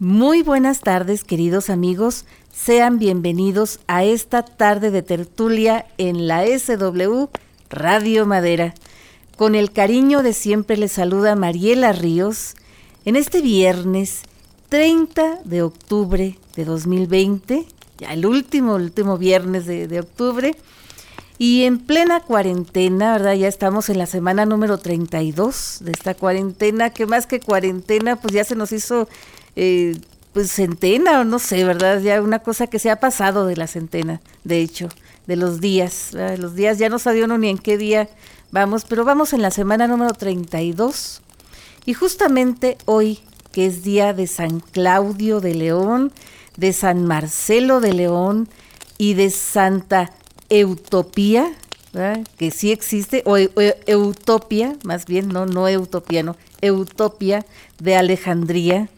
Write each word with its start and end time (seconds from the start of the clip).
Muy 0.00 0.42
buenas 0.42 0.78
tardes, 0.78 1.24
queridos 1.24 1.70
amigos. 1.70 2.24
Sean 2.54 3.00
bienvenidos 3.00 3.80
a 3.88 4.04
esta 4.04 4.44
tarde 4.44 4.92
de 4.92 5.02
tertulia 5.02 5.86
en 5.98 6.28
la 6.28 6.46
SW 6.46 7.24
Radio 7.68 8.24
Madera. 8.24 8.74
Con 9.36 9.56
el 9.56 9.72
cariño 9.72 10.22
de 10.22 10.34
siempre 10.34 10.76
les 10.76 10.92
saluda 10.92 11.34
Mariela 11.34 11.90
Ríos 11.90 12.54
en 13.04 13.16
este 13.16 13.40
viernes 13.40 14.22
30 14.68 15.40
de 15.42 15.62
octubre 15.62 16.38
de 16.54 16.64
2020, 16.64 17.66
ya 17.98 18.12
el 18.12 18.24
último, 18.24 18.76
último 18.76 19.18
viernes 19.18 19.66
de, 19.66 19.88
de 19.88 19.98
octubre. 19.98 20.54
Y 21.40 21.64
en 21.64 21.78
plena 21.78 22.20
cuarentena, 22.20 23.12
¿verdad? 23.12 23.34
Ya 23.34 23.48
estamos 23.48 23.88
en 23.88 23.98
la 23.98 24.06
semana 24.06 24.46
número 24.46 24.78
32 24.78 25.78
de 25.80 25.90
esta 25.90 26.14
cuarentena, 26.14 26.90
que 26.90 27.06
más 27.06 27.26
que 27.26 27.40
cuarentena, 27.40 28.14
pues 28.16 28.34
ya 28.34 28.44
se 28.44 28.56
nos 28.56 28.70
hizo 28.72 29.08
eh, 29.60 29.96
pues 30.32 30.52
centena 30.52 31.20
o 31.20 31.24
no 31.24 31.40
sé, 31.40 31.64
¿verdad? 31.64 32.00
Ya 32.00 32.22
una 32.22 32.38
cosa 32.38 32.68
que 32.68 32.78
se 32.78 32.90
ha 32.90 33.00
pasado 33.00 33.44
de 33.44 33.56
la 33.56 33.66
centena, 33.66 34.20
de 34.44 34.60
hecho, 34.60 34.88
de 35.26 35.34
los 35.34 35.60
días. 35.60 36.10
Los 36.12 36.54
días 36.54 36.78
ya 36.78 36.88
no 36.88 37.00
sabía 37.00 37.24
uno 37.24 37.38
ni 37.38 37.48
en 37.48 37.58
qué 37.58 37.76
día 37.76 38.08
vamos, 38.52 38.84
pero 38.84 39.04
vamos 39.04 39.32
en 39.32 39.42
la 39.42 39.50
semana 39.50 39.88
número 39.88 40.12
32. 40.12 41.22
Y 41.86 41.94
justamente 41.94 42.78
hoy, 42.84 43.18
que 43.50 43.66
es 43.66 43.82
día 43.82 44.12
de 44.12 44.28
San 44.28 44.60
Claudio 44.60 45.40
de 45.40 45.54
León, 45.56 46.12
de 46.56 46.72
San 46.72 47.04
Marcelo 47.04 47.80
de 47.80 47.94
León 47.94 48.48
y 48.96 49.14
de 49.14 49.30
Santa 49.30 50.12
Eutopía, 50.50 51.52
que 52.36 52.52
sí 52.52 52.70
existe, 52.70 53.24
o, 53.26 53.36
Eutopia, 53.86 54.76
más 54.84 55.06
bien, 55.06 55.30
no, 55.30 55.46
no 55.46 55.66
Eutopía, 55.66 56.22
no, 56.22 56.36
Eutopia 56.60 57.44
de 57.80 57.96
Alejandría, 57.96 58.88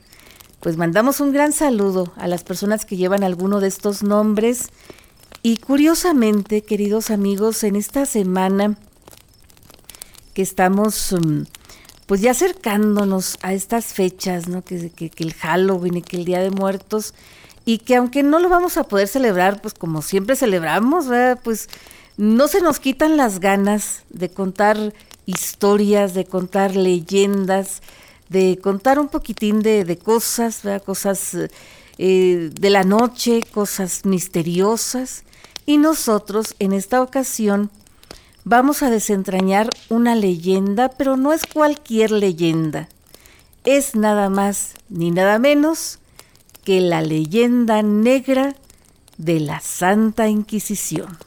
pues 0.60 0.76
mandamos 0.76 1.20
un 1.20 1.32
gran 1.32 1.52
saludo 1.52 2.12
a 2.16 2.28
las 2.28 2.44
personas 2.44 2.84
que 2.84 2.96
llevan 2.96 3.24
alguno 3.24 3.60
de 3.60 3.68
estos 3.68 4.02
nombres. 4.02 4.68
Y 5.42 5.56
curiosamente, 5.56 6.62
queridos 6.62 7.10
amigos, 7.10 7.64
en 7.64 7.76
esta 7.76 8.04
semana 8.04 8.76
que 10.34 10.42
estamos 10.42 11.12
mm, 11.12 11.42
pues 12.06 12.20
ya 12.20 12.32
acercándonos 12.32 13.38
a 13.40 13.54
estas 13.54 13.86
fechas, 13.86 14.48
¿no? 14.48 14.62
Que, 14.62 14.90
que, 14.90 15.10
el 15.16 15.32
Halloween 15.32 15.98
y 15.98 16.02
que 16.02 16.16
el 16.16 16.24
Día 16.24 16.40
de 16.40 16.50
Muertos, 16.50 17.14
y 17.64 17.78
que 17.78 17.96
aunque 17.96 18.22
no 18.22 18.38
lo 18.38 18.48
vamos 18.48 18.76
a 18.76 18.84
poder 18.84 19.08
celebrar, 19.08 19.62
pues 19.62 19.74
como 19.74 20.02
siempre 20.02 20.36
celebramos, 20.36 21.06
pues 21.42 21.68
no 22.16 22.48
se 22.48 22.60
nos 22.60 22.80
quitan 22.80 23.16
las 23.16 23.38
ganas 23.38 24.02
de 24.10 24.28
contar 24.28 24.92
historias, 25.24 26.12
de 26.12 26.24
contar 26.24 26.74
leyendas, 26.74 27.80
de 28.30 28.58
contar 28.62 28.98
un 28.98 29.08
poquitín 29.08 29.60
de, 29.60 29.98
cosas, 30.02 30.62
cosas 30.86 31.36
eh, 31.98 32.50
de 32.52 32.70
la 32.70 32.84
noche, 32.84 33.42
cosas 33.52 34.06
misteriosas. 34.06 35.24
Y 35.66 35.76
nosotros 35.76 36.54
en 36.60 36.72
esta 36.72 37.02
ocasión 37.02 37.70
vamos 38.44 38.82
a 38.82 38.90
desentrañar 38.90 39.68
una 39.88 40.14
leyenda, 40.14 40.88
pero 40.88 41.16
no 41.16 41.32
es 41.32 41.42
cualquier 41.44 42.12
leyenda. 42.12 42.88
Es 43.64 43.94
nada 43.94 44.30
más 44.30 44.74
ni 44.88 45.10
nada 45.10 45.38
menos 45.38 45.98
que 46.64 46.80
la 46.80 47.02
leyenda 47.02 47.82
negra 47.82 48.54
de 49.18 49.40
la 49.40 49.60
Santa 49.60 50.28
Inquisición. 50.28 51.18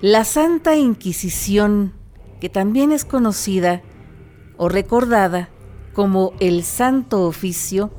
La 0.00 0.24
Santa 0.24 0.76
Inquisición, 0.76 1.92
que 2.40 2.48
también 2.48 2.92
es 2.92 3.04
conocida 3.04 3.82
o 4.56 4.68
recordada 4.68 5.48
como 5.92 6.34
el 6.38 6.62
Santo 6.62 7.26
Oficio, 7.26 7.90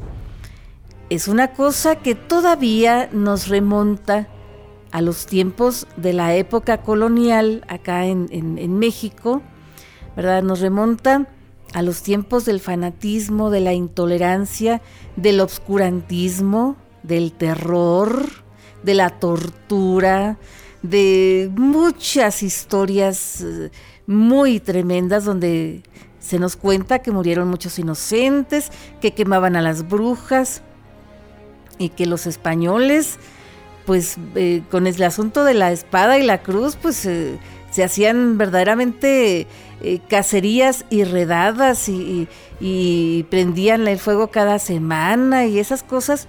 es 1.09 1.27
una 1.27 1.51
cosa 1.51 1.97
que 1.97 2.15
todavía 2.15 3.09
nos 3.11 3.49
remonta 3.49 4.29
a 4.91 5.01
los 5.01 5.25
tiempos 5.25 5.87
de 5.97 6.13
la 6.13 6.35
época 6.35 6.83
colonial 6.83 7.65
acá 7.67 8.05
en, 8.05 8.79
México, 8.79 9.41
¿verdad? 10.15 10.41
Nos 10.41 10.61
remonta 10.61 11.27
a 11.73 11.81
los 11.81 12.01
tiempos 12.01 12.45
del 12.45 12.61
fanatismo, 12.61 13.49
de 13.49 13.59
la 13.59 13.73
intolerancia, 13.73 14.81
del 15.17 15.41
obscurantismo, 15.41 16.77
del 17.03 17.33
terror, 17.33 18.25
de 18.83 18.93
la 18.93 19.09
tortura, 19.19 20.37
de 20.81 21.51
muchas 21.55 22.41
historias 22.43 23.41
eh, 23.41 23.71
muy 24.07 24.59
tremendas 24.59 25.25
donde 25.25 25.83
se 26.19 26.39
nos 26.39 26.55
cuenta 26.55 26.99
que 26.99 27.11
murieron 27.11 27.47
muchos 27.47 27.79
inocentes, 27.79 28.71
que 29.01 29.13
quemaban 29.13 29.55
a 29.55 29.61
las 29.61 29.87
brujas 29.87 30.61
y 31.77 31.89
que 31.89 32.05
los 32.05 32.27
españoles, 32.27 33.17
pues 33.85 34.17
eh, 34.35 34.61
con 34.69 34.87
el 34.87 35.01
asunto 35.03 35.43
de 35.43 35.53
la 35.53 35.71
espada 35.71 36.17
y 36.17 36.23
la 36.23 36.41
cruz, 36.41 36.75
pues 36.75 37.05
eh, 37.05 37.39
se 37.71 37.83
hacían 37.83 38.37
verdaderamente 38.37 39.47
cacerías 40.09 40.83
y 40.89 41.05
redadas 41.05 41.87
y, 41.87 42.27
y 42.59 43.23
prendían 43.29 43.87
el 43.87 43.97
fuego 43.97 44.27
cada 44.27 44.59
semana 44.59 45.45
y 45.45 45.57
esas 45.57 45.83
cosas. 45.83 46.27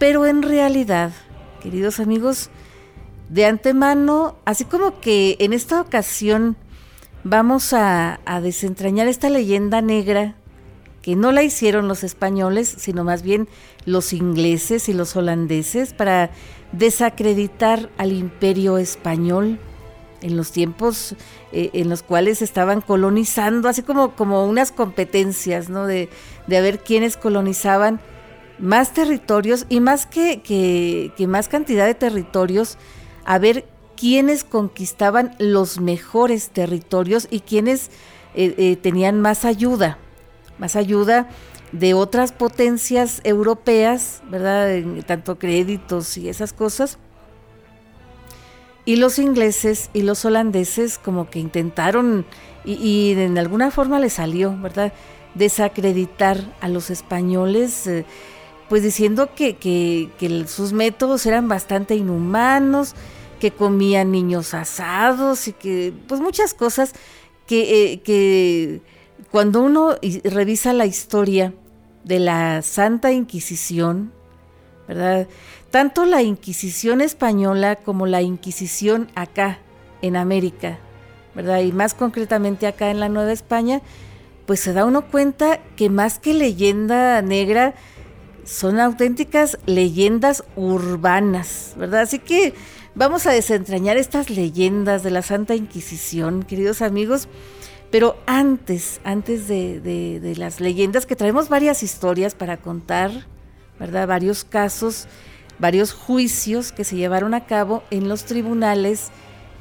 Pero 0.00 0.26
en 0.26 0.42
realidad, 0.42 1.12
queridos 1.62 2.00
amigos, 2.00 2.50
de 3.28 3.46
antemano, 3.46 4.36
así 4.44 4.64
como 4.64 5.00
que 5.00 5.36
en 5.40 5.52
esta 5.52 5.80
ocasión 5.80 6.56
vamos 7.24 7.72
a, 7.72 8.20
desentrañar 8.42 9.08
esta 9.08 9.30
leyenda 9.30 9.80
negra 9.80 10.36
que 11.02 11.16
no 11.16 11.32
la 11.32 11.42
hicieron 11.42 11.88
los 11.88 12.04
españoles, 12.04 12.74
sino 12.78 13.04
más 13.04 13.22
bien 13.22 13.48
los 13.84 14.12
ingleses 14.12 14.88
y 14.88 14.94
los 14.94 15.16
holandeses 15.16 15.92
para 15.92 16.30
desacreditar 16.72 17.90
al 17.98 18.12
imperio 18.12 18.78
español 18.78 19.58
en 20.22 20.36
los 20.36 20.52
tiempos 20.52 21.14
eh, 21.52 21.70
en 21.74 21.90
los 21.90 22.02
cuales 22.02 22.40
estaban 22.40 22.80
colonizando, 22.80 23.68
así 23.68 23.82
como, 23.82 24.16
como 24.16 24.46
unas 24.46 24.72
competencias, 24.72 25.68
¿no? 25.68 25.86
De, 25.86 26.08
de 26.46 26.60
ver 26.62 26.78
quiénes 26.80 27.18
colonizaban 27.18 28.00
más 28.58 28.94
territorios 28.94 29.66
y 29.68 29.80
más 29.80 30.06
que, 30.06 30.40
que, 30.40 31.12
que 31.16 31.26
más 31.26 31.48
cantidad 31.48 31.86
de 31.86 31.94
territorios, 31.94 32.78
a 33.24 33.38
ver 33.38 33.64
quiénes 33.96 34.44
conquistaban 34.44 35.34
los 35.38 35.80
mejores 35.80 36.50
territorios 36.50 37.28
y 37.30 37.40
quiénes 37.40 37.90
eh, 38.34 38.54
eh, 38.58 38.76
tenían 38.76 39.20
más 39.20 39.44
ayuda, 39.44 39.98
más 40.58 40.76
ayuda 40.76 41.28
de 41.72 41.94
otras 41.94 42.32
potencias 42.32 43.20
europeas, 43.24 44.22
¿verdad? 44.30 44.80
tanto 45.06 45.38
créditos 45.38 46.16
y 46.16 46.28
esas 46.28 46.52
cosas. 46.52 46.98
Y 48.84 48.96
los 48.96 49.18
ingleses 49.18 49.90
y 49.92 50.02
los 50.02 50.24
holandeses 50.24 50.98
como 50.98 51.30
que 51.30 51.38
intentaron, 51.38 52.26
y, 52.64 53.12
en 53.12 53.38
alguna 53.38 53.70
forma 53.70 53.98
les 53.98 54.14
salió, 54.14 54.56
¿verdad? 54.58 54.92
Desacreditar 55.34 56.38
a 56.60 56.68
los 56.68 56.90
españoles. 56.90 57.86
Eh, 57.86 58.04
pues 58.68 58.82
diciendo 58.82 59.30
que, 59.34 59.56
que, 59.56 60.44
sus 60.46 60.72
métodos 60.72 61.26
eran 61.26 61.48
bastante 61.48 61.94
inhumanos, 61.94 62.94
que 63.40 63.50
comían 63.50 64.10
niños 64.10 64.54
asados 64.54 65.48
y 65.48 65.52
que, 65.52 65.92
pues 66.08 66.20
muchas 66.20 66.54
cosas 66.54 66.92
que, 67.46 67.92
eh, 67.92 68.00
que 68.00 68.80
cuando 69.30 69.62
uno 69.62 69.96
revisa 70.24 70.72
la 70.72 70.86
historia 70.86 71.52
de 72.04 72.20
la 72.20 72.62
Santa 72.62 73.12
Inquisición, 73.12 74.12
¿verdad? 74.86 75.26
Tanto 75.70 76.04
la 76.04 76.22
Inquisición 76.22 77.00
española 77.00 77.76
como 77.76 78.06
la 78.06 78.22
Inquisición 78.22 79.10
acá 79.14 79.58
en 80.02 80.16
América, 80.16 80.78
¿verdad? 81.34 81.60
Y 81.60 81.72
más 81.72 81.94
concretamente 81.94 82.66
acá 82.66 82.90
en 82.90 83.00
la 83.00 83.08
Nueva 83.08 83.32
España, 83.32 83.82
pues 84.46 84.60
se 84.60 84.72
da 84.72 84.84
uno 84.84 85.10
cuenta 85.10 85.58
que 85.76 85.90
más 85.90 86.18
que 86.18 86.34
leyenda 86.34 87.20
negra, 87.22 87.74
son 88.44 88.80
auténticas 88.80 89.58
leyendas 89.66 90.44
urbanas, 90.56 91.74
¿verdad? 91.76 92.02
Así 92.02 92.18
que 92.18 92.54
vamos 92.94 93.26
a 93.26 93.32
desentrañar 93.32 93.96
estas 93.96 94.30
leyendas 94.30 95.02
de 95.02 95.10
la 95.10 95.22
Santa 95.22 95.54
Inquisición, 95.54 96.42
queridos 96.42 96.82
amigos. 96.82 97.28
Pero 97.90 98.16
antes, 98.26 99.00
antes 99.04 99.46
de, 99.46 100.34
las 100.36 100.60
leyendas, 100.60 101.06
que 101.06 101.16
traemos 101.16 101.48
varias 101.48 101.82
historias 101.82 102.34
para 102.34 102.56
contar, 102.56 103.12
¿verdad? 103.78 104.08
Varios 104.08 104.44
casos, 104.44 105.06
varios 105.58 105.92
juicios 105.92 106.72
que 106.72 106.84
se 106.84 106.96
llevaron 106.96 107.34
a 107.34 107.46
cabo 107.46 107.84
en 107.90 108.08
los 108.08 108.24
tribunales, 108.24 109.10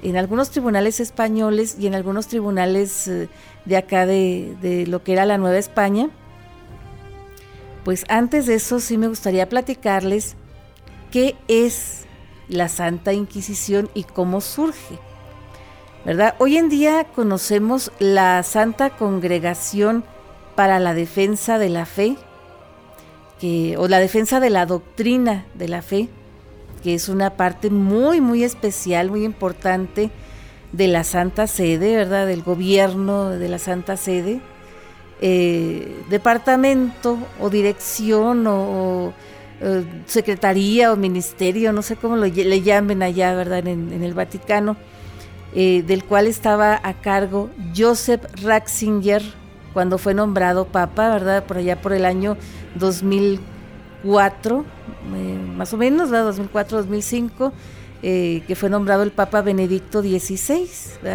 en 0.01 0.17
algunos 0.17 0.49
tribunales 0.49 0.99
españoles 0.99 1.77
y 1.79 1.85
en 1.85 1.93
algunos 1.93 2.27
tribunales 2.27 3.07
eh, 3.07 3.29
de 3.65 3.77
acá 3.77 4.07
de, 4.07 4.57
de 4.61 4.87
lo 4.87 5.03
que 5.03 5.13
era 5.13 5.25
la 5.25 5.37
Nueva 5.37 5.59
España 5.59 6.09
pues 7.83 8.05
antes 8.09 8.45
de 8.45 8.55
eso 8.55 8.79
sí 8.79 8.97
me 8.97 9.07
gustaría 9.07 9.49
platicarles 9.49 10.35
qué 11.11 11.35
es 11.47 12.05
la 12.47 12.67
Santa 12.69 13.13
Inquisición 13.13 13.89
y 13.93 14.03
cómo 14.03 14.41
surge. 14.41 14.99
¿verdad? 16.05 16.35
Hoy 16.39 16.57
en 16.57 16.69
día 16.69 17.05
conocemos 17.15 17.91
la 17.99 18.43
Santa 18.43 18.91
Congregación 18.91 20.03
para 20.55 20.79
la 20.79 20.93
Defensa 20.93 21.57
de 21.57 21.69
la 21.69 21.85
Fe, 21.85 22.17
o 23.77 23.87
la 23.89 23.99
defensa 23.99 24.39
de 24.39 24.49
la 24.49 24.65
doctrina 24.65 25.45
de 25.53 25.67
la 25.67 25.81
fe, 25.81 26.07
que 26.81 26.93
es 26.93 27.09
una 27.09 27.31
parte 27.31 27.69
muy, 27.69 28.21
muy 28.21 28.43
especial, 28.43 29.09
muy 29.09 29.25
importante 29.25 30.11
de 30.71 30.87
la 30.87 31.03
Santa 31.03 31.47
Sede, 31.47 31.95
¿verdad? 31.95 32.25
Del 32.25 32.41
gobierno 32.41 33.29
de 33.29 33.49
la 33.49 33.59
Santa 33.59 33.97
Sede. 33.97 34.39
Eh, 35.21 36.03
departamento 36.09 37.17
o 37.39 37.49
dirección 37.49 38.45
o, 38.47 39.13
eh, 39.61 39.85
secretaría 40.05 40.91
o 40.91 40.97
ministerio, 40.97 41.71
no 41.71 41.81
sé 41.81 41.95
cómo 41.95 42.17
lo, 42.17 42.25
le 42.25 42.61
llamen 42.61 43.03
allá, 43.03 43.33
¿verdad? 43.33 43.65
En, 43.67 44.03
el 44.03 44.13
Vaticano, 44.13 44.75
eh, 45.55 45.83
del 45.85 46.03
cual 46.03 46.27
estaba 46.27 46.79
a 46.83 46.95
cargo 46.95 47.49
Joseph 47.75 48.25
Ratzinger 48.41 49.23
cuando 49.71 49.97
fue 49.97 50.13
nombrado 50.13 50.65
papa, 50.65 51.09
¿verdad? 51.09 51.45
Por 51.45 51.57
allá 51.57 51.81
por 51.81 51.93
el 51.93 52.05
año 52.05 52.35
2004, 52.75 54.65
más 55.55 55.73
o 55.73 55.77
menos, 55.77 56.09
¿verdad? 56.09 56.33
2004-2005 56.33 57.53
eh, 58.05 58.43
que 58.47 58.57
fue 58.57 58.69
nombrado 58.69 59.03
el 59.03 59.11
Papa 59.11 59.41
Benedicto 59.41 60.01
XVI. 60.01 60.67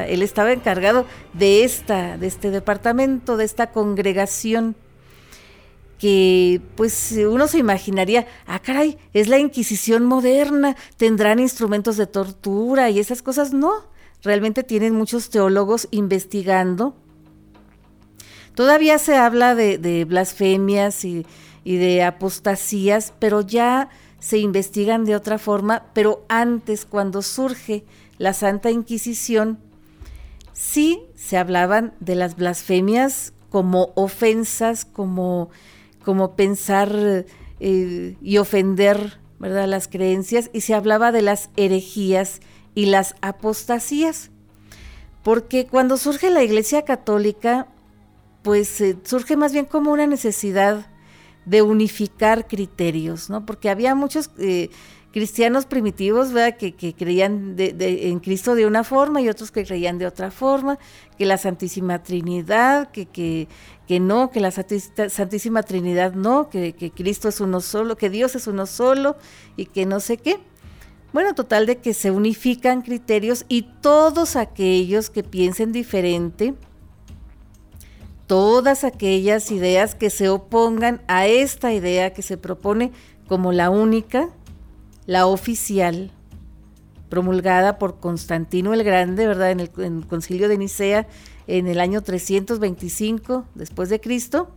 Él 0.08 0.23
estaba 0.23 0.52
encargado 0.52 1.05
de, 1.35 1.62
esta, 1.62 2.17
de 2.17 2.26
este 2.26 2.50
departamento, 2.50 3.37
de 3.37 3.44
esta 3.44 3.73
congregación 3.73 4.75
que 5.99 6.62
pues 6.76 7.12
uno 7.29 7.46
se 7.46 7.58
imaginaría, 7.58 8.26
ah 8.46 8.61
caray, 8.61 8.96
es 9.12 9.29
la 9.29 9.38
Inquisición 9.38 10.06
moderna, 10.06 10.76
tendrán 10.96 11.40
instrumentos 11.40 11.99
de 11.99 12.06
tortura 12.06 12.88
y 12.88 13.00
esas 13.00 13.20
cosas. 13.20 13.52
No, 13.52 13.73
realmente 14.23 14.62
tienen 14.62 14.94
muchos 14.94 15.29
teólogos 15.29 15.88
investigando. 15.90 16.96
Todavía 18.55 18.99
se 18.99 19.14
habla 19.14 19.55
de, 19.55 20.06
blasfemias 20.08 21.05
y, 21.05 21.26
y 21.64 21.76
de 21.76 22.02
apostasías, 22.02 23.12
pero 23.19 23.43
ya 23.43 23.90
se 24.19 24.38
investigan 24.38 25.05
de 25.05 25.15
otra 25.15 25.38
forma, 25.38 25.85
pero 25.93 26.25
antes, 26.29 26.85
cuando 26.85 27.23
surge 27.23 27.85
la 28.19 28.32
Santa 28.32 28.70
Inquisición, 28.70 29.59
sí 30.53 31.03
se 31.15 31.37
hablaban 31.37 31.94
de 32.00 32.17
las 32.17 32.37
blasfemias 32.37 33.32
como 33.49 33.93
ofensas, 33.94 34.85
como, 34.85 35.50
como 36.05 36.35
pensar 36.35 37.26
eh, 37.61 38.17
y 38.20 38.38
ofender 38.38 39.19
¿verdad? 39.38 39.69
las 39.69 39.88
creencias, 39.88 40.50
y 40.53 40.62
se 40.62 40.75
hablaba 40.75 41.12
de 41.12 41.23
las 41.23 41.50
herejías 41.56 42.41
y 42.75 42.87
las 42.87 43.14
apostasías. 43.21 44.31
Porque 45.23 45.67
cuando 45.67 45.97
surge 45.97 46.31
la 46.31 46.43
Iglesia 46.43 46.85
Católica, 46.85 47.69
pues 48.43 48.81
eh, 48.81 48.97
surge 49.05 49.37
más 49.37 49.53
bien 49.53 49.64
como 49.64 49.93
una 49.93 50.06
necesidad 50.06 50.87
de 51.49 51.62
unificar 51.62 52.47
criterios, 52.47 53.31
¿no? 53.31 53.47
Porque 53.47 53.71
había 53.71 53.95
muchos 53.95 54.31
eh, 54.39 54.69
cristianos 55.12 55.65
primitivos. 55.65 56.29
Que, 56.59 56.95
creían 56.97 57.56
en 57.59 58.19
Cristo 58.21 58.55
de 58.55 58.67
una 58.67 58.85
forma 58.85 59.21
y 59.23 59.29
otros 59.29 59.50
que 59.50 59.65
creían 59.65 59.99
de 59.99 60.06
otra 60.06 60.31
forma, 60.31 60.79
que 61.17 61.25
la 61.25 61.39
Santísima 61.39 62.03
Trinidad, 62.03 62.91
que, 62.91 63.06
que, 63.06 63.49
que 63.87 63.99
no, 63.99 64.31
que 64.31 64.41
la 64.41 64.50
Santísima 64.50 65.62
Trinidad 65.62 66.12
no, 66.12 66.50
que, 66.50 66.75
que 66.75 66.91
Cristo 66.91 67.29
es 67.29 67.41
uno 67.41 67.61
solo, 67.61 67.97
que 67.97 68.11
Dios 68.11 68.35
es 68.35 68.47
uno 68.47 68.67
solo 68.67 69.17
y 69.56 69.67
que 69.67 69.87
no 69.87 70.00
sé 70.00 70.19
qué. 70.19 70.39
Bueno, 71.15 71.35
total 71.35 71.65
de 71.65 71.79
que 71.79 71.95
se 71.95 72.11
unifican 72.11 72.83
criterios 72.83 73.47
y 73.49 73.62
todos 73.81 74.37
aquellos 74.37 75.09
que 75.09 75.23
piensen 75.23 75.73
diferente, 75.73 76.55
todas 78.29 78.85
aquellas 78.85 79.51
ideas 79.51 79.97
que 79.97 80.11
se 80.11 80.29
opongan 80.29 81.01
a 81.09 81.27
esta 81.27 81.73
idea 81.73 82.13
que 82.13 82.23
se 82.23 82.37
propone 82.37 82.93
como 83.27 83.53
la 83.53 83.71
única, 83.71 84.29
la 85.07 85.27
oficial, 85.27 86.13
promulgada 87.09 87.79
por 87.79 88.01
Constantino 88.01 88.75
el 88.75 88.85
Grande, 88.85 89.27
¿verdad? 89.27 89.51
En 89.51 89.61
el, 89.61 90.07
concilio 90.07 90.49
de 90.49 90.59
Nicea 90.59 91.09
en 91.47 91.67
el 91.67 91.81
año 91.81 92.03
325 92.03 93.47
después 93.55 93.89
de 93.89 93.99
Cristo, 93.99 94.51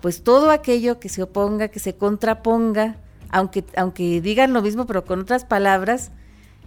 pues 0.00 0.22
todo 0.22 0.52
aquello 0.52 1.00
que 1.00 1.08
se 1.08 1.24
oponga, 1.24 1.68
que 1.68 1.80
se 1.80 1.96
contraponga, 1.96 2.98
aunque, 3.30 3.64
aunque 3.76 4.20
digan 4.20 4.52
lo 4.52 4.62
mismo 4.62 4.86
pero 4.86 5.04
con 5.04 5.20
otras 5.20 5.44
palabras, 5.44 6.12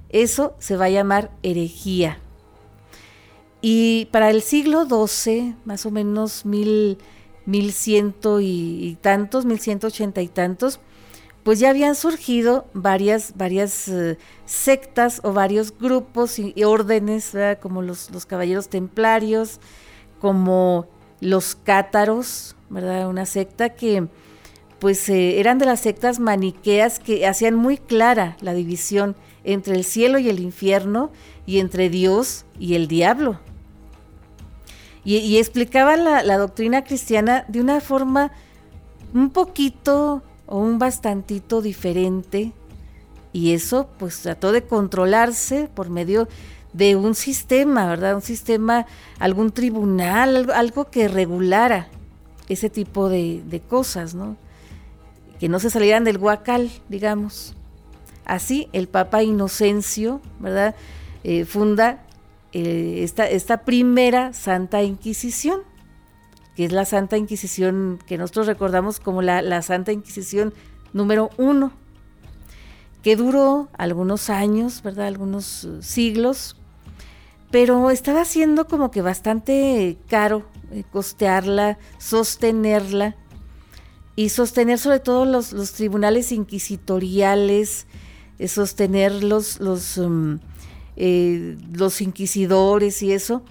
eso 0.09 0.53
se 0.59 0.75
va 0.75 0.85
a 0.85 0.89
llamar 0.89 1.31
herejía. 1.43 2.19
Y 3.61 4.05
para 4.11 4.31
el 4.31 4.41
siglo 4.41 4.85
XII, 4.85 5.55
más 5.65 5.85
o 5.85 5.91
menos 5.91 6.45
mil, 6.45 6.97
mil 7.45 7.71
ciento 7.73 8.41
y, 8.41 8.97
tantos, 9.01 9.45
mil 9.45 9.59
ciento 9.59 9.87
ochenta 9.87 10.21
y 10.21 10.27
tantos, 10.27 10.79
pues 11.43 11.59
ya 11.59 11.69
habían 11.69 11.95
surgido 11.95 12.65
varias, 12.73 13.33
varias 13.35 13.87
eh, 13.87 14.17
sectas 14.45 15.21
o 15.23 15.33
varios 15.33 15.77
grupos 15.77 16.39
y, 16.39 16.63
órdenes, 16.63 17.33
como 17.61 17.81
los, 17.81 18.09
los, 18.11 18.25
caballeros 18.25 18.67
templarios, 18.67 19.59
como 20.19 20.87
los 21.19 21.55
cátaros, 21.55 22.55
¿verdad? 22.69 23.07
Una 23.07 23.25
secta 23.25 23.69
que 23.69 24.07
pues 24.79 25.07
eh, 25.09 25.39
eran 25.39 25.59
de 25.59 25.67
las 25.67 25.81
sectas 25.81 26.19
maniqueas 26.19 26.97
que 26.97 27.27
hacían 27.27 27.53
muy 27.53 27.77
clara 27.77 28.35
la 28.41 28.55
división 28.55 29.15
entre 29.43 29.75
el 29.75 29.83
cielo 29.83 30.17
y 30.17 30.27
el 30.27 30.39
infierno 30.39 31.11
y 31.45 31.59
entre 31.59 31.89
Dios 31.89 32.45
y 32.59 32.73
el 32.73 32.87
diablo. 32.87 33.39
Y, 35.03 35.37
explicaban 35.37 36.03
la, 36.03 36.37
doctrina 36.37 36.83
cristiana 36.83 37.43
de 37.47 37.59
una 37.59 37.81
forma 37.81 38.31
un 39.13 39.31
poquito 39.31 40.21
o 40.45 40.59
un 40.59 40.77
bastantito 40.77 41.61
diferente. 41.61 42.51
Y 43.33 43.53
eso 43.53 43.89
pues 43.97 44.21
trató 44.21 44.51
de 44.51 44.63
controlarse 44.63 45.69
por 45.73 45.89
medio 45.89 46.27
de 46.73 46.95
un 46.95 47.15
sistema, 47.15 47.87
¿verdad? 47.87 48.15
Un 48.15 48.21
sistema, 48.21 48.85
algún 49.17 49.51
tribunal, 49.51 50.51
algo, 50.51 50.91
que 50.91 51.07
regulara 51.07 51.87
ese 52.47 52.69
tipo 52.69 53.09
de, 53.09 53.61
cosas, 53.67 54.13
¿no? 54.13 54.37
Que 55.39 55.49
no 55.49 55.59
se 55.59 55.71
salieran 55.71 56.03
del 56.03 56.17
huacal, 56.17 56.69
digamos. 56.89 57.55
Así, 58.25 58.69
el 58.71 58.87
Papa 58.87 59.23
Inocencio, 59.23 60.21
¿verdad? 60.39 60.75
Eh, 61.23 61.45
funda 61.45 62.03
eh, 62.53 63.03
esta, 63.03 63.63
primera 63.63 64.33
Santa 64.33 64.83
Inquisición, 64.83 65.61
que 66.55 66.65
es 66.65 66.73
la 66.73 66.83
Santa 66.83 67.15
Inquisición 67.15 67.97
que 68.05 68.17
nosotros 68.17 68.47
recordamos 68.47 68.99
como 68.99 69.21
la, 69.21 69.61
Santa 69.61 69.93
Inquisición 69.93 70.53
número 70.91 71.29
uno, 71.37 71.71
que 73.03 73.15
duró 73.15 73.69
algunos 73.77 74.29
años, 74.29 74.83
¿verdad? 74.83 75.07
Algunos 75.07 75.63
eh, 75.63 75.77
siglos, 75.81 76.57
pero 77.51 77.89
estaba 77.89 78.25
siendo 78.25 78.67
como 78.67 78.91
que 78.91 79.01
bastante 79.01 79.97
caro 80.09 80.45
eh, 80.71 80.83
costearla, 80.91 81.77
sostenerla 81.99 83.15
y 84.17 84.27
sostener 84.27 84.77
sobre 84.77 84.99
todo 84.99 85.23
los, 85.23 85.51
tribunales 85.71 86.33
inquisitoriales, 86.33 87.87
sostener 88.45 89.23
los, 89.23 89.61
los 89.61 89.97
um, 89.97 90.39
eh, 90.95 91.57
los 91.73 92.01
inquisidores 92.01 93.01
y 93.01 93.13
eso, 93.13 93.43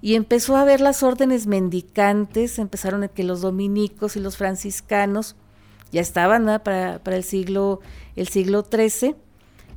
y 0.00 0.14
empezó 0.14 0.56
a 0.56 0.64
ver 0.64 0.80
las 0.80 1.02
órdenes 1.02 1.46
mendicantes, 1.46 2.58
empezaron 2.58 3.02
a 3.02 3.08
que 3.08 3.24
los 3.24 3.40
dominicos 3.40 4.16
y 4.16 4.20
los 4.20 4.36
franciscanos 4.36 5.36
ya 5.90 6.00
estaban 6.00 6.46
para, 6.62 7.00
el 7.04 7.24
siglo 7.24 7.80
el 8.14 8.28
siglo 8.28 8.66
XIII, 8.70 9.16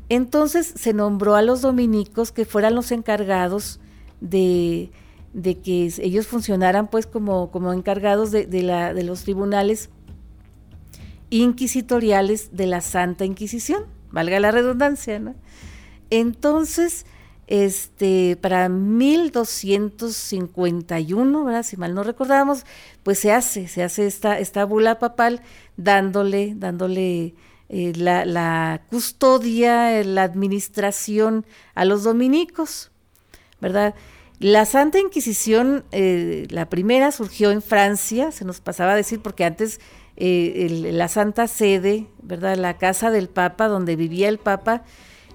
entonces 0.09 0.73
se 0.75 0.93
nombró 0.93 1.35
a 1.35 1.41
los 1.41 1.61
dominicos 1.61 2.31
que 2.31 2.45
fueran 2.45 2.75
los 2.75 2.91
encargados 2.91 3.79
de, 4.19 4.91
que 5.33 5.93
ellos 5.99 6.27
funcionaran 6.27 6.89
pues 6.89 7.07
como, 7.07 7.49
como 7.49 7.71
encargados 7.71 8.31
de, 8.31 8.63
la, 8.63 8.93
de 8.93 9.03
los 9.03 9.23
tribunales 9.23 9.89
inquisitoriales 11.29 12.49
de 12.51 12.67
la 12.67 12.81
Santa 12.81 13.25
Inquisición, 13.25 13.85
valga 14.11 14.39
la 14.39 14.51
redundancia, 14.51 15.17
¿no? 15.19 15.35
Entonces, 16.11 17.07
este, 17.47 18.37
para 18.39 18.69
1251, 18.69 21.43
¿verdad? 21.43 21.63
si 21.63 21.77
mal 21.77 21.95
no 21.95 22.03
recordamos, 22.03 22.65
pues 23.03 23.19
se 23.19 23.31
hace, 23.31 23.67
se 23.67 23.83
hace 23.83 24.07
esta, 24.07 24.39
esta 24.39 24.65
bula 24.65 24.99
papal 24.99 25.41
dándole, 25.75 26.53
dándole 26.55 27.35
eh, 27.69 27.93
la, 27.95 28.81
custodia, 28.89 30.03
la 30.03 30.23
administración 30.23 31.45
a 31.73 31.85
los 31.85 32.03
dominicos, 32.03 32.91
¿verdad? 33.59 33.95
La 34.39 34.65
Santa 34.65 34.99
Inquisición, 34.99 35.83
eh, 35.91 36.47
la 36.49 36.69
primera 36.69 37.11
surgió 37.11 37.51
en 37.51 37.61
Francia, 37.61 38.31
se 38.31 38.43
nos 38.43 38.59
pasaba 38.59 38.93
a 38.93 38.95
decir, 38.95 39.21
porque 39.21 39.45
antes 39.45 39.79
eh, 40.17 40.67
la 40.91 41.07
Santa 41.07 41.47
Sede, 41.47 42.07
¿verdad? 42.21 42.57
La 42.57 42.77
casa 42.77 43.11
del 43.11 43.29
Papa, 43.29 43.67
donde 43.67 43.95
vivía 43.95 44.29
el 44.29 44.37
Papa, 44.37 44.83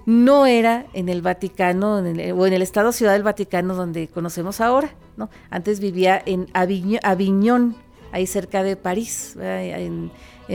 no 0.07 0.45
era 0.45 0.85
en 0.93 1.09
el 1.09 1.21
Vaticano 1.21 1.95
o 1.95 1.99
en 1.99 2.53
el 2.53 2.61
Estado 2.61 2.93
Ciudad 2.93 3.11
del 3.11 3.23
Vaticano 3.23 3.75
donde 3.75 4.07
conocemos 4.07 4.61
ahora, 4.61 4.91
¿no? 5.17 5.29
Antes 5.49 5.81
vivía 5.81 6.23
en 6.25 6.47
Aviñón, 6.53 7.75
ahí 8.13 8.25
cerca 8.25 8.63
de 8.63 8.77
París, 8.77 9.35
en, 9.37 10.09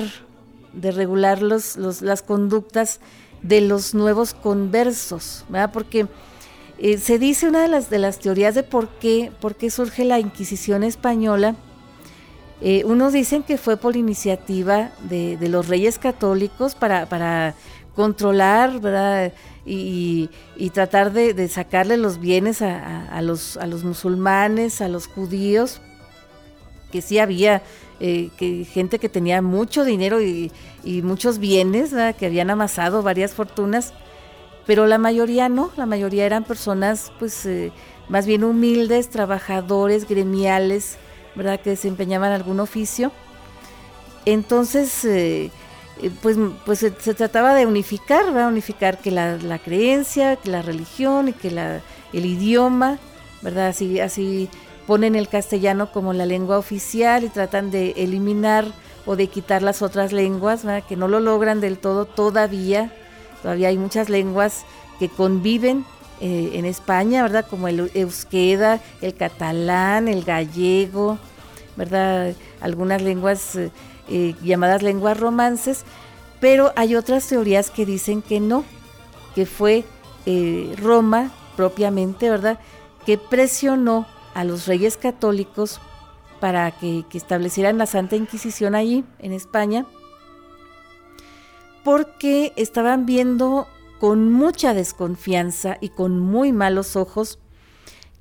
de 0.72 0.91
regular 0.91 1.41
los, 1.41 1.77
las 1.77 2.22
conductas 2.22 3.00
de 3.41 3.62
los 3.62 3.95
nuevos 3.95 4.36
conversos, 4.36 5.45
¿verdad? 5.50 5.72
Porque 5.74 6.05
eh, 6.77 6.98
se 6.98 7.20
dice 7.20 7.48
una 7.48 7.62
de 7.62 7.67
las, 7.67 7.89
de 7.89 8.00
las 8.00 8.20
teorías 8.20 8.55
de 8.55 8.63
por 8.63 8.89
qué, 8.89 9.32
por 9.39 9.55
qué 9.55 9.70
surge 9.70 10.03
la 10.03 10.20
Inquisición 10.20 10.84
española. 10.84 11.55
Eh, 12.62 12.84
unos 12.86 13.13
dicen 13.13 13.44
que 13.44 13.58
fue 13.58 13.77
por 13.77 13.96
iniciativa 13.96 14.91
de, 15.10 15.38
los 15.50 15.67
reyes 15.67 16.00
católicos 16.00 16.74
para, 16.74 17.05
para 17.08 17.53
controlar 17.96 18.79
¿verdad? 18.79 19.34
Y, 19.65 20.29
tratar 20.74 21.12
de, 21.12 21.48
sacarle 21.48 21.98
los 21.98 22.20
bienes 22.20 22.62
a, 22.62 23.22
los, 23.22 23.58
a 23.58 23.65
los 23.67 23.84
musulmanes, 23.84 24.82
a 24.82 24.89
los 24.89 25.08
judíos, 25.08 25.82
que 26.91 27.01
sí 27.01 27.20
había 27.20 27.62
eh, 28.00 28.29
que 28.38 28.65
gente 28.65 29.00
que 29.00 29.10
tenía 29.10 29.41
mucho 29.41 29.86
dinero 29.86 30.22
y, 30.22 30.51
muchos 31.01 31.39
bienes, 31.39 31.94
que 32.17 32.25
habían 32.25 32.50
amasado 32.50 33.01
varias 33.01 33.34
fortunas 33.34 33.94
pero 34.65 34.88
la 34.88 34.98
mayoría 34.98 35.50
no, 35.50 35.72
la 35.77 35.86
mayoría 35.86 36.25
eran 36.25 36.43
personas 36.43 37.12
pues 37.19 37.45
eh, 37.45 37.72
más 38.10 38.25
bien 38.25 38.43
humildes, 38.43 39.10
trabajadores, 39.10 40.07
gremiales, 40.07 40.98
¿verdad? 41.36 41.60
Que 41.60 41.72
desempeñaban 41.72 42.31
algún 42.31 42.60
oficio. 42.60 43.12
Entonces, 44.25 45.05
eh, 45.05 45.51
eh, 46.01 46.12
pues, 46.22 46.38
pues 46.65 46.79
se, 46.79 46.91
trataba 46.91 47.53
de 47.53 47.65
unificar, 47.65 48.25
¿verdad? 48.25 48.50
Unificar 48.50 48.98
que 48.98 49.12
la, 49.12 49.60
creencia, 49.63 50.36
que 50.36 50.50
la 50.50 50.62
religión 50.62 51.29
y 51.29 51.34
que 51.34 51.51
la, 51.51 51.81
el 52.13 52.25
idioma, 52.25 52.98
¿verdad? 53.41 53.67
Así, 53.67 54.00
así 54.00 54.50
ponen 54.88 55.15
el 55.15 55.27
castellano 55.27 55.91
como 55.91 56.13
la 56.13 56.25
lengua 56.25 56.57
oficial 56.57 57.24
y 57.24 57.29
tratan 57.29 57.72
de 57.72 57.91
eliminar 57.98 58.65
o 59.05 59.15
de 59.15 59.27
quitar 59.27 59.62
las 59.62 59.81
otras 59.81 60.12
lenguas, 60.12 60.63
¿verdad? 60.63 60.88
Que 60.88 60.95
no 60.95 61.07
lo 61.07 61.19
logran 61.19 61.62
del 61.62 61.77
todo 61.77 62.05
todavía, 62.05 62.91
Todavía 63.45 63.67
hay 63.67 63.77
muchas 63.77 64.09
lenguas 64.09 64.65
que 64.97 65.07
conviven 65.07 65.85
eh, 66.19 66.53
en 66.53 66.65
España, 66.65 67.21
¿verdad? 67.21 67.45
Como 67.47 67.67
el 67.67 67.91
euskera, 67.93 68.81
el 69.03 69.13
catalán, 69.13 70.07
el 70.07 70.23
gallego, 70.23 71.19
¿verdad? 71.75 72.33
Algunas 72.59 73.03
lenguas 73.03 73.55
eh, 73.55 73.69
eh, 74.09 74.33
llamadas 74.41 74.81
lenguas 74.81 75.19
romances, 75.19 75.83
pero 76.39 76.73
hay 76.75 76.95
otras 76.95 77.27
teorías 77.27 77.69
que 77.69 77.85
dicen 77.85 78.23
que 78.23 78.39
no, 78.39 78.63
que 79.35 79.45
fue 79.45 79.85
Roma 80.77 81.31
propiamente, 81.55 82.31
¿verdad? 82.31 82.57
Que 83.05 83.19
presionó 83.19 84.07
a 84.33 84.43
los 84.43 84.65
reyes 84.65 84.97
católicos 84.97 85.79
para 86.39 86.71
que, 86.71 87.05
que 87.11 87.19
establecieran 87.19 87.77
la 87.77 87.85
Santa 87.85 88.15
Inquisición 88.15 88.73
allí, 88.73 89.03
en 89.19 89.33
España, 89.33 89.85
porque 91.85 92.51
estaban 92.55 93.05
viendo 93.05 93.67
con 93.99 94.31
mucha 94.31 94.73
desconfianza 94.73 95.77
y 95.79 95.89
con 95.89 96.19
muy 96.19 96.51
malos 96.51 96.95
ojos 96.95 97.37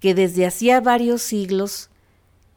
que 0.00 0.14
desde 0.14 0.44
hacía 0.44 0.82
varios 0.82 1.22
siglos 1.22 1.88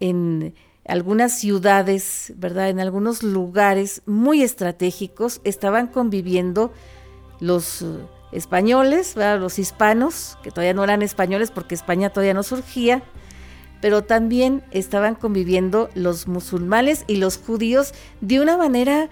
en 0.01 0.53
algunas 0.85 1.39
ciudades, 1.39 2.33
¿verdad? 2.35 2.67
En 2.69 2.81
algunos 2.81 3.23
lugares 3.23 4.01
muy 4.05 4.43
estratégicos 4.43 5.39
estaban 5.45 5.87
conviviendo 5.87 6.73
los 7.39 7.83
eh, 7.83 7.85
españoles, 8.33 9.15
los 9.15 9.59
hispanos, 9.59 10.37
que 10.43 10.51
todavía 10.51 10.73
no 10.73 10.83
eran 10.83 11.01
españoles 11.01 11.51
porque 11.51 11.73
España 11.73 12.09
todavía 12.09 12.33
no 12.33 12.43
surgía, 12.43 13.01
pero 13.79 14.03
también 14.03 14.61
estaban 14.71 15.15
conviviendo 15.15 15.89
los 15.95 16.27
musulmanes 16.27 17.05
y 17.07 17.15
los 17.15 17.37
judíos 17.37 17.93
de 18.19 18.41
una 18.41 18.57
manera 18.57 19.09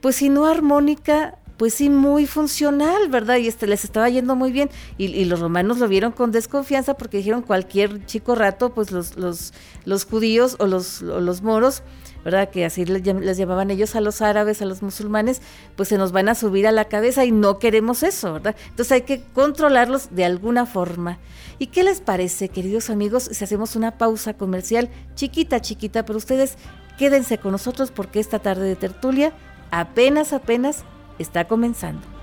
pues 0.00 0.16
si 0.16 0.28
no 0.28 0.46
armónica, 0.46 1.38
pues 1.56 1.74
sí 1.74 1.88
muy 1.88 2.26
funcional, 2.26 3.08
¿verdad? 3.08 3.36
Y 3.36 3.48
este 3.48 3.66
les 3.66 3.84
estaba 3.84 4.08
yendo 4.08 4.36
muy 4.36 4.52
bien. 4.52 4.70
Y, 4.98 5.24
los 5.24 5.40
romanos 5.40 5.78
lo 5.78 5.88
vieron 5.88 6.12
con 6.12 6.32
desconfianza 6.32 6.94
porque 6.94 7.18
dijeron 7.18 7.42
cualquier 7.42 8.04
chico 8.06 8.34
rato, 8.34 8.74
pues 8.74 8.90
los, 8.90 9.16
los, 9.16 9.52
los 9.84 10.04
judíos 10.04 10.56
o 10.58 10.66
los, 10.66 11.00
los 11.00 11.42
moros, 11.42 11.82
¿verdad? 12.24 12.50
Que 12.50 12.64
así 12.64 12.84
les, 12.84 13.04
les, 13.04 13.36
llamaban 13.38 13.70
ellos 13.70 13.96
a 13.96 14.00
los 14.00 14.20
árabes, 14.20 14.60
a 14.60 14.66
los 14.66 14.82
musulmanes, 14.82 15.40
pues 15.76 15.88
se 15.88 15.98
nos 15.98 16.12
van 16.12 16.28
a 16.28 16.34
subir 16.34 16.66
a 16.66 16.72
la 16.72 16.86
cabeza 16.86 17.24
y 17.24 17.32
no 17.32 17.58
queremos 17.58 18.02
eso, 18.02 18.34
¿verdad? 18.34 18.56
Entonces 18.68 18.92
hay 18.92 19.02
que 19.02 19.22
controlarlos 19.32 20.14
de 20.14 20.24
alguna 20.24 20.66
forma. 20.66 21.18
¿Y 21.58 21.68
qué 21.68 21.82
les 21.82 22.00
parece, 22.00 22.50
queridos 22.50 22.90
amigos, 22.90 23.30
si 23.32 23.42
hacemos 23.42 23.76
una 23.76 23.96
pausa 23.96 24.34
comercial 24.34 24.90
chiquita, 25.14 25.60
chiquita, 25.60 26.04
pero 26.04 26.18
ustedes 26.18 26.58
quédense 26.98 27.38
con 27.38 27.52
nosotros 27.52 27.90
porque 27.90 28.20
esta 28.20 28.38
tarde 28.38 28.66
de 28.66 28.76
tertulia 28.76 29.32
apenas, 29.70 30.32
apenas 30.32 30.84
está 31.18 31.46
comenzando. 31.46 32.16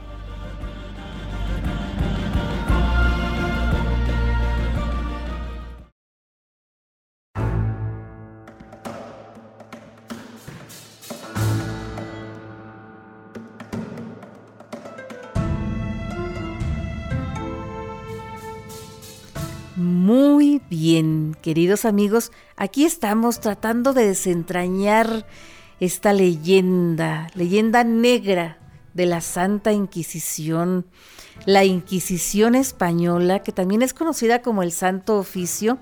Muy 19.76 20.62
bien, 20.70 21.36
queridos 21.42 21.84
amigos, 21.86 22.32
aquí 22.56 22.86
estamos 22.86 23.40
tratando 23.40 23.94
de 23.94 24.06
desentrañar 24.06 25.26
esta 25.84 26.14
leyenda, 26.14 27.28
leyenda 27.36 27.84
negra 27.84 28.58
de 28.94 29.06
la 29.06 29.20
Santa 29.20 29.74
Inquisición, 29.74 30.86
la 31.46 31.66
Inquisición 31.66 32.56
española, 32.56 33.40
que 33.40 33.52
también 33.52 33.82
es 33.82 33.94
conocida 33.94 34.42
como 34.42 34.64
el 34.64 34.72
Santo 34.72 35.18
Oficio, 35.18 35.80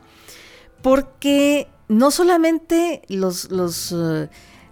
porque 0.81 1.67
no 1.87 2.09
solamente 2.09 3.03
los, 3.09 3.51
los, 3.51 3.91
eh, 3.95 4.27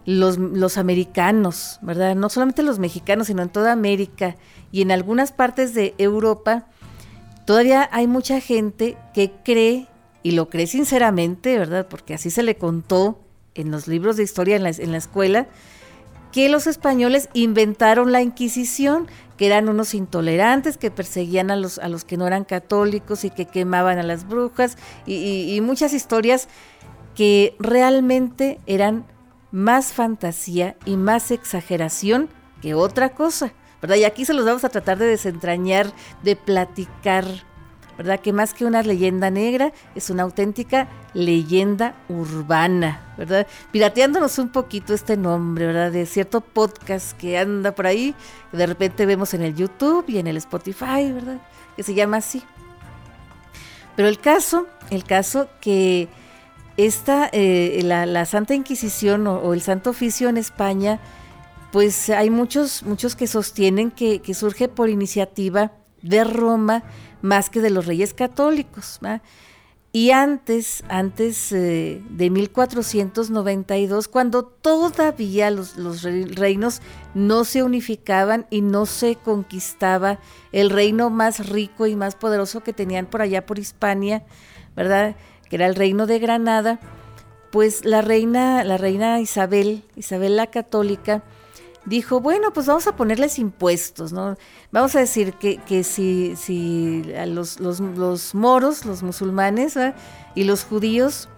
los, 0.06 0.78
americanos, 0.78 1.78
¿verdad? 1.84 2.16
No 2.16 2.30
solamente 2.30 2.64
los 2.64 2.80
mexicanos, 2.80 3.28
sino 3.28 3.44
en 3.44 3.50
toda 3.50 3.72
América 3.72 4.36
y 4.72 4.82
en 4.82 4.92
algunas 4.92 5.32
partes 5.32 5.76
de 5.76 5.94
Europa, 6.00 6.66
todavía 7.46 7.88
hay 7.92 8.08
mucha 8.08 8.42
gente 8.42 8.98
que 9.14 9.32
cree, 9.46 9.88
y 10.24 10.32
lo 10.32 10.50
cree 10.50 10.66
sinceramente, 10.66 11.56
¿verdad? 11.60 11.88
Porque 11.88 12.16
así 12.16 12.32
se 12.32 12.42
le 12.42 12.58
contó 12.58 13.29
en 13.56 13.72
los 13.72 13.88
libros 13.88 14.18
de 14.18 14.24
historia 14.24 14.56
en 14.56 14.64
la, 14.64 14.70
en 14.70 14.92
la 14.92 14.98
escuela, 14.98 15.48
que 16.32 16.50
los 16.50 16.68
españoles 16.68 17.30
inventaron 17.34 18.12
la 18.12 18.22
Inquisición, 18.22 19.08
que 19.38 19.48
eran 19.48 19.70
unos 19.70 19.94
intolerantes 19.94 20.78
que 20.78 20.92
perseguían 20.92 21.50
a 21.50 21.56
los, 21.56 21.80
a 21.80 21.88
los 21.88 22.04
que 22.04 22.18
no 22.18 22.28
eran 22.28 22.44
católicos 22.44 23.24
y 23.24 23.30
que 23.30 23.46
quemaban 23.46 23.98
a 23.98 24.04
las 24.04 24.28
brujas 24.28 24.78
y, 25.06 25.60
muchas 25.62 25.94
historias 25.94 26.48
que 27.16 27.56
realmente 27.60 28.60
eran 28.66 29.06
más 29.52 29.94
fantasía 29.94 30.76
y 30.86 30.98
más 30.98 31.32
exageración 31.32 32.30
que 32.62 32.74
otra 32.74 33.10
cosa, 33.10 33.54
¿verdad? 33.82 33.96
Y 33.96 34.04
aquí 34.04 34.26
se 34.26 34.34
los 34.34 34.46
vamos 34.46 34.64
a 34.64 34.70
tratar 34.70 34.98
de 34.98 35.06
desentrañar, 35.06 35.92
de 36.22 36.36
platicar, 36.36 37.26
¿verdad? 38.00 38.22
Que 38.22 38.32
más 38.32 38.54
que 38.54 38.64
una 38.64 38.82
leyenda 38.82 39.30
negra, 39.30 39.74
es 39.94 40.10
una 40.10 40.24
auténtica 40.24 40.88
leyenda 41.14 41.96
urbana, 42.08 43.14
¿verdad? 43.18 43.46
Pirateándonos 43.74 44.40
un 44.40 44.48
poquito 44.48 44.94
este 44.94 45.18
nombre, 45.18 45.68
¿verdad? 45.68 45.92
De 45.92 46.06
cierto 46.06 46.40
podcast 46.40 47.12
que 47.18 47.38
anda 47.38 47.76
por 47.76 47.88
ahí, 47.88 48.16
que 48.52 48.58
de 48.58 48.66
repente 48.68 49.06
vemos 49.06 49.34
en 49.34 49.42
el 49.42 49.54
YouTube 49.54 50.06
y 50.08 50.18
en 50.18 50.28
el 50.28 50.38
Spotify, 50.38 51.12
¿verdad? 51.12 51.42
Que 51.76 51.84
se 51.84 51.94
llama 51.94 52.16
así. 52.16 52.42
Pero 53.98 54.08
el 54.08 54.18
caso, 54.18 54.66
el 54.92 55.04
caso 55.04 55.50
que 55.60 56.08
esta, 56.78 57.30
eh, 57.34 57.82
la, 57.84 58.26
Santa 58.26 58.54
Inquisición 58.54 59.28
o, 59.28 59.54
el 59.54 59.62
Santo 59.62 59.90
Oficio 59.90 60.30
en 60.30 60.38
España, 60.38 61.02
pues 61.74 62.10
hay 62.10 62.30
muchos, 62.30 62.84
muchos 62.84 63.18
que 63.18 63.28
sostienen 63.28 63.92
que, 63.92 64.22
surge 64.34 64.70
por 64.70 64.88
iniciativa 64.88 65.74
de 66.02 66.24
Roma 66.24 66.84
más 67.22 67.50
que 67.50 67.62
de 67.62 67.70
los 67.70 67.86
reyes 67.86 68.14
católicos. 68.14 69.00
Y 69.92 70.12
antes, 70.12 70.84
antes 70.88 71.52
eh, 71.52 72.04
de 72.12 72.30
1492, 72.30 74.08
cuando 74.08 74.44
todavía 74.44 75.50
los, 75.50 75.78
los, 75.78 76.04
reinos 76.04 76.82
no 77.16 77.44
se 77.44 77.64
unificaban 77.64 78.46
y 78.52 78.62
no 78.62 78.86
se 78.86 79.16
conquistaba 79.16 80.20
el 80.52 80.70
reino 80.70 81.10
más 81.10 81.50
rico 81.50 81.88
y 81.88 81.96
más 81.96 82.14
poderoso 82.14 82.62
que 82.62 82.72
tenían 82.72 83.08
por 83.08 83.24
allá 83.24 83.48
por 83.48 83.58
Hispania, 83.58 84.24
¿verdad? 84.76 85.16
Que 85.50 85.56
era 85.56 85.66
el 85.66 85.74
reino 85.74 86.06
de 86.06 86.20
Granada, 86.20 86.80
pues 87.52 87.84
la 87.84 88.04
reina, 88.04 88.64
la 88.64 88.78
reina 88.78 89.20
Isabel, 89.20 89.84
Isabel 89.96 90.36
la 90.36 90.48
católica, 90.48 91.24
dijo, 91.90 92.20
bueno, 92.22 92.54
pues 92.54 92.68
vamos 92.68 92.88
a 92.88 92.96
ponerles 92.96 93.40
impuestos, 93.40 94.14
¿no? 94.14 94.38
Vamos 94.72 94.96
a 94.96 95.00
decir 95.00 95.34
que, 95.34 95.58
que 95.58 95.84
si, 95.84 96.36
si 96.36 97.12
a 97.18 97.26
los, 97.26 97.60
los, 97.60 97.80
los 97.80 98.36
moros, 98.36 98.86
los 98.86 99.02
musulmanes 99.02 99.78
y 100.36 100.44
los 100.44 100.64
judíos 100.64 101.30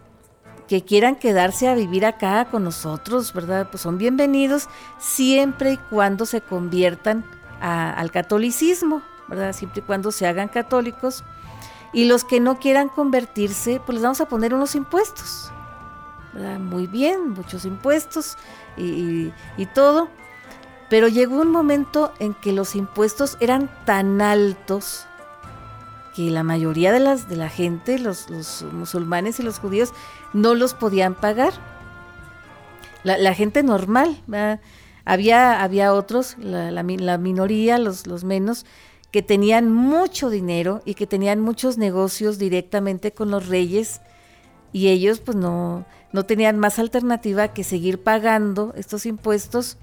que 0.67 0.84
quieran 0.84 1.15
quedarse 1.15 1.70
a 1.70 1.74
vivir 1.74 2.05
acá 2.05 2.46
con 2.51 2.65
nosotros, 2.65 3.34
¿verdad? 3.34 3.70
Pues 3.72 3.81
son 3.81 3.98
bienvenidos 3.98 4.67
siempre 5.00 5.74
y 5.74 5.77
cuando 5.77 6.25
se 6.25 6.41
conviertan 6.41 7.25
al 7.62 8.12
catolicismo, 8.12 9.01
¿verdad? 9.29 9.53
Siempre 9.53 9.81
y 9.81 9.84
cuando 9.84 10.12
se 10.12 10.27
hagan 10.27 10.50
católicos. 10.50 11.24
Y 11.93 12.05
los 12.05 12.24
que 12.24 12.39
no 12.39 12.60
quieran 12.60 12.89
convertirse, 12.89 13.81
pues 13.86 13.96
les 13.96 14.03
vamos 14.03 14.22
a 14.22 14.27
poner 14.27 14.53
unos 14.53 14.75
impuestos. 14.75 15.51
¿verdad? 16.34 16.60
Muy 16.60 16.88
bien, 16.88 17.31
muchos 17.31 17.65
impuestos 17.65 18.38
y, 18.77 19.31
y 19.58 19.65
todo. 19.74 20.10
Pero 20.91 21.07
llegó 21.07 21.39
un 21.39 21.50
momento 21.50 22.12
en 22.19 22.33
que 22.33 22.51
los 22.51 22.75
impuestos 22.75 23.38
eran 23.39 23.69
tan 23.86 24.21
altos 24.21 25.05
que 26.13 26.24
la 26.24 26.43
mayoría 26.43 26.91
de, 26.91 27.00
las, 27.00 27.29
de 27.29 27.38
la 27.38 27.48
gente, 27.48 27.98
los, 27.98 28.27
musulmanes 28.74 29.39
y 29.39 29.43
los 29.43 29.57
judíos, 29.57 29.93
no 30.33 30.53
los 30.53 30.74
podían 30.74 31.15
pagar. 31.15 31.53
La, 33.05 33.33
gente 33.33 33.63
normal, 33.63 34.21
había, 35.05 35.63
había 35.63 35.93
otros, 35.93 36.36
la, 36.38 36.83
minoría, 36.83 37.77
los, 37.77 38.05
los 38.05 38.25
menos, 38.25 38.65
que 39.12 39.21
tenían 39.21 39.71
mucho 39.71 40.29
dinero 40.29 40.81
y 40.83 40.95
que 40.95 41.07
tenían 41.07 41.39
muchos 41.39 41.77
negocios 41.77 42.38
directamente 42.38 43.13
con 43.13 43.31
los 43.31 43.48
reyes 43.48 44.01
y 44.74 44.89
ellos 44.89 45.21
pues 45.21 45.38
no, 45.38 45.86
no 46.12 46.25
tenían 46.25 46.60
más 46.60 46.79
alternativa 46.79 47.53
que 47.53 47.63
seguir 47.63 48.03
pagando 48.03 48.74
estos 48.75 49.05
impuestos 49.05 49.77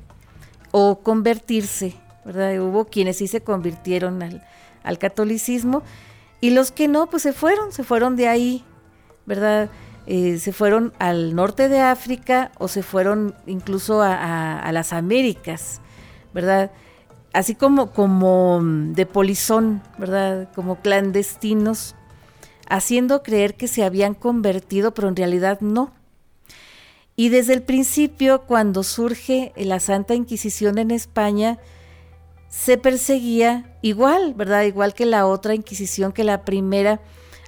o 0.71 1.01
convertirse, 1.01 1.95
¿verdad? 2.25 2.59
Hubo 2.61 2.87
quienes 2.87 3.19
sí 3.19 3.27
se 3.27 3.41
convirtieron 3.41 4.23
al, 4.23 4.99
catolicismo 4.99 5.83
y 6.41 6.51
los 6.51 6.71
que 6.71 6.89
no, 6.89 7.09
pues 7.09 7.23
se 7.23 7.33
fueron, 7.33 7.73
se 7.73 7.85
fueron 7.85 8.17
de 8.17 8.29
ahí, 8.29 8.65
¿verdad? 9.27 9.71
Eh, 10.07 10.39
se 10.39 10.53
fueron 10.53 10.93
al 10.99 11.35
norte 11.35 11.69
de 11.69 11.81
África 11.81 12.53
o 12.59 12.69
se 12.69 12.83
fueron 12.83 13.35
incluso 13.47 14.01
a, 14.03 14.71
las 14.73 14.93
Américas, 14.93 15.81
¿verdad? 16.33 16.71
Así 17.35 17.55
como, 17.55 17.91
como 17.93 18.61
de 18.63 19.05
polizón, 19.05 19.83
¿verdad? 19.99 20.49
Como 20.55 20.81
clandestinos, 20.81 21.95
haciendo 22.71 23.23
creer 23.23 23.55
que 23.55 23.69
se 23.69 23.85
habían 23.85 24.15
convertido, 24.15 24.95
pero 24.95 25.09
en 25.09 25.17
realidad 25.17 25.61
no. 25.61 25.93
Y 27.19 27.31
desde 27.31 27.53
el 27.53 27.63
principio, 27.63 28.43
cuando 28.43 28.85
surge 28.85 29.53
la 29.57 29.81
Santa 29.81 30.15
Inquisición 30.15 30.79
en 30.79 30.93
España, 30.93 31.59
se 32.49 32.79
perseguía 32.79 33.77
igual, 33.83 34.35
¿verdad? 34.35 34.63
Igual 34.63 34.95
que 34.95 35.05
la 35.05 35.27
otra 35.27 35.57
Inquisición, 35.57 36.13
que 36.13 36.23
la 36.23 36.45
primera, 36.45 37.01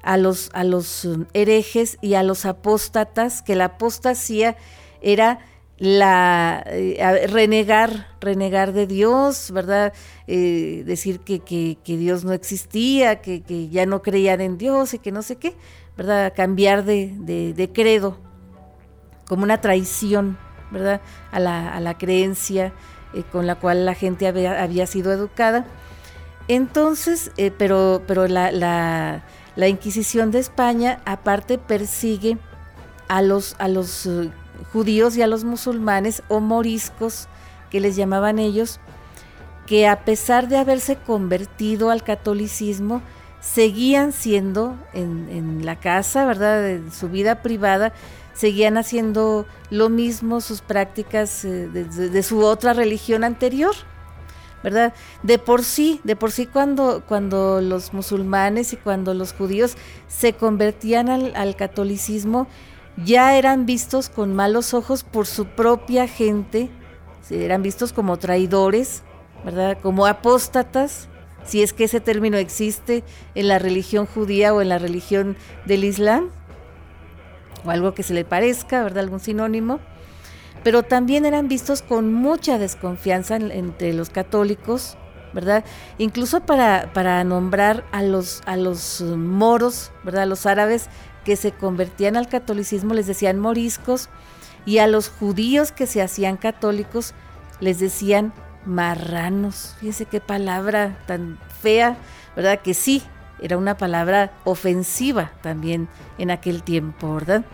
a 0.03 0.17
los, 0.17 0.51
a 0.55 0.65
los 0.65 1.05
um, 1.05 1.27
herejes 1.35 1.99
y 2.01 2.15
a 2.15 2.25
los 2.25 2.47
apóstatas, 2.47 3.43
que 3.43 3.55
la 3.55 3.67
apostasía 3.67 4.57
era 5.03 5.39
la 5.79 6.65
eh, 6.67 7.29
renegar, 7.29 8.09
renegar 8.21 8.73
de 8.73 8.89
Dios, 8.89 9.53
¿verdad? 9.53 9.93
Eh, 10.27 10.83
decir 10.85 11.21
que, 11.21 11.39
que, 11.39 11.97
Dios 11.97 12.25
no 12.25 12.33
existía, 12.33 13.23
que, 13.23 13.43
que, 13.43 13.69
ya 13.69 13.87
no 13.87 14.03
creían 14.03 14.41
en 14.41 14.59
Dios 14.59 14.95
y 14.95 14.99
que 14.99 15.13
no 15.13 15.23
sé 15.23 15.37
qué, 15.37 15.55
¿verdad? 15.97 16.33
Cambiar 16.35 16.85
de, 16.85 17.15
de, 17.21 17.55
de 17.55 17.71
credo, 17.71 18.19
como 19.31 19.45
una 19.45 19.61
traición, 19.61 20.37
¿verdad? 20.73 21.01
A 21.31 21.39
la, 21.39 21.73
a 21.73 21.79
la 21.79 21.97
creencia 21.97 22.73
eh, 23.15 23.23
con 23.31 23.47
la 23.47 23.55
cual 23.55 23.87
la 23.87 23.95
gente 23.95 24.27
había, 24.27 24.61
había 24.61 24.89
sido 24.89 25.13
educada. 25.13 25.67
Entonces, 26.49 27.31
eh, 27.37 27.53
pero, 27.57 28.03
pero 28.09 28.27
la, 28.27 28.51
la, 28.51 29.69
Inquisición 29.69 30.33
de 30.33 30.41
España 30.41 30.99
aparte 31.05 31.59
persigue 31.59 32.39
a 33.07 33.23
los, 33.23 33.55
a 33.61 33.69
los 33.69 34.05
eh, 34.07 34.33
judíos 34.73 35.17
y 35.17 35.23
a 35.23 35.29
los 35.29 35.45
musulmanes 35.45 36.25
o 36.27 36.41
moriscos, 36.41 37.29
que 37.71 37.79
les 37.79 37.95
llamaban 37.95 38.41
ellos, 38.41 38.81
que 39.65 39.87
a 39.87 40.05
pesar 40.05 40.49
de 40.49 40.57
haberse 40.57 40.97
convertido 40.97 41.91
al 41.91 42.03
catolicismo, 42.03 43.01
seguían 43.41 44.11
siendo 44.11 44.77
en, 44.93 45.29
en 45.31 45.65
la 45.65 45.77
casa, 45.77 46.27
¿verdad? 46.27 46.69
En 46.69 46.91
su 46.91 47.09
vida 47.09 47.43
privada, 47.43 47.93
seguían 48.41 48.79
haciendo 48.79 49.45
lo 49.69 49.91
mismo, 49.91 50.41
sus 50.41 50.63
prácticas 50.63 51.45
eh, 51.45 51.69
de, 51.69 52.23
su 52.23 52.43
otra 52.43 52.73
religión 52.73 53.23
anterior, 53.23 53.75
¿verdad? 54.65 54.95
De 55.23 55.39
por 55.39 55.63
sí, 55.63 56.01
de 56.05 56.17
por 56.17 56.33
sí 56.33 56.47
cuando, 56.47 57.03
cuando 57.07 57.61
los 57.61 57.93
musulmanes 57.93 58.73
y 58.73 58.79
cuando 58.79 59.13
los 59.13 59.35
judíos 59.35 59.77
se 60.09 60.33
convertían 60.33 61.11
al, 61.11 61.55
catolicismo, 61.55 62.47
ya 62.97 63.37
eran 63.37 63.67
vistos 63.67 64.09
con 64.09 64.35
malos 64.35 64.73
ojos 64.73 65.05
por 65.05 65.27
su 65.27 65.45
propia 65.45 66.09
gente, 66.09 66.71
eran 67.29 67.63
vistos 67.63 67.93
como 67.93 68.17
traidores, 68.17 69.03
¿verdad? 69.45 69.77
Como 69.83 70.07
apóstatas, 70.07 71.09
si 71.45 71.63
es 71.63 71.75
que 71.75 71.85
ese 71.85 72.01
término 72.01 72.39
existe 72.39 73.05
en 73.35 73.49
la 73.49 73.59
religión 73.59 74.07
judía 74.07 74.55
o 74.55 74.63
en 74.63 74.71
la 74.71 74.79
religión 74.79 75.37
del 75.67 75.85
Islam 75.85 76.31
o 77.65 77.71
algo 77.71 77.95
que 77.95 78.03
se 78.03 78.15
le 78.15 78.25
parezca, 78.25 78.83
¿verdad? 78.83 79.05
Algún 79.05 79.21
sinónimo. 79.21 79.81
Pero 80.63 80.83
también 80.83 81.25
eran 81.25 81.49
vistos 81.49 81.83
con 81.83 82.13
mucha 82.13 82.59
desconfianza 82.59 83.37
entre 83.37 83.95
los 83.95 84.11
católicos, 84.11 84.97
¿verdad? 85.33 85.65
Incluso 85.99 86.41
para, 86.41 86.93
para 86.93 87.23
nombrar 87.25 87.85
a 87.93 88.03
los, 88.03 88.43
a 88.47 88.57
los 88.57 89.01
moros, 89.01 89.91
¿verdad? 90.05 90.25
A 90.25 90.27
los 90.27 90.45
árabes 90.45 90.89
que 91.25 91.37
se 91.37 91.53
convertían 91.53 92.17
al 92.17 92.29
catolicismo 92.29 92.95
les 92.95 93.07
decían 93.07 93.39
moriscos 93.39 94.09
y 94.67 94.79
a 94.79 94.87
los 94.87 95.09
judíos 95.09 95.73
que 95.73 95.87
se 95.87 96.03
hacían 96.03 96.37
católicos 96.37 97.15
les 97.61 97.79
decían 97.79 98.33
marranos. 98.65 99.77
Fíjense 99.81 100.07
qué 100.07 100.21
palabra 100.21 100.99
tan 101.07 101.39
fea, 101.63 101.97
¿verdad? 102.37 102.61
Que 102.61 102.75
sí, 102.75 103.03
era 103.43 103.57
una 103.57 103.77
palabra 103.77 104.33
ofensiva 104.45 105.33
también 105.43 105.89
en 106.19 106.31
aquel 106.31 106.63
tiempo, 106.63 107.15
¿verdad? 107.15 107.45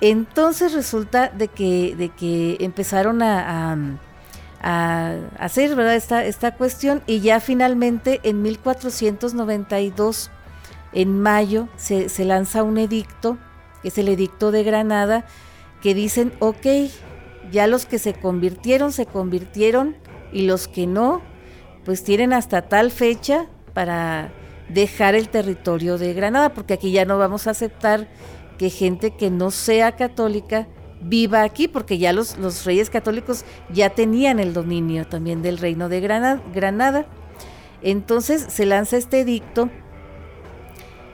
Entonces 0.00 0.72
resulta 0.74 1.28
de 1.28 1.48
que, 1.48 1.94
de 1.96 2.10
que 2.10 2.58
empezaron 2.60 3.22
a, 3.22 3.98
hacer 5.38 5.76
¿verdad? 5.76 5.94
Esta, 5.94 6.24
esta 6.24 6.54
cuestión 6.54 7.02
y 7.06 7.20
ya 7.20 7.40
finalmente 7.40 8.20
en 8.22 8.42
1492, 8.42 10.30
en 10.92 11.20
mayo, 11.20 11.68
se, 11.76 12.08
se 12.08 12.24
lanza 12.24 12.62
un 12.62 12.78
edicto, 12.78 13.36
que 13.82 13.88
es 13.88 13.98
el 13.98 14.08
edicto 14.08 14.50
de 14.50 14.62
Granada, 14.62 15.26
que 15.82 15.94
dicen, 15.94 16.32
ok, 16.38 16.66
ya 17.50 17.66
los 17.66 17.84
que 17.84 17.98
se 17.98 18.14
convirtieron, 18.14 18.92
se 18.92 19.06
convirtieron 19.06 19.96
y 20.32 20.46
los 20.46 20.66
que 20.66 20.86
no, 20.86 21.20
pues 21.84 22.02
tienen 22.04 22.32
hasta 22.32 22.62
tal 22.62 22.90
fecha 22.90 23.46
para 23.74 24.32
dejar 24.68 25.14
el 25.14 25.28
territorio 25.28 25.98
de 25.98 26.14
Granada, 26.14 26.54
porque 26.54 26.74
aquí 26.74 26.92
ya 26.92 27.04
no 27.04 27.18
vamos 27.18 27.46
a 27.46 27.50
aceptar 27.50 28.08
que 28.58 28.70
gente 28.70 29.10
que 29.12 29.30
no 29.30 29.50
sea 29.50 29.92
católica 29.92 30.68
viva 31.00 31.42
aquí, 31.42 31.68
porque 31.68 31.98
ya 31.98 32.12
los, 32.12 32.38
los 32.38 32.64
reyes 32.64 32.88
católicos 32.90 33.44
ya 33.70 33.90
tenían 33.90 34.40
el 34.40 34.54
dominio 34.54 35.06
también 35.06 35.42
del 35.42 35.58
reino 35.58 35.88
de 35.88 36.00
Granada. 36.00 37.06
Entonces 37.82 38.46
se 38.48 38.64
lanza 38.64 38.96
este 38.96 39.20
edicto 39.20 39.68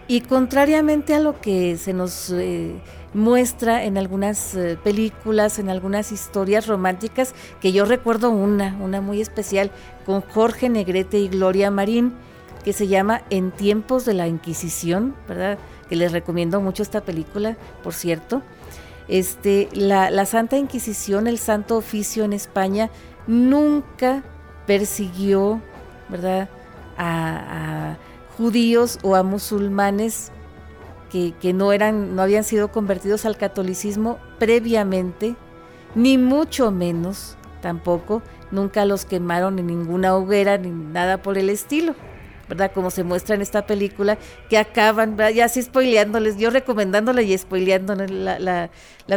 y 0.07 0.23
contrariamente 0.23 1.15
a 1.15 1.21
lo 1.21 1.41
que 1.41 1.77
se 1.77 1.93
nos 1.93 2.31
eh, 2.31 2.75
muestra 3.15 3.85
en 3.85 3.99
algunas 3.99 4.55
eh, 4.55 4.79
películas, 4.83 5.59
en 5.59 5.69
algunas 5.69 6.13
historias 6.13 6.67
románticas, 6.67 7.35
que 7.61 7.73
yo 7.73 7.85
recuerdo 7.85 8.31
una, 8.31 8.77
una 8.81 9.01
muy 9.01 9.21
especial, 9.21 9.71
con 10.07 10.21
Jorge 10.21 10.69
Negrete 10.69 11.19
y 11.19 11.29
Gloria 11.29 11.71
Marín, 11.71 12.15
que 12.63 12.73
se 12.73 12.89
llama 12.89 13.23
En 13.31 13.51
tiempos 13.51 14.05
de 14.05 14.15
la 14.15 14.29
Inquisición, 14.29 15.15
¿verdad? 15.29 15.59
Que 15.89 15.97
les 15.97 16.13
recomiendo 16.13 16.61
mucho 16.61 16.83
esta 16.83 17.01
película, 17.01 17.57
por 17.83 17.95
cierto. 17.95 18.43
Este, 19.09 19.69
la, 19.73 20.25
Santa 20.27 20.57
Inquisición, 20.57 21.27
el 21.27 21.39
Santo 21.39 21.77
Oficio 21.77 22.25
en 22.25 22.33
España, 22.33 22.91
nunca 23.27 24.23
persiguió, 24.67 25.61
¿verdad? 26.09 26.49
A, 26.97 27.97
judíos 28.37 28.99
o 29.03 29.17
a 29.17 29.23
musulmanes 29.23 30.33
que, 31.11 31.35
que, 31.41 31.53
no 31.53 31.73
eran, 31.73 32.15
no 32.15 32.23
habían 32.23 32.45
sido 32.45 32.73
convertidos 32.73 33.27
al 33.27 33.37
catolicismo 33.37 34.19
previamente, 34.39 35.35
ni 35.95 36.17
mucho 36.17 36.71
menos 36.71 37.37
tampoco, 37.61 38.23
nunca 38.51 38.85
los 38.85 39.05
quemaron 39.05 39.59
en 39.59 39.67
ninguna 39.67 40.17
hoguera 40.17 40.57
ni 40.57 40.71
nada 40.71 41.21
por 41.21 41.37
el 41.37 41.51
estilo. 41.51 41.95
¿Verdad? 42.51 42.73
Como 42.75 42.91
se 42.91 43.05
muestra 43.05 43.37
en 43.37 43.43
esta 43.43 43.65
película, 43.65 44.19
que 44.51 44.59
acaban, 44.59 45.17
ya 45.33 45.45
así 45.47 45.63
spoileándoles, 45.63 46.37
yo 46.37 46.51
recomendándole 46.51 47.23
y 47.23 47.39
spoileándoles 47.39 48.11
la, 48.11 48.71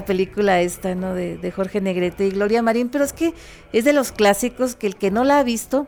película 0.05 0.61
esta, 0.61 0.93
¿no? 0.95 1.13
De, 1.15 1.51
Jorge 1.53 1.81
Negrete 1.81 2.27
y 2.27 2.29
Gloria 2.31 2.61
Marín, 2.61 2.89
pero 2.89 3.03
es 3.03 3.11
que 3.11 3.33
es 3.73 3.83
de 3.83 3.93
los 3.93 4.11
clásicos 4.11 4.75
que 4.75 4.87
el 4.87 4.95
que 4.95 5.09
no 5.11 5.23
la 5.23 5.39
ha 5.39 5.43
visto, 5.43 5.87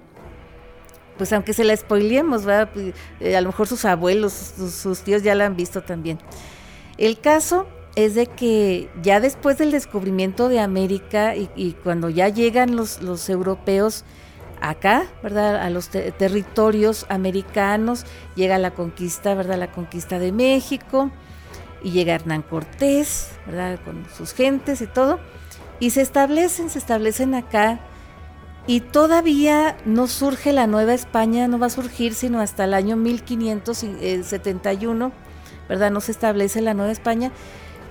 pues 1.17 1.31
aunque 1.31 1.53
se 1.53 1.63
la 1.63 1.77
spoileemos, 1.77 2.43
¿verdad? 2.45 2.69
Pues, 2.73 2.93
eh, 3.19 3.37
a 3.37 3.41
lo 3.41 3.49
mejor 3.49 3.67
sus 3.67 3.85
abuelos, 3.85 4.33
sus, 4.33 5.01
tíos 5.01 5.21
ya 5.21 5.35
la 5.35 5.45
han 5.45 5.55
visto 5.55 5.83
también. 5.83 6.17
El 6.97 7.19
caso 7.19 7.67
es 7.95 8.15
de 8.15 8.25
que 8.25 8.89
ya 9.03 9.19
después 9.19 9.59
del 9.59 9.71
descubrimiento 9.71 10.49
de 10.49 10.59
América 10.59 11.35
y, 11.35 11.73
cuando 11.83 12.09
ya 12.09 12.27
llegan 12.27 12.75
los, 12.75 13.03
los 13.03 13.29
europeos, 13.29 14.03
acá, 14.69 15.05
¿verdad? 15.21 15.57
A 15.57 15.69
los 15.69 15.89
territorios 15.89 17.05
americanos, 17.09 18.05
llega 18.35 18.57
la 18.57 18.71
conquista, 18.71 19.35
¿verdad? 19.35 19.57
La 19.57 19.71
conquista 19.71 20.19
de 20.19 20.31
México 20.31 21.11
y 21.83 21.91
llega 21.91 22.15
Hernán 22.15 22.41
Cortés, 22.41 23.31
¿verdad? 23.45 23.79
Con 23.83 24.05
sus 24.15 24.33
gentes 24.33 24.81
y 24.81 24.87
todo, 24.87 25.19
y 25.79 25.89
se 25.91 26.01
establecen, 26.01 26.69
se 26.69 26.79
establecen 26.79 27.35
acá 27.35 27.79
y 28.67 28.79
todavía 28.79 29.77
no 29.85 30.07
surge 30.07 30.51
la 30.51 30.65
Nueva 30.67 30.95
España, 30.95 31.47
no 31.47 31.59
va 31.59 31.67
a 31.67 31.69
surgir 31.69 32.15
sino 32.15 32.39
hasta 32.39 32.63
el 32.63 32.73
año 32.73 32.95
1571, 32.95 35.11
¿verdad? 35.69 35.91
No 35.91 36.01
se 36.01 36.11
establece 36.11 36.61
la 36.61 36.73
Nueva 36.73 36.91
España, 36.91 37.31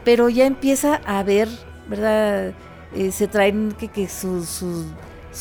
pero 0.04 0.28
ya 0.28 0.46
empieza 0.46 1.00
a 1.06 1.20
haber, 1.20 1.48
¿verdad? 1.88 2.52
Eh, 2.94 3.12
se 3.12 3.28
traen 3.28 3.70
que, 3.72 4.08
sus 4.08 4.48
su 4.48 4.84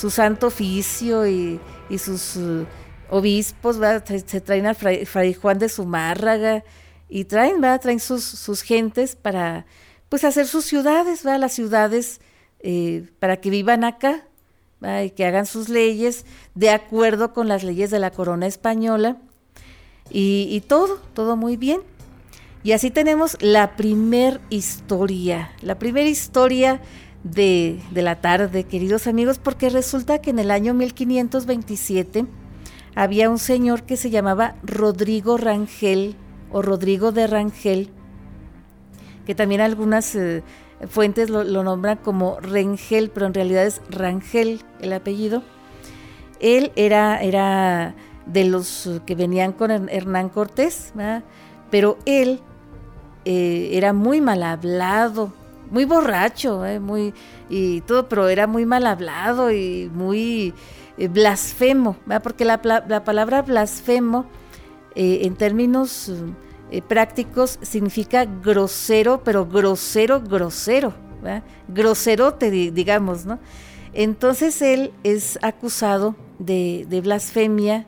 santo 0.09 0.47
oficio 0.47 1.27
y, 1.27 1.59
sus 1.97 2.35
uh, 2.35 2.65
obispos, 3.09 3.77
Se, 4.05 4.41
traen 4.41 4.65
a 4.65 4.73
Fray, 4.73 5.33
Juan 5.33 5.59
de 5.59 5.69
Zumárraga 5.69 6.63
y 7.07 7.25
traen, 7.25 7.61
Traen 7.61 7.99
sus, 7.99 8.23
sus 8.23 8.63
gentes 8.63 9.15
para, 9.15 9.65
pues, 10.09 10.23
hacer 10.23 10.47
sus 10.47 10.65
ciudades, 10.65 11.23
Las 11.23 11.53
ciudades 11.53 12.19
eh, 12.59 13.07
para 13.19 13.37
que 13.37 13.49
vivan 13.49 13.83
acá, 13.83 14.27
Y 15.03 15.11
que 15.11 15.25
hagan 15.25 15.45
sus 15.45 15.69
leyes 15.69 16.25
de 16.55 16.71
acuerdo 16.71 17.31
con 17.33 17.47
las 17.47 17.63
leyes 17.63 17.91
de 17.91 17.99
la 17.99 18.11
corona 18.11 18.47
española. 18.47 19.17
Y, 20.09 20.47
y 20.49 20.61
todo, 20.61 20.99
todo 21.13 21.37
muy 21.37 21.55
bien. 21.55 21.81
Y 22.63 22.71
así 22.71 22.91
tenemos 22.91 23.37
la 23.41 23.75
primer 23.75 24.39
historia, 24.49 25.51
la 25.61 25.77
primera 25.77 26.07
historia 26.07 26.81
de, 27.23 27.79
la 27.93 28.19
tarde, 28.19 28.65
queridos 28.65 29.07
amigos, 29.07 29.39
porque 29.39 29.69
resulta 29.69 30.19
que 30.19 30.31
en 30.31 30.39
el 30.39 30.51
año 30.51 30.73
1527 30.73 32.25
había 32.95 33.29
un 33.29 33.39
señor 33.39 33.83
que 33.83 33.97
se 33.97 34.09
llamaba 34.09 34.55
Rodrigo 34.63 35.37
Rangel 35.37 36.15
o 36.51 36.61
Rodrigo 36.61 37.11
de 37.11 37.27
Rangel, 37.27 37.89
que 39.25 39.35
también 39.35 39.61
algunas 39.61 40.13
eh, 40.15 40.43
fuentes 40.89 41.29
lo, 41.29 41.43
nombran 41.63 41.97
como 41.97 42.39
Rengel, 42.39 43.09
pero 43.09 43.25
en 43.25 43.33
realidad 43.33 43.65
es 43.65 43.81
Rangel 43.89 44.61
el 44.81 44.93
apellido. 44.93 45.43
Él 46.39 46.73
era, 46.75 47.21
era 47.21 47.95
de 48.25 48.43
los 48.45 48.89
que 49.05 49.15
venían 49.15 49.53
con 49.53 49.71
Hernán 49.71 50.29
Cortés, 50.29 50.93
pero 51.71 51.97
él 52.05 52.41
eh, 53.23 53.69
era 53.71 53.93
muy 53.93 54.19
mal 54.19 54.43
hablado, 54.43 55.31
muy 55.73 55.85
borracho, 55.85 56.63
eh, 56.65 56.79
muy 56.79 57.13
y 57.49 57.81
todo, 57.81 58.07
pero 58.07 58.29
era 58.29 58.45
muy 58.45 58.65
mal 58.65 58.85
hablado 58.85 59.51
y 59.51 59.89
muy 59.91 60.53
eh, 60.97 61.07
blasfemo, 61.07 61.97
porque 62.21 62.45
la, 62.45 62.61
palabra 62.61 63.41
blasfemo 63.41 64.27
eh, 64.95 65.21
en 65.23 65.35
términos 65.35 66.11
prácticos 66.87 67.57
significa 67.61 68.25
grosero, 68.25 69.23
pero 69.23 69.47
grosero, 69.47 70.21
grosero, 70.21 70.93
groserote, 71.67 72.51
digamos, 72.51 73.25
¿no? 73.25 73.39
Entonces 73.93 74.61
él 74.61 74.91
es 75.03 75.37
acusado 75.41 76.15
de, 76.39 77.01
blasfemia 77.03 77.85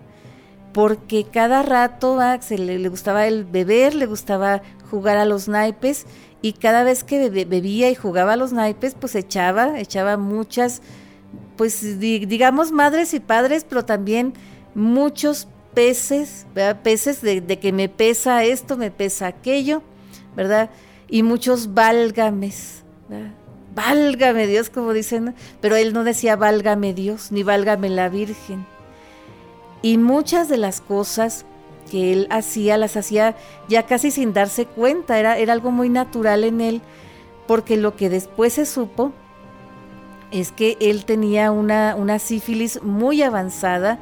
porque 0.76 1.24
cada 1.24 1.64
rato 1.64 2.20
se 2.42 2.58
le, 2.58 2.90
gustaba 2.90 3.28
el 3.28 3.46
beber, 3.46 3.96
le 3.96 4.08
gustaba 4.08 4.62
jugar 4.92 5.16
a 5.16 5.24
los 5.24 5.48
naipes 5.48 6.06
y 6.42 6.52
cada 6.52 6.84
vez 6.84 7.06
que 7.06 7.30
bebía 7.30 7.90
y 7.90 7.96
jugaba 7.96 8.34
a 8.34 8.36
los 8.36 8.52
naipes, 8.52 8.94
pues 8.94 9.16
echaba, 9.16 9.80
echaba 9.80 10.18
muchas, 10.18 10.82
pues 11.56 11.98
digamos 11.98 12.74
madres 12.74 13.14
y 13.14 13.22
padres, 13.22 13.64
pero 13.64 13.86
también 13.86 14.34
muchos 14.74 15.48
peces, 15.74 16.46
¿verdad? 16.54 16.82
peces 16.82 17.22
de, 17.22 17.42
que 17.58 17.72
me 17.72 17.88
pesa 17.88 18.44
esto, 18.44 18.76
me 18.76 18.92
pesa 18.92 19.28
aquello, 19.28 19.82
¿verdad? 20.36 20.70
Y 21.08 21.24
muchos 21.24 21.74
válgames, 21.74 22.84
válgame 23.74 24.46
Dios, 24.46 24.70
como 24.70 24.92
dicen, 24.92 25.36
pero 25.62 25.78
él 25.78 25.94
no 25.94 26.04
decía 26.04 26.36
válgame 26.36 26.94
Dios, 26.94 27.32
ni 27.32 27.44
válgame 27.44 27.88
la 27.88 28.10
Virgen. 28.10 28.75
Y 29.86 30.00
muchas 30.00 30.50
de 30.50 30.58
las 30.58 30.82
cosas 30.82 31.46
que 31.92 32.12
él 32.12 32.28
hacía, 32.32 32.76
las 32.76 32.98
hacía 32.98 33.36
ya 33.70 33.84
casi 33.84 34.10
sin 34.10 34.34
darse 34.34 34.66
cuenta, 34.66 35.20
era, 35.20 35.38
era 35.38 35.54
algo 35.54 35.70
muy 35.70 35.90
natural 35.90 36.44
en 36.44 36.60
él, 36.60 36.82
porque 37.46 37.78
lo 37.78 37.96
que 37.96 38.10
después 38.10 38.54
se 38.54 38.66
supo 38.66 39.12
es 40.32 40.52
que 40.52 40.76
él 40.80 41.06
tenía 41.06 41.52
una, 41.52 41.94
una 41.96 42.18
sífilis 42.18 42.82
muy 42.82 43.22
avanzada 43.22 44.00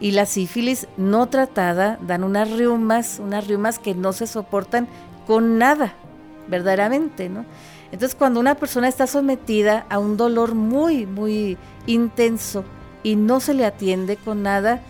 y 0.00 0.10
la 0.10 0.26
sífilis 0.26 0.86
no 0.98 1.26
tratada 1.30 1.98
dan 2.02 2.24
unas 2.24 2.50
riumas, 2.50 3.18
unas 3.18 3.46
riumas 3.46 3.78
que 3.78 3.94
no 3.94 4.12
se 4.12 4.26
soportan 4.26 4.86
con 5.26 5.56
nada, 5.56 5.94
verdaderamente, 6.46 7.30
¿no? 7.30 7.46
Entonces 7.90 8.14
cuando 8.14 8.38
una 8.38 8.56
persona 8.56 8.86
está 8.86 9.06
sometida 9.06 9.86
a 9.88 9.98
un 9.98 10.18
dolor 10.18 10.54
muy, 10.54 11.06
muy 11.06 11.56
intenso 11.86 12.64
y 13.02 13.16
no 13.16 13.40
se 13.40 13.54
le 13.54 13.64
atiende 13.64 14.18
con 14.18 14.42
nada, 14.42 14.82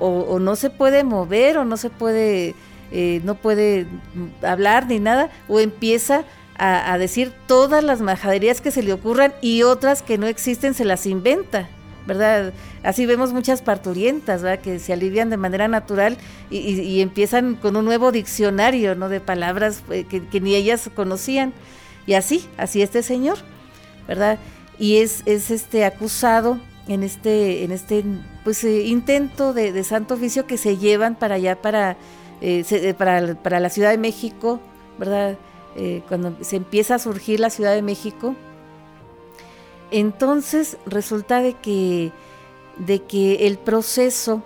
o, 0.00 0.38
no 0.38 0.56
se 0.56 0.70
puede 0.70 1.04
mover 1.04 1.58
o 1.58 1.64
no 1.64 1.76
se 1.76 1.90
puede, 1.90 2.54
eh, 2.90 3.20
no 3.24 3.34
puede 3.34 3.86
hablar 4.42 4.86
ni 4.86 4.98
nada, 4.98 5.30
o 5.48 5.60
empieza 5.60 6.24
a, 6.62 6.98
decir 6.98 7.32
todas 7.46 7.82
las 7.82 8.02
majaderías 8.02 8.60
que 8.60 8.70
se 8.70 8.82
le 8.82 8.92
ocurran 8.92 9.32
y 9.40 9.62
otras 9.62 10.02
que 10.02 10.18
no 10.18 10.26
existen 10.26 10.74
se 10.74 10.84
las 10.84 11.06
inventa. 11.06 11.68
¿verdad? 12.06 12.52
Así 12.82 13.06
vemos 13.06 13.32
muchas 13.32 13.62
parturientas, 13.62 14.42
¿verdad? 14.42 14.62
Que 14.62 14.78
se 14.78 14.92
alivian 14.92 15.30
de 15.30 15.36
manera 15.36 15.68
natural 15.68 16.16
y, 16.50 17.00
empiezan 17.00 17.54
con 17.54 17.76
un 17.76 17.84
nuevo 17.84 18.10
diccionario, 18.10 18.94
¿no? 18.94 19.08
De 19.08 19.20
palabras 19.20 19.82
eh, 19.90 20.04
que, 20.04 20.26
que, 20.26 20.40
ni 20.40 20.54
ellas 20.54 20.90
conocían. 20.94 21.52
Y 22.06 22.14
así, 22.14 22.48
así 22.56 22.82
este 22.82 23.02
señor, 23.02 23.38
¿verdad? 24.08 24.38
Y 24.78 24.96
es, 24.96 25.22
es 25.26 25.50
este 25.50 25.84
acusado 25.84 26.58
en 26.90 27.04
este, 27.04 27.62
en 27.62 27.70
este 27.70 28.04
pues, 28.42 28.64
eh, 28.64 28.82
intento 28.86 29.52
de, 29.52 29.84
santo 29.84 30.14
oficio 30.14 30.46
que 30.46 30.58
se 30.58 30.76
llevan 30.76 31.14
para 31.14 31.36
allá, 31.36 31.62
para, 31.62 31.96
eh, 32.40 32.64
eh, 32.68 32.94
para, 32.94 33.60
la 33.60 33.70
Ciudad 33.70 33.90
de 33.90 33.98
México, 33.98 34.60
¿verdad? 34.98 35.38
cuando 36.08 36.36
se 36.40 36.56
empieza 36.56 36.96
a 36.96 36.98
surgir 36.98 37.38
la 37.38 37.48
Ciudad 37.48 37.74
de 37.74 37.80
México. 37.80 38.34
Entonces 39.92 40.78
resulta 40.84 41.40
de 41.40 41.54
que, 41.54 42.10
de 42.76 43.02
que 43.02 43.46
el 43.46 43.56
proceso, 43.56 44.42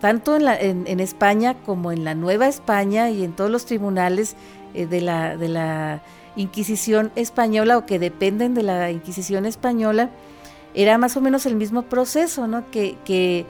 tanto 0.00 0.36
en, 0.36 0.86
en, 0.86 1.00
España 1.00 1.56
como 1.64 1.92
en 1.92 2.04
la 2.04 2.14
Nueva 2.14 2.46
España 2.46 3.08
y 3.10 3.24
en 3.24 3.32
todos 3.32 3.50
los 3.50 3.64
tribunales, 3.64 4.36
de, 4.74 5.00
la, 5.00 5.38
de 5.38 5.48
la 5.48 6.02
Inquisición 6.36 7.10
española 7.16 7.78
o 7.78 7.86
que 7.86 7.98
dependen 7.98 8.52
de 8.52 8.62
la 8.62 8.90
Inquisición 8.90 9.46
española, 9.46 10.10
era 10.76 10.98
más 10.98 11.16
o 11.16 11.20
menos 11.22 11.46
el 11.46 11.56
mismo 11.56 11.82
proceso, 11.82 12.46
¿no? 12.46 12.70
Que, 12.70 12.96
que 13.04 13.46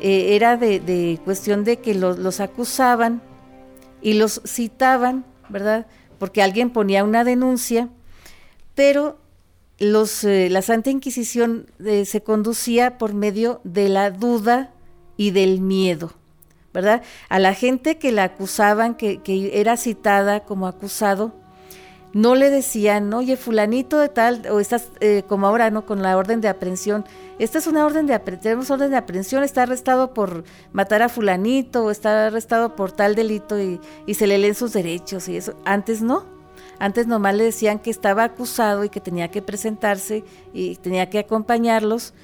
eh, 0.00 0.36
era 0.36 0.56
de, 0.56 1.20
cuestión 1.24 1.64
de 1.64 1.78
que 1.78 1.94
los, 1.94 2.18
los, 2.18 2.40
acusaban 2.40 3.20
y 4.00 4.14
los 4.14 4.40
citaban, 4.46 5.24
¿verdad? 5.48 5.86
Porque 6.18 6.40
alguien 6.40 6.70
ponía 6.70 7.02
una 7.02 7.24
denuncia, 7.24 7.88
pero 8.76 9.18
los, 9.78 10.22
eh, 10.22 10.48
la 10.50 10.62
Santa 10.62 10.90
Inquisición 10.90 11.66
eh, 11.84 12.04
se 12.04 12.22
conducía 12.22 12.96
por 12.96 13.12
medio 13.12 13.60
de 13.64 13.88
la 13.88 14.12
duda 14.12 14.72
y 15.16 15.32
del 15.32 15.60
miedo, 15.60 16.12
¿verdad? 16.72 17.02
A 17.28 17.40
la 17.40 17.54
gente 17.54 17.98
que 17.98 18.12
la 18.12 18.22
acusaban, 18.22 18.94
que, 18.94 19.20
que 19.20 19.60
era 19.60 19.76
citada 19.76 20.44
como 20.44 20.68
acusado, 20.68 21.34
no 22.12 22.34
le 22.34 22.50
decían, 22.50 23.12
oye, 23.12 23.36
fulanito 23.36 23.98
de 23.98 24.08
tal, 24.08 24.46
o 24.50 24.60
estás 24.60 24.90
eh, 25.00 25.24
como 25.28 25.46
ahora, 25.46 25.70
¿no? 25.70 25.84
Con 25.84 26.02
la 26.02 26.16
orden 26.16 26.40
de 26.40 26.48
aprehensión. 26.48 27.04
Esta 27.38 27.58
es 27.58 27.66
una 27.66 27.84
orden 27.84 28.06
de 28.06 28.14
aprehensión, 28.14 28.42
tenemos 28.42 28.70
orden 28.70 28.90
de 28.90 28.96
aprehensión, 28.96 29.44
está 29.44 29.64
arrestado 29.64 30.14
por 30.14 30.44
matar 30.72 31.02
a 31.02 31.08
fulanito, 31.08 31.84
o 31.84 31.90
está 31.90 32.26
arrestado 32.28 32.74
por 32.76 32.92
tal 32.92 33.14
delito 33.14 33.60
y, 33.60 33.80
y 34.06 34.14
se 34.14 34.26
le 34.26 34.38
leen 34.38 34.54
sus 34.54 34.72
derechos 34.72 35.28
y 35.28 35.36
eso. 35.36 35.54
Antes 35.64 36.02
no. 36.02 36.24
Antes 36.80 37.06
nomás 37.06 37.34
le 37.34 37.44
decían 37.44 37.80
que 37.80 37.90
estaba 37.90 38.24
acusado 38.24 38.84
y 38.84 38.88
que 38.88 39.00
tenía 39.00 39.30
que 39.30 39.42
presentarse 39.42 40.24
y 40.52 40.76
tenía 40.76 41.10
que 41.10 41.18
acompañarlos. 41.18 42.14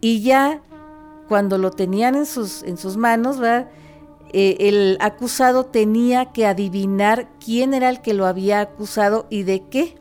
Y 0.00 0.22
ya 0.22 0.62
cuando 1.28 1.58
lo 1.58 1.70
tenían 1.70 2.14
en 2.14 2.26
sus, 2.26 2.62
en 2.62 2.76
sus 2.76 2.96
manos, 2.96 3.38
¿verdad? 3.38 3.68
Eh, 4.32 4.56
el 4.60 4.96
acusado 5.00 5.66
tenía 5.66 6.32
que 6.32 6.46
adivinar 6.46 7.28
quién 7.38 7.74
era 7.74 7.90
el 7.90 8.00
que 8.00 8.14
lo 8.14 8.26
había 8.26 8.60
acusado 8.60 9.26
y 9.28 9.42
de 9.42 9.68
qué. 9.68 9.96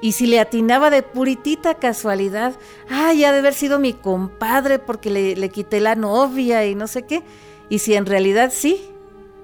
Y 0.00 0.12
si 0.12 0.26
le 0.26 0.38
atinaba 0.38 0.90
de 0.90 1.02
puritita 1.02 1.74
casualidad, 1.74 2.54
ay, 2.88 3.24
ha 3.24 3.32
de 3.32 3.38
haber 3.38 3.54
sido 3.54 3.80
mi 3.80 3.94
compadre 3.94 4.78
porque 4.78 5.10
le, 5.10 5.34
le, 5.34 5.48
quité 5.48 5.80
la 5.80 5.96
novia 5.96 6.64
y 6.66 6.76
no 6.76 6.86
sé 6.86 7.02
qué. 7.02 7.24
Y 7.68 7.80
si 7.80 7.94
en 7.94 8.06
realidad 8.06 8.52
sí, 8.54 8.80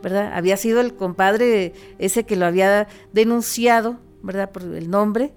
¿verdad? 0.00 0.32
Había 0.32 0.56
sido 0.56 0.80
el 0.80 0.94
compadre 0.94 1.72
ese 1.98 2.24
que 2.24 2.36
lo 2.36 2.46
había 2.46 2.86
denunciado, 3.12 3.98
¿verdad? 4.22 4.52
Por 4.52 4.62
el 4.62 4.90
nombre. 4.90 5.34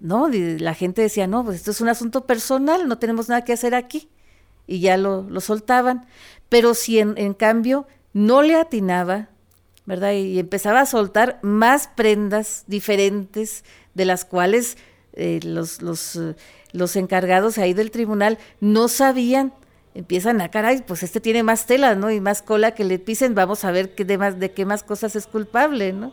No, 0.00 0.28
la 0.28 0.74
gente 0.74 1.02
decía, 1.02 1.26
no, 1.26 1.44
pues 1.44 1.56
esto 1.56 1.70
es 1.70 1.80
un 1.80 1.90
asunto 1.90 2.26
personal, 2.26 2.88
no 2.88 2.98
tenemos 2.98 3.28
nada 3.28 3.44
que 3.44 3.52
hacer 3.52 3.74
aquí. 3.74 4.08
Y 4.66 4.80
ya 4.80 4.96
lo, 4.96 5.22
lo 5.28 5.40
soltaban. 5.40 6.06
Pero 6.50 6.74
si 6.74 6.98
en, 6.98 7.32
cambio 7.32 7.86
no 8.12 8.42
le 8.42 8.56
atinaba, 8.56 9.30
¿verdad? 9.86 10.12
Y, 10.12 10.38
empezaba 10.38 10.82
a 10.82 10.86
soltar 10.86 11.38
más 11.40 11.88
prendas 11.88 12.64
diferentes 12.66 13.64
de 13.94 14.04
las 14.04 14.26
cuales 14.26 14.76
eh, 15.14 15.40
los, 15.42 15.80
los, 15.80 16.16
eh, 16.16 16.36
los 16.72 16.96
encargados 16.96 17.56
ahí 17.56 17.72
del 17.72 17.90
tribunal 17.90 18.36
no 18.60 18.88
sabían 18.88 19.54
empiezan 19.94 20.40
a, 20.40 20.50
caray, 20.50 20.82
pues 20.82 21.02
este 21.02 21.20
tiene 21.20 21.42
más 21.42 21.66
tela, 21.66 21.94
¿no? 21.94 22.10
Y 22.10 22.20
más 22.20 22.42
cola 22.42 22.72
que 22.72 22.84
le 22.84 22.98
pisen, 22.98 23.34
vamos 23.34 23.64
a 23.64 23.70
ver 23.70 23.94
qué 23.94 24.04
de, 24.04 24.18
más, 24.18 24.38
de 24.38 24.52
qué 24.52 24.64
más 24.64 24.82
cosas 24.82 25.16
es 25.16 25.26
culpable, 25.26 25.92
¿no? 25.92 26.12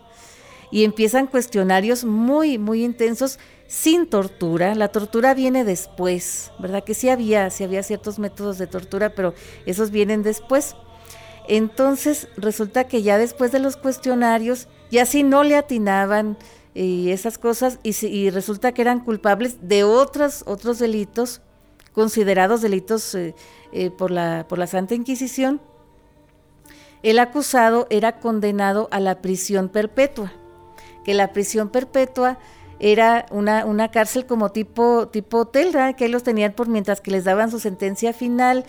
Y 0.72 0.84
empiezan 0.84 1.28
cuestionarios 1.28 2.04
muy, 2.04 2.58
muy 2.58 2.84
intensos 2.84 3.40
sin 3.68 4.08
tortura. 4.08 4.74
La 4.76 4.88
tortura 4.88 5.34
viene 5.34 5.64
después, 5.64 6.52
¿verdad? 6.60 6.84
Que 6.84 6.94
sí 6.94 7.10
había, 7.10 7.50
sí 7.50 7.64
había 7.64 7.84
ciertos 7.84 8.18
métodos 8.18 8.58
de 8.58 8.68
tortura, 8.68 9.14
pero 9.14 9.34
esos 9.66 9.92
vienen 9.92 10.24
después. 10.24 10.76
Entonces 11.48 12.28
resulta 12.38 12.86
que 12.86 13.04
ya 13.04 13.18
después 13.18 13.52
de 13.52 13.60
los 13.60 13.78
cuestionarios, 13.78 14.68
ya 14.92 15.06
sí 15.06 15.24
no 15.24 15.44
le 15.44 15.56
atinaban 15.56 16.38
y 16.74 17.10
esas 17.10 17.40
cosas, 17.40 17.80
y, 17.82 18.30
resulta 18.30 18.72
que 18.72 18.84
eran 18.84 19.00
culpables 19.00 19.58
de 19.68 19.84
otros, 19.84 20.44
otros 20.46 20.78
delitos, 20.78 21.42
considerados 21.92 22.62
delitos 22.62 23.16
eh, 23.16 23.34
eh, 23.72 23.90
por, 23.90 24.12
la, 24.12 24.46
por 24.48 24.60
la 24.60 24.68
Santa 24.68 24.94
Inquisición, 24.94 25.60
el 27.02 27.18
acusado 27.18 27.88
era 27.90 28.20
condenado 28.20 28.90
a 28.92 29.00
la 29.00 29.22
prisión 29.22 29.70
perpetua, 29.70 30.34
que 31.04 31.16
la 31.16 31.34
prisión 31.34 31.70
perpetua 31.70 32.38
era 32.80 33.26
una, 33.32 33.66
una 33.66 33.90
cárcel 33.90 34.26
como 34.26 34.52
tipo, 34.52 35.08
tipo 35.08 35.40
hotel, 35.40 35.72
que 35.98 36.06
ahí 36.06 36.12
los 36.12 36.24
tenían 36.24 36.54
por 36.54 36.68
mientras 36.68 37.02
que 37.02 37.12
les 37.12 37.24
daban 37.24 37.52
su 37.52 37.60
sentencia 37.60 38.14
final 38.14 38.66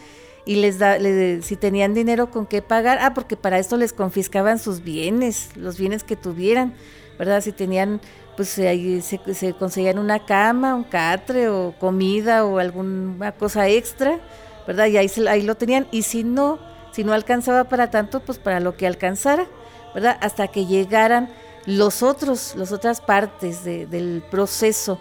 y 0.46 0.56
les 0.56 0.78
da, 0.78 0.98
si 1.42 1.56
tenían 1.56 1.92
dinero 1.92 2.30
con 2.30 2.46
qué 2.46 2.62
pagar, 2.62 2.98
ah, 3.02 3.12
porque 3.12 3.36
para 3.36 3.58
esto 3.58 3.76
les 3.76 3.92
confiscaban 3.92 4.58
sus 4.58 4.82
bienes, 4.82 5.50
los 5.56 5.78
bienes 5.78 6.04
que 6.04 6.16
tuvieran, 6.16 6.72
¿verdad? 7.18 7.42
Si 7.42 7.52
tenían, 7.52 8.00
pues 8.34 8.58
ahí 8.58 9.02
se, 9.02 9.20
se 9.34 9.52
conseguían 9.52 9.98
una 9.98 10.24
cama, 10.24 10.74
un 10.74 10.84
catre 10.84 11.50
o 11.50 11.74
comida 11.78 12.46
o 12.46 12.58
alguna 12.58 13.32
cosa 13.32 13.68
extra, 13.68 14.20
¿verdad? 14.66 14.86
Y 14.86 14.96
ahí, 14.96 15.10
ahí 15.28 15.42
lo 15.42 15.56
tenían, 15.56 15.86
y 15.90 16.02
si 16.02 16.24
no, 16.24 16.58
si 16.92 17.04
no 17.04 17.12
alcanzaba 17.12 17.64
para 17.64 17.90
tanto, 17.90 18.20
pues 18.20 18.38
para 18.38 18.58
lo 18.58 18.74
que 18.74 18.86
alcanzara, 18.86 19.46
¿verdad? 19.94 20.16
Hasta 20.22 20.48
que 20.48 20.64
llegaran 20.64 21.28
los 21.68 22.02
otros, 22.02 22.54
las 22.56 22.72
otras 22.72 23.02
partes 23.02 23.62
del 23.62 24.24
proceso, 24.30 24.98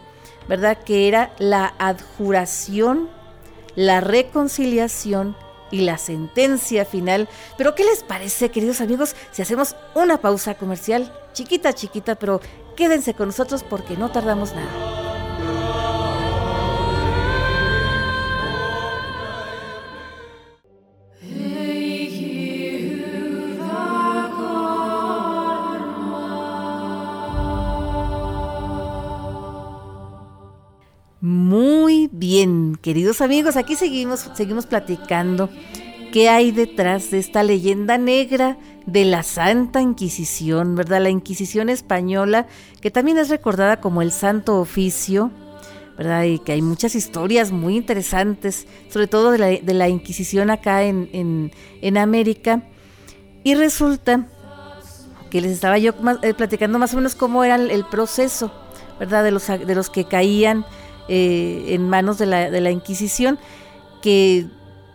¿verdad? 0.50 0.78
Que 0.84 1.08
era 1.08 1.32
la 1.40 1.74
adjuración, 1.80 3.10
la 3.76 4.02
reconciliación 4.02 5.38
y 5.72 5.82
la 5.82 5.98
sentencia 5.98 6.84
final. 6.84 7.30
Pero 7.58 7.74
¿qué 7.74 7.86
les 7.86 8.04
parece, 8.04 8.52
queridos 8.52 8.82
amigos, 8.82 9.16
si 9.32 9.42
hacemos 9.42 9.78
una 9.96 10.18
pausa 10.18 10.56
comercial, 10.56 11.18
chiquita, 11.32 11.72
chiquita, 11.72 12.16
pero 12.16 12.42
quédense 12.76 13.14
con 13.14 13.30
nosotros 13.30 13.64
porque 13.64 13.96
no 13.96 14.12
tardamos 14.12 14.54
nada. 14.54 15.07
Muy 31.20 32.12
bien, 32.12 32.78
queridos 32.80 33.22
amigos, 33.22 33.58
aquí 33.58 33.76
seguimos, 33.76 34.30
seguimos 34.36 34.68
platicando 34.68 35.50
qué 36.14 36.30
hay 36.30 36.52
detrás 36.52 37.10
de 37.10 37.18
esta 37.18 37.42
leyenda 37.42 37.98
negra 37.98 38.60
de 38.86 39.04
la 39.04 39.24
Santa 39.24 39.82
Inquisición, 39.82 40.76
¿verdad? 40.76 41.02
La 41.02 41.10
Inquisición 41.10 41.70
española, 41.70 42.46
que 42.82 42.92
también 42.92 43.18
es 43.18 43.30
recordada 43.30 43.82
como 43.82 44.04
el 44.04 44.12
Santo 44.12 44.62
Oficio, 44.62 45.32
¿verdad? 45.98 46.26
Y 46.26 46.38
que 46.38 46.52
hay 46.52 46.62
muchas 46.62 46.94
historias 46.94 47.52
muy 47.52 47.78
interesantes, 47.78 48.68
sobre 48.88 49.08
todo 49.08 49.32
de 49.32 49.74
la, 49.74 49.90
Inquisición 49.90 50.52
acá 50.52 50.84
en, 50.84 51.52
América. 51.98 52.62
Y 53.44 53.56
resulta 53.56 54.28
que 55.32 55.42
les 55.42 55.52
estaba 55.52 55.80
yo 55.80 55.94
eh, 56.22 56.36
platicando 56.36 56.78
más 56.78 56.94
o 56.94 56.98
menos 56.98 57.16
cómo 57.16 57.44
era 57.44 57.56
el, 57.56 57.86
proceso, 57.86 58.52
¿verdad? 59.00 59.24
De 59.24 59.32
los, 59.32 59.48
de 59.48 59.74
los 59.74 59.90
que 59.90 60.06
caían 60.06 60.64
eh, 61.08 61.66
en 61.70 61.88
manos 61.90 62.18
de 62.18 62.26
la, 62.26 62.50
de 62.50 62.62
la 62.62 62.72
Inquisición, 62.72 63.40
que 64.02 64.48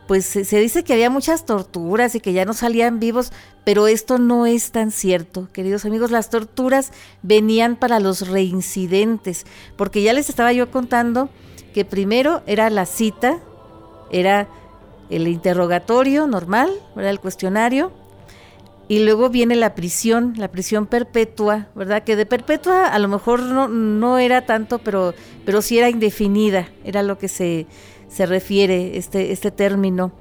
pues 0.06 0.26
se, 0.26 0.60
dice 0.60 0.84
que 0.84 0.92
había 0.92 1.10
muchas 1.10 1.46
torturas 1.46 2.14
y 2.14 2.20
que 2.20 2.32
ya 2.32 2.44
no 2.44 2.52
salían 2.52 3.00
vivos, 3.00 3.32
pero 3.64 3.86
esto 3.86 4.18
no 4.18 4.46
es 4.46 4.72
tan 4.72 4.90
cierto, 4.90 5.48
queridos 5.52 5.84
amigos. 5.84 6.10
Las 6.10 6.28
torturas 6.28 6.92
venían 7.22 7.76
para 7.76 8.00
los 8.00 8.28
reincidentes, 8.28 9.46
porque 9.76 10.02
ya 10.02 10.12
les 10.12 10.28
estaba 10.28 10.52
yo 10.52 10.70
contando 10.70 11.30
que 11.72 11.84
primero 11.84 12.42
era 12.46 12.68
la 12.68 12.84
cita, 12.84 13.38
era 14.10 14.48
el 15.08 15.28
interrogatorio 15.28 16.26
normal, 16.26 16.70
era 16.96 17.10
el 17.10 17.20
cuestionario, 17.20 17.92
y 18.92 18.98
luego 18.98 19.30
viene 19.30 19.56
la 19.56 19.74
prisión, 19.74 20.34
la 20.36 20.48
prisión 20.48 20.84
perpetua, 20.84 21.68
¿verdad? 21.74 22.04
Que 22.04 22.14
de 22.14 22.26
perpetua 22.26 22.88
a 22.88 22.98
lo 22.98 23.08
mejor 23.08 23.40
no, 23.40 23.66
no 23.66 24.18
era 24.18 24.44
tanto, 24.44 24.80
pero, 24.80 25.14
pero 25.46 25.62
sí 25.62 25.78
era 25.78 25.88
indefinida, 25.88 26.68
era 26.84 27.02
lo 27.02 27.16
que 27.16 27.28
se, 27.28 27.66
se 28.08 28.26
refiere 28.26 28.98
este, 28.98 29.32
este 29.32 29.50
término. 29.50 30.12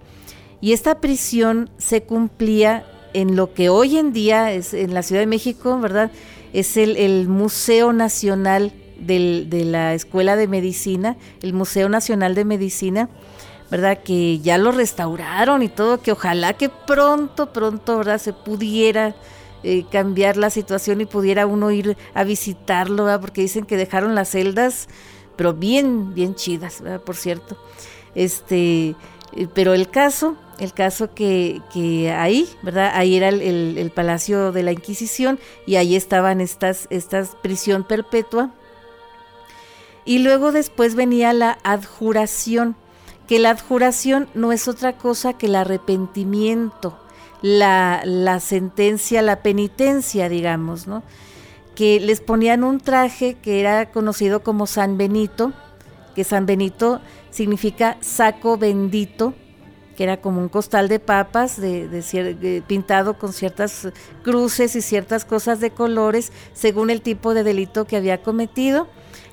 Y 0.62 0.72
esta 0.72 1.02
prisión 1.02 1.70
se 1.78 2.04
cumplía 2.04 2.86
en 3.12 3.36
lo 3.36 3.54
que 3.54 3.68
hoy 3.68 3.98
en 3.98 4.14
día 4.14 4.54
es 4.54 4.74
en 4.74 4.94
la 4.94 5.04
Ciudad 5.04 5.22
de 5.22 5.28
México, 5.28 5.78
¿verdad? 5.78 6.10
Es 6.54 6.78
el, 6.78 6.96
el 6.96 7.28
Museo 7.28 7.92
Nacional 7.92 8.72
de 9.00 9.66
la 9.66 9.94
Escuela 9.96 10.38
de 10.38 10.48
Medicina, 10.48 11.18
el 11.42 11.52
Museo 11.52 11.90
Nacional 11.90 12.36
de 12.36 12.46
Medicina, 12.46 13.10
¿verdad? 13.72 14.04
Que 14.04 14.40
ya 14.40 14.60
lo 14.60 14.72
restauraron 14.72 15.64
y 15.64 15.70
todo, 15.70 16.02
que 16.02 16.12
ojalá 16.12 16.54
que 16.54 16.70
pronto, 16.70 17.52
pronto, 17.52 17.98
¿verdad? 17.98 18.20
Se 18.20 18.34
pudiera 18.34 19.16
eh, 19.64 19.86
cambiar 19.90 20.38
la 20.38 20.52
situación 20.52 21.02
y 21.02 21.06
pudiera 21.06 21.48
uno 21.48 21.72
ir 21.72 21.98
a 22.14 22.24
visitarlo, 22.24 23.06
¿verdad? 23.06 23.22
Porque 23.22 23.42
dicen 23.42 23.66
que 23.66 23.78
dejaron 23.78 24.14
las 24.14 24.30
celdas, 24.30 24.90
pero 25.38 25.54
bien, 25.54 26.14
bien 26.14 26.36
chidas, 26.36 26.82
¿verdad? 26.82 27.02
Por 27.02 27.16
cierto. 27.16 27.58
Este, 28.14 28.96
eh, 29.34 29.48
pero 29.54 29.74
el 29.74 29.90
caso 29.90 30.36
el 30.62 30.74
caso 30.74 31.16
que, 31.16 31.60
ahí, 32.16 32.48
¿verdad? 32.62 32.92
Ahí 32.94 33.16
era 33.16 33.30
el, 33.30 33.92
palacio 33.96 34.52
de 34.52 34.62
la 34.62 34.72
Inquisición 34.72 35.40
y 35.66 35.78
ahí 35.78 35.96
estaban 35.96 36.40
estas, 36.40 36.86
estas 36.92 37.36
prisión 37.42 37.84
perpetua. 37.84 38.52
Y 40.06 40.20
luego 40.20 40.52
después 40.52 40.94
venía 40.94 41.34
la 41.34 41.58
adjuración, 41.64 42.76
que 43.32 43.40
la 43.40 43.52
adjuración 43.52 44.28
no 44.34 44.52
es 44.52 44.68
otra 44.68 44.98
cosa 44.98 45.32
que 45.32 45.46
el 45.46 45.56
arrepentimiento, 45.56 47.00
la, 47.42 48.02
la 48.04 48.42
sentencia, 48.42 49.22
la 49.22 49.42
penitencia, 49.42 50.28
digamos, 50.28 50.86
¿no? 50.86 51.02
Que 51.74 52.02
les 52.02 52.20
ponían 52.20 52.66
un 52.66 52.82
traje 52.82 53.36
que 53.36 53.62
era 53.62 53.90
conocido 53.90 54.44
como 54.44 54.68
San 54.68 54.98
Benito, 54.98 55.54
que 56.14 56.26
San 56.26 56.46
Benito 56.46 57.00
significa 57.30 57.96
saco 58.02 58.58
bendito, 58.58 59.34
que 59.96 60.04
era 60.04 60.20
como 60.20 60.42
un 60.42 60.50
costal 60.50 60.90
de 60.90 61.00
papas 61.00 61.56
de, 61.56 62.62
pintado 62.68 63.18
con 63.18 63.32
ciertas 63.32 63.94
cruces 64.26 64.76
y 64.76 64.82
ciertas 64.82 65.24
cosas 65.24 65.62
de 65.62 65.72
colores 65.72 66.34
según 66.52 66.90
el 66.90 67.02
tipo 67.02 67.34
de 67.34 67.46
delito 67.46 67.86
que 67.86 67.96
había 67.96 68.22
cometido. 68.24 68.90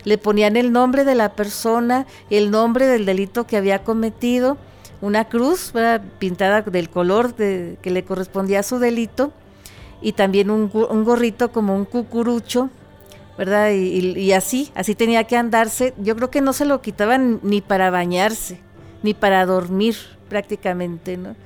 Le 0.08 0.16
ponían 0.16 0.56
el 0.56 0.72
nombre 0.72 1.04
de 1.04 1.14
la 1.14 1.34
persona, 1.34 2.06
el 2.30 2.50
nombre 2.50 2.86
del 2.86 3.04
delito 3.04 3.46
que 3.46 3.58
había 3.58 3.84
cometido, 3.84 4.56
una 5.02 5.28
cruz 5.28 5.74
pintada 6.18 6.62
del 6.62 6.88
color 6.88 7.34
que 7.34 7.78
le 7.82 8.04
correspondía 8.06 8.60
a 8.60 8.62
su 8.62 8.78
delito 8.78 9.34
y 10.00 10.12
también 10.12 10.50
un, 10.50 10.70
gorrito 10.70 11.52
como 11.52 11.76
un 11.76 11.84
cucurucho, 11.84 12.70
¿verdad? 13.36 13.72
Y, 13.72 14.18
y, 14.18 14.32
así, 14.32 14.72
así 14.74 14.94
tenía 14.94 15.24
que 15.24 15.36
andarse. 15.36 15.92
Yo 15.98 16.16
creo 16.16 16.30
que 16.30 16.40
no 16.40 16.54
se 16.54 16.64
lo 16.64 16.80
quitaban 16.80 17.38
ni 17.42 17.60
para 17.60 17.90
bañarse, 17.90 18.60
ni 19.02 19.12
para 19.12 19.44
dormir, 19.44 19.94
prácticamente, 20.30 21.18
¿no? 21.18 21.36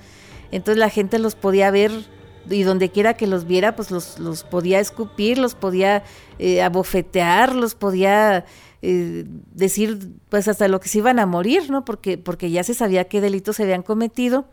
Entonces 0.52 0.78
la 0.78 0.88
gente 0.88 1.18
los 1.18 1.34
podía 1.34 1.72
ver 1.72 1.90
y 2.50 2.62
donde 2.62 2.90
quiera 2.90 3.14
que 3.14 3.26
los 3.26 3.46
viera, 3.46 3.76
pues 3.76 3.90
los, 3.90 4.18
los 4.18 4.44
podía 4.44 4.80
escupir, 4.80 5.38
los 5.38 5.54
podía 5.54 6.02
eh, 6.38 6.62
abofetear, 6.62 7.54
los 7.54 7.74
podía 7.74 8.44
eh, 8.82 9.24
decir, 9.52 10.10
pues 10.28 10.48
hasta 10.48 10.68
lo 10.68 10.80
que 10.80 10.88
se 10.88 10.98
iban 10.98 11.18
a 11.18 11.26
morir, 11.26 11.70
¿no? 11.70 11.84
Porque, 11.84 12.18
porque 12.18 12.50
ya 12.50 12.64
se 12.64 12.74
sabía 12.74 13.04
qué 13.04 13.20
delitos 13.20 13.56
se 13.56 13.62
habían 13.62 13.82
cometido. 13.82 14.46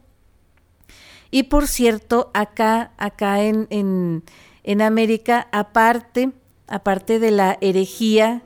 Y 1.32 1.44
por 1.44 1.68
cierto, 1.68 2.32
acá, 2.34 2.92
acá 2.98 3.42
en, 3.44 3.68
en, 3.70 4.24
en 4.64 4.82
América, 4.82 5.48
aparte, 5.52 6.32
aparte 6.68 7.20
de 7.20 7.32
la 7.32 7.58
herejía, 7.62 8.44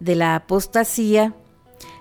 de 0.00 0.14
la 0.14 0.36
apostasía, 0.36 1.34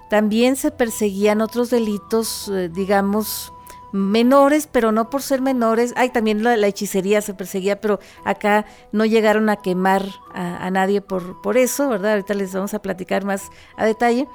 también 0.10 0.56
se 0.56 0.72
perseguían 0.72 1.42
otros 1.42 1.70
delitos, 1.70 2.50
eh, 2.50 2.70
digamos, 2.74 3.52
menores, 3.92 4.68
pero 4.72 4.92
no 4.92 5.10
por 5.10 5.22
ser 5.22 5.42
menores. 5.42 5.94
Ay, 5.96 6.10
también 6.10 6.44
la, 6.44 6.56
hechicería 6.68 7.22
se 7.22 7.34
perseguía, 7.34 7.80
pero 7.80 8.00
acá 8.24 8.66
no 8.92 9.06
llegaron 9.06 9.50
a 9.50 9.58
quemar 9.58 10.06
a, 10.34 10.70
nadie 10.70 11.02
por, 11.02 11.42
por 11.42 11.58
eso, 11.58 11.90
¿verdad? 11.90 12.12
Ahorita 12.12 12.34
les 12.34 12.54
vamos 12.54 12.74
a 12.74 12.80
platicar 12.80 13.26
más 13.26 13.50
a 13.76 13.86
detalle. 13.86 14.28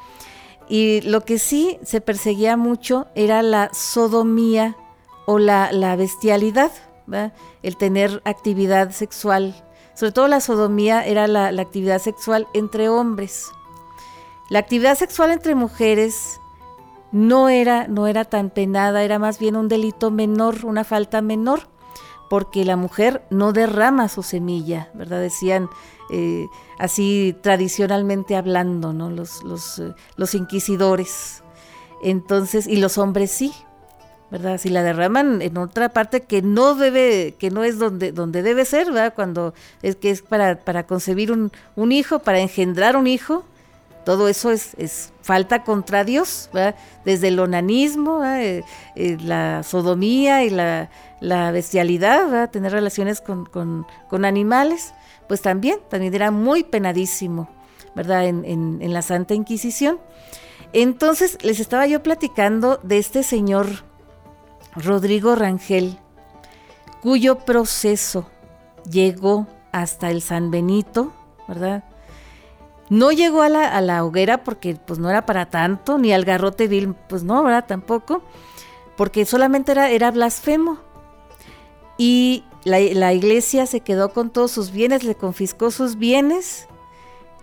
Y 0.69 1.01
lo 1.03 1.23
que 1.23 1.39
sí 1.39 1.79
se 1.83 2.01
perseguía 2.01 2.57
mucho 2.57 3.07
era 3.15 3.43
la 3.43 3.71
sodomía 3.73 4.77
o 5.27 5.39
la, 5.39 5.97
bestialidad, 5.97 6.71
¿verdad? 7.07 7.33
el 7.63 7.77
tener 7.77 8.23
actividad 8.25 8.91
sexual. 8.91 9.55
Sobre 9.95 10.13
todo 10.13 10.29
la 10.29 10.41
sodomía 10.41 11.05
era 11.05 11.27
la 11.27 11.49
actividad 11.61 12.01
sexual 12.01 12.47
entre 12.55 12.89
hombres. 12.89 13.51
La 14.53 14.59
actividad 14.59 14.99
sexual 14.99 15.31
entre 15.31 15.55
mujeres 15.55 16.39
no 17.13 17.49
era, 17.51 17.87
no 17.89 18.07
era 18.07 18.25
tan 18.25 18.51
penada, 18.51 19.05
era 19.05 19.19
más 19.19 19.39
bien 19.39 19.57
un 19.57 19.69
delito 19.69 20.11
menor, 20.11 20.65
una 20.65 20.83
falta 20.83 21.23
menor, 21.23 21.69
porque 22.31 22.65
la 22.65 22.77
mujer 22.77 23.23
no 23.31 23.53
derrama 23.53 24.09
su 24.09 24.23
semilla, 24.23 24.91
¿verdad? 24.95 25.21
Decían 25.21 25.69
eh, 26.11 26.47
así 26.79 27.37
tradicionalmente 27.43 28.37
hablando, 28.37 28.95
¿no? 28.95 29.11
Los, 29.11 29.45
los, 29.45 29.79
eh, 29.79 29.95
los 30.17 30.35
inquisidores. 30.35 31.43
Entonces, 32.03 32.67
y 32.67 32.77
los 32.77 32.97
hombres 32.97 33.31
sí, 33.31 33.53
¿verdad? 34.31 34.59
Si 34.59 34.71
la 34.71 34.83
derraman 34.83 35.43
en 35.43 35.59
otra 35.59 35.91
parte 35.91 36.23
que 36.23 36.41
no 36.41 36.75
debe, 36.75 37.35
que 37.39 37.51
no 37.51 37.65
es 37.65 37.79
donde, 37.79 38.13
donde 38.13 38.43
debe 38.43 38.65
ser, 38.65 38.87
¿verdad? 38.87 39.13
Cuando 39.15 39.53
es 39.83 39.97
que 39.97 40.11
es 40.11 40.23
para, 40.23 40.59
para 40.59 40.87
concebir 40.87 41.31
un, 41.31 41.53
un 41.77 41.93
hijo, 41.93 42.21
para 42.21 42.41
engendrar 42.41 42.97
un 42.97 43.07
hijo, 43.07 43.45
todo 44.05 44.29
eso 44.29 44.51
es, 44.51 45.13
falta 45.23 45.63
contra 45.63 46.05
Dios, 46.05 46.51
desde 47.05 47.29
el 47.29 47.39
onanismo, 47.39 48.25
eh, 48.25 48.65
eh, 48.97 49.17
la 49.21 49.63
sodomía 49.63 50.45
y 50.45 50.51
la, 50.51 50.89
bestialidad, 51.53 52.51
tener 52.51 52.73
relaciones 52.73 53.21
con, 53.21 53.87
animales, 54.25 54.95
pues 55.29 55.41
también, 55.41 55.79
también 55.89 56.15
era 56.15 56.31
muy 56.31 56.65
penadísimo, 56.65 57.49
¿verdad? 57.95 58.27
En, 58.27 58.45
en, 58.45 58.93
la 58.93 59.03
Santa 59.03 59.35
Inquisición. 59.35 59.99
Entonces, 60.73 61.39
les 61.43 61.61
estaba 61.61 61.87
yo 61.87 62.03
platicando 62.03 62.81
de 62.83 62.99
este 62.99 63.23
señor 63.23 63.85
Rodrigo 64.75 65.37
Rangel, 65.37 65.99
cuyo 67.03 67.39
proceso 67.41 68.27
llegó 68.91 69.47
hasta 69.71 70.11
el 70.11 70.23
San 70.23 70.51
Benito, 70.51 71.13
¿verdad? 71.47 71.85
No 72.93 73.11
llegó 73.11 73.41
a 73.41 73.49
la, 73.49 74.05
hoguera 74.05 74.45
porque 74.45 74.75
pues 74.75 74.99
no 74.99 75.09
era 75.09 75.25
para 75.25 75.47
tanto, 75.47 75.97
ni 75.97 76.13
al 76.13 76.27
garrote 76.27 76.69
vil, 76.69 76.93
pues 77.09 77.25
no, 77.25 77.43
¿verdad? 77.43 77.65
Tampoco, 77.67 78.21
porque 78.99 79.25
solamente 79.25 79.73
era, 79.73 80.11
blasfemo. 80.11 80.77
Y 81.97 82.45
la, 82.65 82.81
la, 82.81 83.15
iglesia 83.15 83.65
se 83.65 83.81
quedó 83.81 84.13
con 84.13 84.29
todos 84.29 84.51
sus 84.51 84.73
bienes, 84.73 85.05
le 85.05 85.15
confiscó 85.15 85.71
sus 85.71 85.97
bienes 85.97 86.69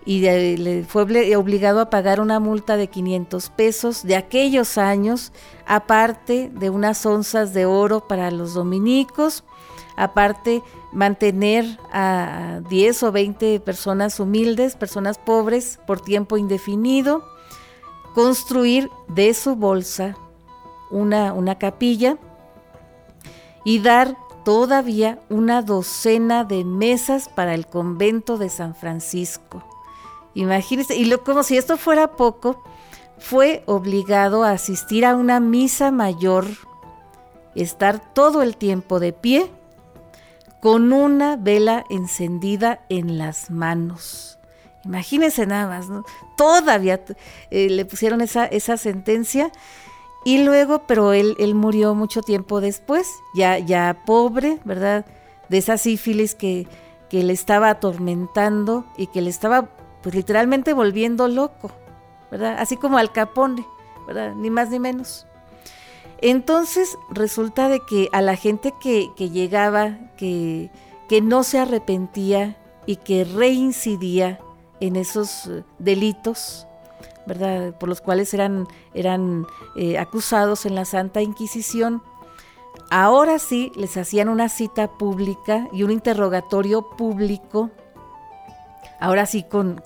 y 0.06 0.20
le 0.20 0.84
fue 0.84 1.02
obligado 1.36 1.80
a 1.80 1.90
pagar 1.90 2.22
una 2.22 2.40
multa 2.40 2.78
de 2.78 2.86
500 2.88 3.50
pesos 3.50 4.04
de 4.04 4.18
aquellos 4.18 4.78
años, 4.78 5.34
aparte 5.66 6.52
de 6.54 6.70
unas 6.70 7.04
onzas 7.08 7.56
de 7.56 7.66
oro 7.66 8.08
para 8.08 8.30
los 8.30 8.54
dominicos, 8.54 9.44
aparte 9.96 10.62
mantener 10.92 11.66
a 11.92 12.62
10 12.70 13.04
o 13.04 13.12
20 13.12 13.60
personas 13.60 14.20
humildes, 14.20 14.76
personas 14.76 15.18
pobres 15.18 15.80
por 15.86 16.02
tiempo 16.02 16.38
indefinido, 16.38 17.24
construir 18.16 18.90
de 19.08 19.34
su 19.34 19.56
bolsa 19.56 20.16
una, 20.90 21.34
una 21.34 21.58
capilla 21.58 22.18
y 23.64 23.80
dar 23.80 24.18
todavía 24.44 25.20
una 25.30 25.62
docena 25.62 26.44
de 26.44 26.64
mesas 26.64 27.30
para 27.30 27.54
el 27.54 27.68
convento 27.68 28.38
de 28.38 28.50
San 28.50 28.74
Francisco. 28.74 29.64
Imagínense, 30.34 30.96
y 30.96 31.06
lo, 31.06 31.24
como 31.24 31.44
si 31.44 31.58
esto 31.58 31.78
fuera 31.78 32.16
poco, 32.16 32.64
fue 33.20 33.64
obligado 33.68 34.44
a 34.44 34.52
asistir 34.52 35.06
a 35.06 35.16
una 35.16 35.40
misa 35.40 35.92
mayor, 35.92 36.46
estar 37.54 38.14
todo 38.14 38.42
el 38.42 38.56
tiempo 38.56 39.00
de 39.00 39.14
pie 39.14 39.52
con 40.60 40.94
una 40.94 41.36
vela 41.36 41.86
encendida 41.90 42.82
en 42.90 43.18
las 43.18 43.50
manos. 43.50 44.40
Imagínense 44.86 45.46
nada 45.46 45.68
más, 45.68 45.90
¿no? 45.90 46.04
Todavía 46.38 47.02
eh, 47.52 47.70
le 47.70 47.86
pusieron 47.86 48.22
esa, 48.22 48.46
esa 48.46 48.78
sentencia 48.78 49.52
y 50.26 50.44
luego, 50.44 50.84
pero 50.88 51.14
él, 51.14 51.36
él 51.40 51.56
murió 51.56 51.96
mucho 51.96 52.22
tiempo 52.22 52.62
después, 52.62 53.08
ya, 53.34 53.58
ya 53.58 54.04
pobre, 54.06 54.60
¿verdad? 54.66 55.06
De 55.50 55.58
esa 55.58 55.78
sífilis 55.78 56.36
que, 56.36 56.68
que 57.10 57.24
le 57.24 57.34
estaba 57.34 57.70
atormentando 57.70 58.86
y 58.98 59.08
que 59.08 59.22
le 59.22 59.30
estaba, 59.30 59.70
pues 60.02 60.16
literalmente 60.16 60.74
volviendo 60.74 61.28
loco, 61.28 61.72
¿verdad? 62.32 62.58
Así 62.60 62.78
como 62.78 62.98
al 62.98 63.12
capone, 63.12 63.66
¿verdad? 64.08 64.34
Ni 64.36 64.50
más 64.50 64.70
ni 64.70 64.80
menos. 64.80 65.26
Entonces 66.22 66.98
resulta 67.10 67.70
de 67.70 67.80
que 67.80 68.10
a 68.12 68.22
la 68.22 68.36
gente 68.36 68.74
que, 68.82 69.10
llegaba, 69.18 69.98
que, 70.18 70.70
no 71.24 71.44
se 71.44 71.60
arrepentía 71.60 72.58
y 72.86 72.98
que 72.98 73.24
reincidía 73.24 74.40
en 74.80 74.96
esos 74.96 75.48
eh, 75.48 75.64
delitos, 75.78 76.68
¿verdad? 77.26 77.78
Por 77.78 77.90
los 77.90 78.02
cuales 78.02 78.34
eran, 78.34 78.68
eran 78.94 79.46
eh, 79.76 79.98
acusados 79.98 80.66
en 80.66 80.76
la 80.76 80.86
Santa 80.86 81.22
Inquisición, 81.22 82.02
ahora 82.90 83.40
sí 83.40 83.72
les 83.76 83.96
hacían 83.98 84.30
una 84.30 84.50
cita 84.50 84.88
pública 84.98 85.68
y 85.72 85.84
un 85.84 85.92
interrogatorio 85.92 86.90
público 86.90 87.72
ahora 89.00 89.26
sí 89.26 89.44
con, 89.44 89.82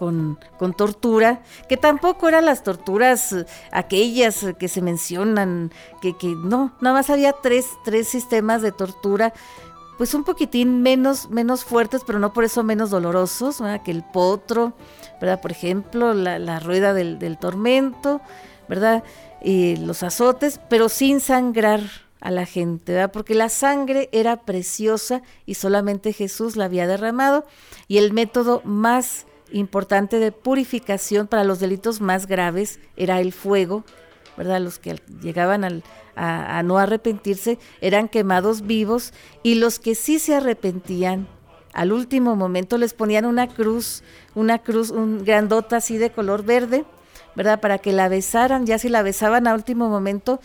tortura, 0.76 1.42
que 1.70 1.78
tampoco 1.78 2.28
eran 2.28 2.46
las 2.46 2.64
torturas 2.64 3.34
eh, 3.34 3.46
aquellas 3.72 4.46
que 4.58 4.68
se 4.68 4.82
mencionan, 4.82 5.72
que, 6.02 6.18
que 6.18 6.28
no, 6.28 6.74
nada 6.82 6.96
más 6.96 7.10
había 7.10 7.34
tres, 7.34 7.68
tres 7.84 8.08
sistemas 8.08 8.62
de 8.62 8.72
tortura, 8.72 9.34
pues 9.98 10.14
un 10.14 10.24
poquitín 10.24 10.82
menos, 10.82 11.30
menos 11.30 11.64
fuertes, 11.64 12.02
pero 12.06 12.20
no 12.20 12.34
por 12.34 12.44
eso 12.44 12.64
menos 12.64 12.90
dolorosos, 12.90 13.62
que 13.86 13.92
el 13.92 14.04
potro, 14.04 14.74
¿verdad? 15.22 15.40
Por 15.40 15.52
ejemplo, 15.52 16.14
la, 16.14 16.60
rueda 16.60 16.94
del, 16.94 17.38
tormento, 17.40 18.22
¿verdad? 18.68 19.04
los 19.44 20.04
azotes, 20.04 20.60
pero 20.70 20.90
sin 20.90 21.20
sangrar 21.20 21.82
a 22.24 22.32
la 22.32 22.46
gente, 22.46 22.94
¿verdad? 22.94 23.12
porque 23.12 23.36
la 23.36 23.50
sangre 23.50 24.08
era 24.14 24.38
preciosa 24.38 25.22
y 25.46 25.56
solamente 25.56 26.14
Jesús 26.14 26.56
la 26.56 26.66
había 26.66 26.88
derramado 26.88 27.46
y 27.90 27.98
el 27.98 28.14
método 28.14 28.62
más 28.64 29.26
importante 29.52 30.20
de 30.20 30.32
purificación 30.32 31.28
para 31.28 31.44
los 31.44 31.60
delitos 31.60 32.00
más 32.00 32.26
graves 32.26 32.80
era 32.96 33.20
el 33.20 33.34
fuego, 33.34 33.84
¿verdad? 34.38 34.62
Los 34.62 34.80
que 34.80 35.02
llegaban 35.22 35.84
a, 36.16 36.64
no 36.64 36.78
arrepentirse 36.78 37.60
eran 37.82 38.08
quemados 38.08 38.62
vivos 38.62 39.14
y 39.44 39.56
los 39.56 39.78
que 39.78 39.94
sí 39.94 40.18
se 40.18 40.36
arrepentían 40.36 41.28
al 41.74 41.92
último 41.92 42.38
momento 42.38 42.78
les 42.78 42.94
ponían 42.94 43.26
una 43.26 43.48
cruz, 43.48 44.02
una 44.34 44.60
cruz, 44.60 44.92
un 44.92 45.26
grandota 45.26 45.78
así 45.78 45.98
de 45.98 46.12
color 46.12 46.46
verde, 46.46 46.86
¿verdad? 47.36 47.60
Para 47.60 47.80
que 47.80 47.92
la 47.92 48.08
besaran, 48.08 48.66
ya 48.66 48.78
si 48.78 48.88
la 48.88 49.02
besaban 49.02 49.46
a 49.46 49.56
último 49.56 49.90
momento, 49.90 50.40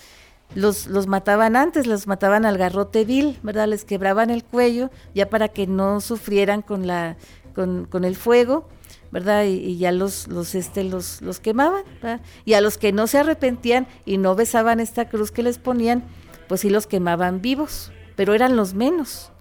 los, 0.54 0.86
los 0.86 1.06
mataban 1.06 1.56
antes, 1.56 1.86
los 1.86 2.06
mataban 2.06 2.44
al 2.44 2.58
garrote 2.58 3.04
vil, 3.04 3.38
¿verdad? 3.42 3.68
Les 3.68 3.84
quebraban 3.84 4.30
el 4.30 4.44
cuello, 4.44 4.90
ya 5.14 5.28
para 5.28 5.48
que 5.48 5.66
no 5.66 6.00
sufrieran 6.00 6.62
con 6.62 6.86
la, 6.86 7.16
con, 7.54 7.86
con 7.86 8.04
el 8.04 8.16
fuego 8.16 8.68
¿verdad? 9.10 9.44
Y, 9.44 9.78
ya 9.78 9.92
los, 9.92 10.28
los, 10.28 10.54
este, 10.54 10.84
los, 10.84 11.22
los 11.22 11.40
quemaban, 11.40 11.82
¿verdad? 12.02 12.20
Y 12.44 12.54
a 12.54 12.60
los 12.60 12.78
que 12.78 12.92
no 12.92 13.06
se 13.06 13.18
arrepentían 13.18 13.86
y 14.04 14.18
no 14.18 14.34
besaban 14.34 14.80
esta 14.80 15.08
cruz 15.08 15.30
que 15.30 15.42
les 15.42 15.58
ponían, 15.58 16.04
pues 16.46 16.62
sí 16.62 16.70
los 16.70 16.86
quemaban 16.86 17.40
vivos, 17.40 17.92
pero 18.16 18.34
eran 18.34 18.56
los 18.56 18.74
menos. 18.74 19.32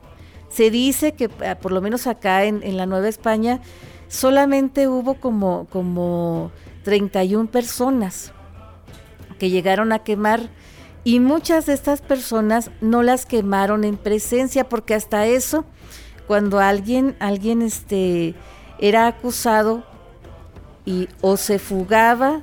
Se 0.50 0.72
dice 0.72 1.14
que 1.14 1.30
ah, 1.46 1.56
por 1.56 1.72
lo 1.72 1.82
menos 1.82 2.08
acá 2.08 2.46
en, 2.46 2.64
en 2.64 2.78
la 2.78 2.86
Nueva 2.86 3.10
España 3.10 3.60
solamente 4.08 4.88
hubo 4.88 5.16
como, 5.16 5.68
como 5.70 6.52
31 6.84 7.52
personas 7.52 8.32
que 9.40 9.50
llegaron 9.50 9.92
a 9.92 10.00
quemar 10.00 10.50
y 11.08 11.22
muchas 11.22 11.68
de 11.68 11.74
estas 11.74 12.02
personas 12.02 12.70
no 12.82 13.02
las 13.02 13.26
quemaron 13.26 13.86
en 13.86 13.96
presencia 13.96 14.68
porque 14.68 14.94
hasta 14.94 15.26
eso 15.26 15.64
cuando 16.28 16.60
alguien 16.60 17.16
alguien 17.20 17.62
este 17.62 18.36
era 18.78 19.08
acusado 19.08 19.86
y 20.84 21.08
o 21.22 21.38
se 21.38 21.60
fugaba 21.60 22.42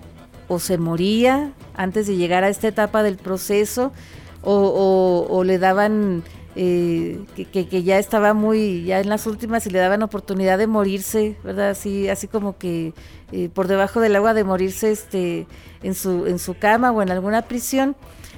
o 0.48 0.58
se 0.60 0.78
moría 0.78 1.52
antes 1.74 2.06
de 2.06 2.16
llegar 2.16 2.42
a 2.42 2.48
esta 2.48 2.66
etapa 2.68 3.02
del 3.02 3.18
proceso 3.18 3.92
o, 4.40 5.42
le 5.44 5.58
daban 5.58 6.22
eh, 6.56 7.20
que, 7.34 7.82
ya 7.82 7.98
estaba 7.98 8.32
muy 8.32 8.84
ya 8.84 8.98
en 8.98 9.10
las 9.10 9.26
últimas 9.26 9.66
y 9.66 9.70
le 9.70 9.78
daban 9.78 10.02
oportunidad 10.02 10.56
de 10.56 10.68
morirse 10.68 11.36
verdad 11.44 11.68
así 11.68 12.08
así 12.08 12.28
como 12.28 12.56
que 12.56 12.94
eh, 13.30 13.50
por 13.52 13.68
debajo 13.68 14.00
del 14.00 14.16
agua 14.16 14.32
de 14.32 14.44
morirse 14.44 14.90
este 14.90 15.46
en 15.82 15.94
su 15.94 16.26
en 16.26 16.38
su 16.38 16.56
cama 16.56 16.92
o 16.92 17.02
en 17.02 17.10
alguna 17.10 17.42
prisión 17.42 17.94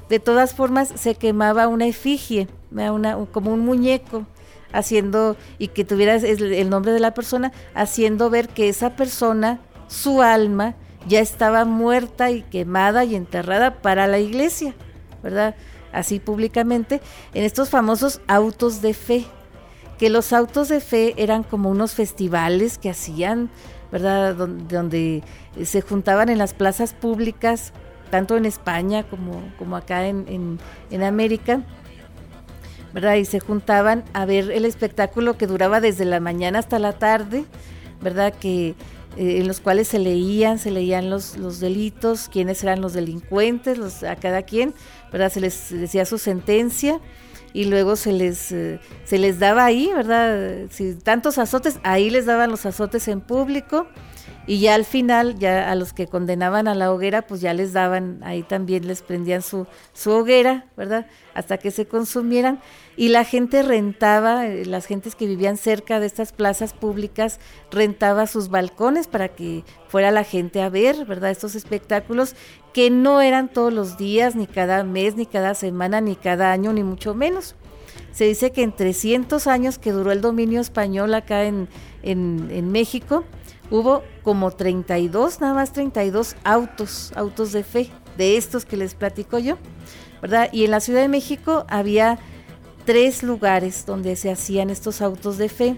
de 0.08 0.20
todas 0.20 0.54
formas 0.54 0.92
se 0.94 1.14
quemaba 1.14 1.68
una 1.68 1.86
efigie 1.86 2.48
como 3.32 3.52
un 3.52 3.60
muñeco 3.60 4.26
haciendo, 4.72 5.36
y 5.58 5.68
que 5.68 5.84
tuviera 5.84 6.16
el 6.16 6.68
nombre 6.68 6.92
de 6.92 7.00
la 7.00 7.14
persona, 7.14 7.52
haciendo 7.74 8.30
ver 8.30 8.48
que 8.48 8.68
esa 8.68 8.90
persona, 8.96 9.60
su 9.88 10.22
alma, 10.22 10.74
ya 11.08 11.20
estaba 11.20 11.64
muerta 11.64 12.30
y 12.30 12.42
quemada 12.42 13.04
y 13.04 13.14
enterrada 13.14 13.80
para 13.80 14.06
la 14.06 14.18
iglesia, 14.18 14.74
¿verdad? 15.22 15.54
Así 15.92 16.18
públicamente, 16.18 17.00
en 17.32 17.44
estos 17.44 17.70
famosos 17.70 18.20
autos 18.26 18.82
de 18.82 18.92
fe, 18.92 19.24
que 19.98 20.10
los 20.10 20.32
autos 20.32 20.68
de 20.68 20.80
fe 20.80 21.14
eran 21.16 21.42
como 21.42 21.70
unos 21.70 21.94
festivales 21.94 22.76
que 22.76 22.90
hacían, 22.90 23.50
¿verdad? 23.90 24.34
Donde, 24.34 25.22
se 25.64 25.80
juntaban 25.80 26.28
en 26.28 26.38
las 26.38 26.52
plazas 26.52 26.92
públicas, 26.92 27.72
tanto 28.10 28.36
en 28.36 28.46
España 28.46 29.04
como, 29.04 29.42
como 29.58 29.76
acá 29.76 30.06
en, 30.06 30.58
en 30.90 31.02
América, 31.02 31.62
¿verdad? 32.92 33.16
Y 33.16 33.26
se 33.26 33.40
juntaban 33.40 34.04
a 34.14 34.24
ver 34.24 34.50
el 34.50 34.64
espectáculo 34.64 35.36
que 35.36 35.46
duraba 35.46 35.80
desde 35.80 36.06
la 36.06 36.18
mañana 36.18 36.60
hasta 36.60 36.78
la 36.78 36.92
tarde, 36.94 37.44
¿verdad? 38.00 38.32
Que 38.32 38.74
eh, 39.16 39.38
en 39.38 39.46
los 39.46 39.60
cuales 39.60 39.88
se 39.88 39.98
leían, 39.98 40.58
se 40.58 40.70
leían 40.70 41.10
los, 41.10 41.36
los 41.36 41.60
delitos, 41.60 42.28
quiénes 42.28 42.62
eran 42.62 42.80
los 42.80 42.92
delincuentes, 42.92 43.78
los, 43.78 44.02
a 44.02 44.16
cada 44.16 44.42
quien, 44.42 44.74
¿verdad? 45.12 45.30
Se 45.30 45.40
les 45.40 45.70
decía 45.70 46.04
su 46.04 46.18
sentencia 46.18 47.00
y 47.52 47.64
luego 47.64 47.96
se 47.96 48.12
les, 48.12 48.52
eh, 48.52 48.78
se 49.04 49.18
les 49.18 49.38
daba 49.38 49.64
ahí, 49.64 49.90
¿verdad? 49.94 50.66
Si 50.70 50.94
tantos 50.94 51.38
azotes, 51.38 51.80
ahí 51.82 52.10
les 52.10 52.26
daban 52.26 52.50
los 52.50 52.66
azotes 52.66 53.08
en 53.08 53.20
público 53.20 53.86
y 54.48 54.60
ya 54.60 54.76
al 54.76 54.84
final, 54.84 55.38
ya 55.40 55.72
a 55.72 55.74
los 55.74 55.92
que 55.92 56.06
condenaban 56.06 56.68
a 56.68 56.74
la 56.76 56.92
hoguera, 56.92 57.22
pues 57.26 57.40
ya 57.40 57.52
les 57.52 57.72
daban, 57.72 58.20
ahí 58.22 58.44
también 58.44 58.86
les 58.86 59.02
prendían 59.02 59.42
su, 59.42 59.66
su 59.92 60.12
hoguera, 60.12 60.66
¿verdad? 60.76 61.06
Hasta 61.34 61.58
que 61.58 61.72
se 61.72 61.86
consumieran. 61.86 62.60
Y 62.96 63.08
la 63.08 63.24
gente 63.24 63.62
rentaba, 63.62 64.46
eh, 64.46 64.64
las 64.64 64.86
gentes 64.86 65.16
que 65.16 65.26
vivían 65.26 65.56
cerca 65.56 65.98
de 65.98 66.06
estas 66.06 66.32
plazas 66.32 66.74
públicas, 66.74 67.40
rentaba 67.72 68.28
sus 68.28 68.48
balcones 68.48 69.08
para 69.08 69.28
que 69.28 69.64
fuera 69.88 70.12
la 70.12 70.22
gente 70.22 70.62
a 70.62 70.68
ver, 70.68 71.06
¿verdad? 71.06 71.32
Estos 71.32 71.56
espectáculos 71.56 72.36
que 72.72 72.88
no 72.88 73.20
eran 73.22 73.48
todos 73.48 73.72
los 73.72 73.98
días, 73.98 74.36
ni 74.36 74.46
cada 74.46 74.84
mes, 74.84 75.16
ni 75.16 75.26
cada 75.26 75.54
semana, 75.54 76.00
ni 76.00 76.14
cada 76.14 76.52
año, 76.52 76.72
ni 76.72 76.84
mucho 76.84 77.14
menos. 77.14 77.56
Se 78.12 78.24
dice 78.24 78.52
que 78.52 78.62
en 78.62 78.70
300 78.70 79.48
años 79.48 79.78
que 79.78 79.90
duró 79.90 80.12
el 80.12 80.20
dominio 80.20 80.60
español 80.60 81.14
acá 81.14 81.44
en, 81.44 81.68
en, 82.02 82.48
en 82.52 82.70
México, 82.70 83.24
hubo 83.70 84.02
como 84.22 84.50
32, 84.50 85.40
nada 85.40 85.54
más 85.54 85.72
32 85.72 86.36
autos, 86.44 87.12
autos 87.14 87.52
de 87.52 87.64
fe, 87.64 87.90
de 88.16 88.36
estos 88.36 88.64
que 88.64 88.76
les 88.76 88.94
platico 88.94 89.38
yo, 89.38 89.58
¿verdad? 90.22 90.48
Y 90.52 90.64
en 90.64 90.70
la 90.70 90.80
Ciudad 90.80 91.02
de 91.02 91.08
México 91.08 91.64
había 91.68 92.18
tres 92.84 93.22
lugares 93.22 93.84
donde 93.86 94.16
se 94.16 94.30
hacían 94.30 94.70
estos 94.70 95.02
autos 95.02 95.38
de 95.38 95.48
fe. 95.48 95.76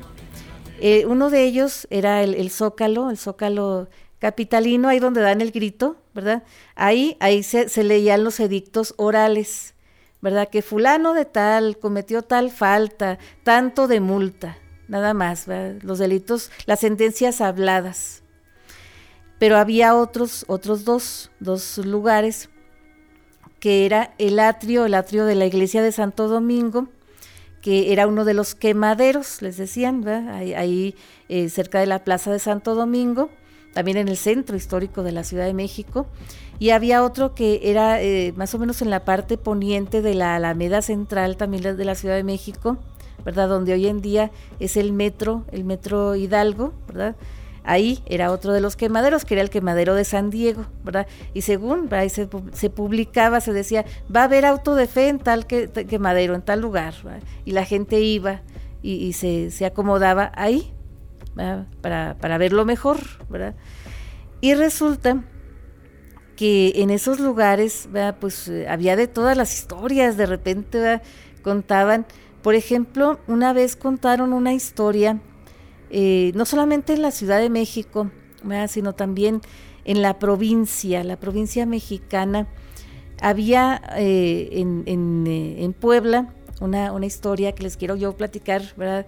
Eh, 0.80 1.06
uno 1.06 1.30
de 1.30 1.44
ellos 1.44 1.88
era 1.90 2.22
el, 2.22 2.50
Zócalo, 2.50 3.10
el 3.10 3.18
Zócalo 3.18 3.88
capitalino, 4.18 4.88
ahí 4.88 5.00
donde 5.00 5.20
dan 5.20 5.40
el 5.40 5.50
grito, 5.50 5.96
¿verdad? 6.14 6.44
Ahí, 6.76 7.16
ahí 7.20 7.42
se, 7.42 7.68
se 7.68 7.82
leían 7.82 8.24
los 8.24 8.38
edictos 8.38 8.94
orales, 8.96 9.74
¿verdad? 10.20 10.48
Que 10.48 10.62
fulano 10.62 11.14
de 11.14 11.24
tal 11.24 11.78
cometió 11.78 12.22
tal 12.22 12.50
falta, 12.50 13.18
tanto 13.42 13.88
de 13.88 14.00
multa, 14.00 14.58
nada 14.88 15.14
más, 15.14 15.46
los 15.82 15.98
delitos, 15.98 16.50
las 16.66 16.80
sentencias 16.80 17.40
habladas. 17.40 18.22
Pero 19.38 19.56
había 19.56 19.94
otros, 19.94 20.44
otros 20.48 20.84
dos, 20.84 21.30
dos 21.38 21.78
lugares, 21.78 22.50
que 23.60 23.86
era 23.86 24.14
el 24.18 24.38
atrio, 24.40 24.84
el 24.84 24.94
atrio 24.94 25.24
de 25.26 25.34
la 25.34 25.46
iglesia 25.46 25.82
de 25.82 25.92
Santo 25.92 26.28
Domingo, 26.28 26.88
que 27.60 27.92
era 27.92 28.06
uno 28.06 28.24
de 28.24 28.34
los 28.34 28.54
quemaderos, 28.54 29.42
les 29.42 29.56
decían, 29.56 30.06
ahí, 30.08 30.94
eh, 31.28 31.48
cerca 31.48 31.80
de 31.80 31.86
la 31.86 32.04
plaza 32.04 32.32
de 32.32 32.38
Santo 32.38 32.74
Domingo, 32.74 33.30
también 33.74 33.96
en 33.96 34.08
el 34.08 34.16
centro 34.16 34.56
histórico 34.56 35.02
de 35.02 35.12
la 35.12 35.24
Ciudad 35.24 35.44
de 35.44 35.54
México, 35.54 36.06
y 36.58 36.70
había 36.70 37.04
otro 37.04 37.34
que 37.34 37.60
era 37.64 38.00
eh, 38.02 38.32
más 38.36 38.54
o 38.54 38.58
menos 38.58 38.82
en 38.82 38.90
la 38.90 39.04
parte 39.04 39.38
poniente 39.38 40.02
de 40.02 40.14
la 40.14 40.36
Alameda 40.36 40.82
Central, 40.82 41.36
también 41.36 41.62
de 41.76 41.84
la 41.84 41.94
Ciudad 41.94 42.16
de 42.16 42.24
México, 42.24 42.78
¿verdad? 43.24 43.48
Donde 43.48 43.72
hoy 43.72 43.86
en 43.86 44.00
día 44.00 44.30
es 44.60 44.76
el 44.76 44.92
metro, 44.92 45.44
el 45.52 45.64
metro 45.64 46.14
Hidalgo, 46.16 46.72
¿verdad? 46.86 47.16
Ahí 47.64 48.02
era 48.06 48.32
otro 48.32 48.52
de 48.52 48.60
los 48.60 48.76
quemaderos, 48.76 49.24
que 49.24 49.34
era 49.34 49.42
el 49.42 49.50
quemadero 49.50 49.94
de 49.94 50.04
San 50.04 50.30
Diego, 50.30 50.64
¿verdad? 50.84 51.06
Y 51.34 51.42
según 51.42 51.92
ahí 51.92 52.08
se, 52.08 52.26
publicaba, 52.26 53.40
se 53.40 53.52
decía, 53.52 53.84
va 54.14 54.22
a 54.22 54.24
haber 54.24 54.46
auto 54.46 54.74
de 54.74 54.86
fe 54.86 55.08
en 55.08 55.18
tal 55.18 55.46
quemadero, 55.46 56.34
en 56.34 56.42
tal 56.42 56.60
lugar, 56.60 56.94
y 57.44 57.52
la 57.52 57.64
gente 57.64 58.00
iba 58.00 58.40
y, 58.82 59.12
se, 59.12 59.66
acomodaba 59.66 60.32
ahí 60.34 60.72
para, 61.82 62.16
para 62.18 62.38
verlo 62.38 62.64
mejor, 62.64 62.98
¿verdad? 63.28 63.54
Y 64.40 64.54
resulta 64.54 65.22
que 66.38 66.74
en 66.76 66.90
esos 66.90 67.18
lugares, 67.18 67.88
pues 68.20 68.46
eh, 68.46 68.68
había 68.68 68.94
de 68.94 69.08
todas 69.08 69.36
las 69.36 69.52
historias, 69.52 70.16
de 70.16 70.24
repente 70.24 71.00
contaban 71.48 72.04
por 72.42 72.54
ejemplo, 72.54 73.18
una 73.26 73.52
vez 73.52 73.76
contaron 73.76 74.32
una 74.32 74.54
historia, 74.54 75.20
eh, 75.90 76.32
no 76.34 76.46
solamente 76.46 76.92
en 76.92 77.02
la 77.02 77.10
Ciudad 77.10 77.40
de 77.40 77.50
México, 77.50 78.10
sino 78.68 78.94
también 78.94 79.40
en 79.84 80.02
la 80.02 80.18
provincia, 80.18 81.02
la 81.02 81.18
provincia 81.18 81.66
mexicana. 81.66 82.46
Había 83.20 83.82
eh, 83.96 84.50
en, 84.52 85.24
eh, 85.26 85.64
en, 85.64 85.72
Puebla 85.72 86.32
una, 86.60 86.92
una, 86.92 87.06
historia 87.06 87.52
que 87.52 87.64
les 87.64 87.76
quiero 87.76 87.96
yo 87.96 88.16
platicar, 88.16 88.62
¿verdad? 88.76 89.06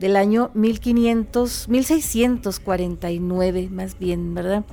Del 0.00 0.16
año 0.16 0.50
1500, 0.54 1.68
1649 1.68 3.68
más 3.70 3.98
bien, 3.98 4.34
¿verdad? 4.34 4.64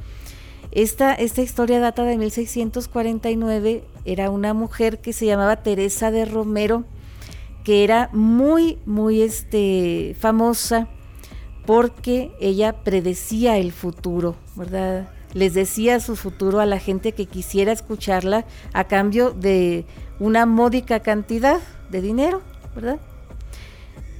Esta, 0.72 1.14
esta 1.14 1.44
historia 1.44 1.80
data 1.80 2.04
de 2.04 2.18
1649, 2.18 3.84
era 4.06 4.32
una 4.32 4.56
mujer 4.56 5.00
que 5.00 5.14
se 5.14 5.28
llamaba 5.28 5.62
Teresa 5.62 6.10
de 6.10 6.26
Romero, 6.26 6.86
que 7.70 7.84
era 7.84 8.10
muy, 8.14 8.80
muy 8.88 9.22
este, 9.22 10.16
famosa 10.20 10.88
porque 11.68 12.32
ella 12.42 12.74
predecía 12.84 13.60
el 13.60 13.72
futuro, 13.72 14.34
¿verdad? 14.56 15.08
les 15.36 15.54
decía 15.54 16.00
su 16.00 16.16
futuro 16.16 16.62
a 16.62 16.66
la 16.66 16.80
gente 16.80 17.12
que 17.12 17.28
quisiera 17.28 17.72
escucharla 17.72 18.48
a 18.74 18.86
cambio 18.86 19.30
de 19.30 19.86
una 20.20 20.48
módica 20.48 21.02
cantidad 21.02 21.60
de 21.92 22.02
dinero, 22.02 22.42
¿verdad? 22.74 22.98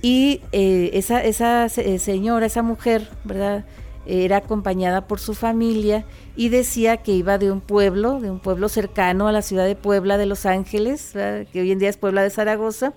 Y 0.04 0.42
eh, 0.52 0.92
esa, 0.94 1.24
esa 1.24 1.66
eh, 1.66 1.98
señora, 1.98 2.46
esa 2.46 2.62
mujer, 2.62 3.10
¿verdad? 3.24 3.66
Era 4.06 4.38
acompañada 4.38 5.08
por 5.08 5.20
su 5.20 5.34
familia 5.34 6.06
y 6.36 6.50
decía 6.50 6.98
que 6.98 7.14
iba 7.14 7.40
de 7.40 7.52
un 7.52 7.62
pueblo, 7.62 8.20
de 8.20 8.30
un 8.30 8.42
pueblo 8.42 8.70
cercano 8.70 9.28
a 9.28 9.32
la 9.32 9.42
ciudad 9.42 9.66
de 9.66 9.76
Puebla 9.76 10.20
de 10.20 10.28
Los 10.28 10.46
Ángeles, 10.46 11.14
que 11.14 11.62
hoy 11.62 11.72
en 11.72 11.80
día 11.80 11.90
es 11.90 11.98
Puebla 11.98 12.22
de 12.22 12.30
Zaragoza. 12.30 12.94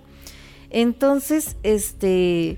Entonces, 0.73 1.55
este, 1.61 2.57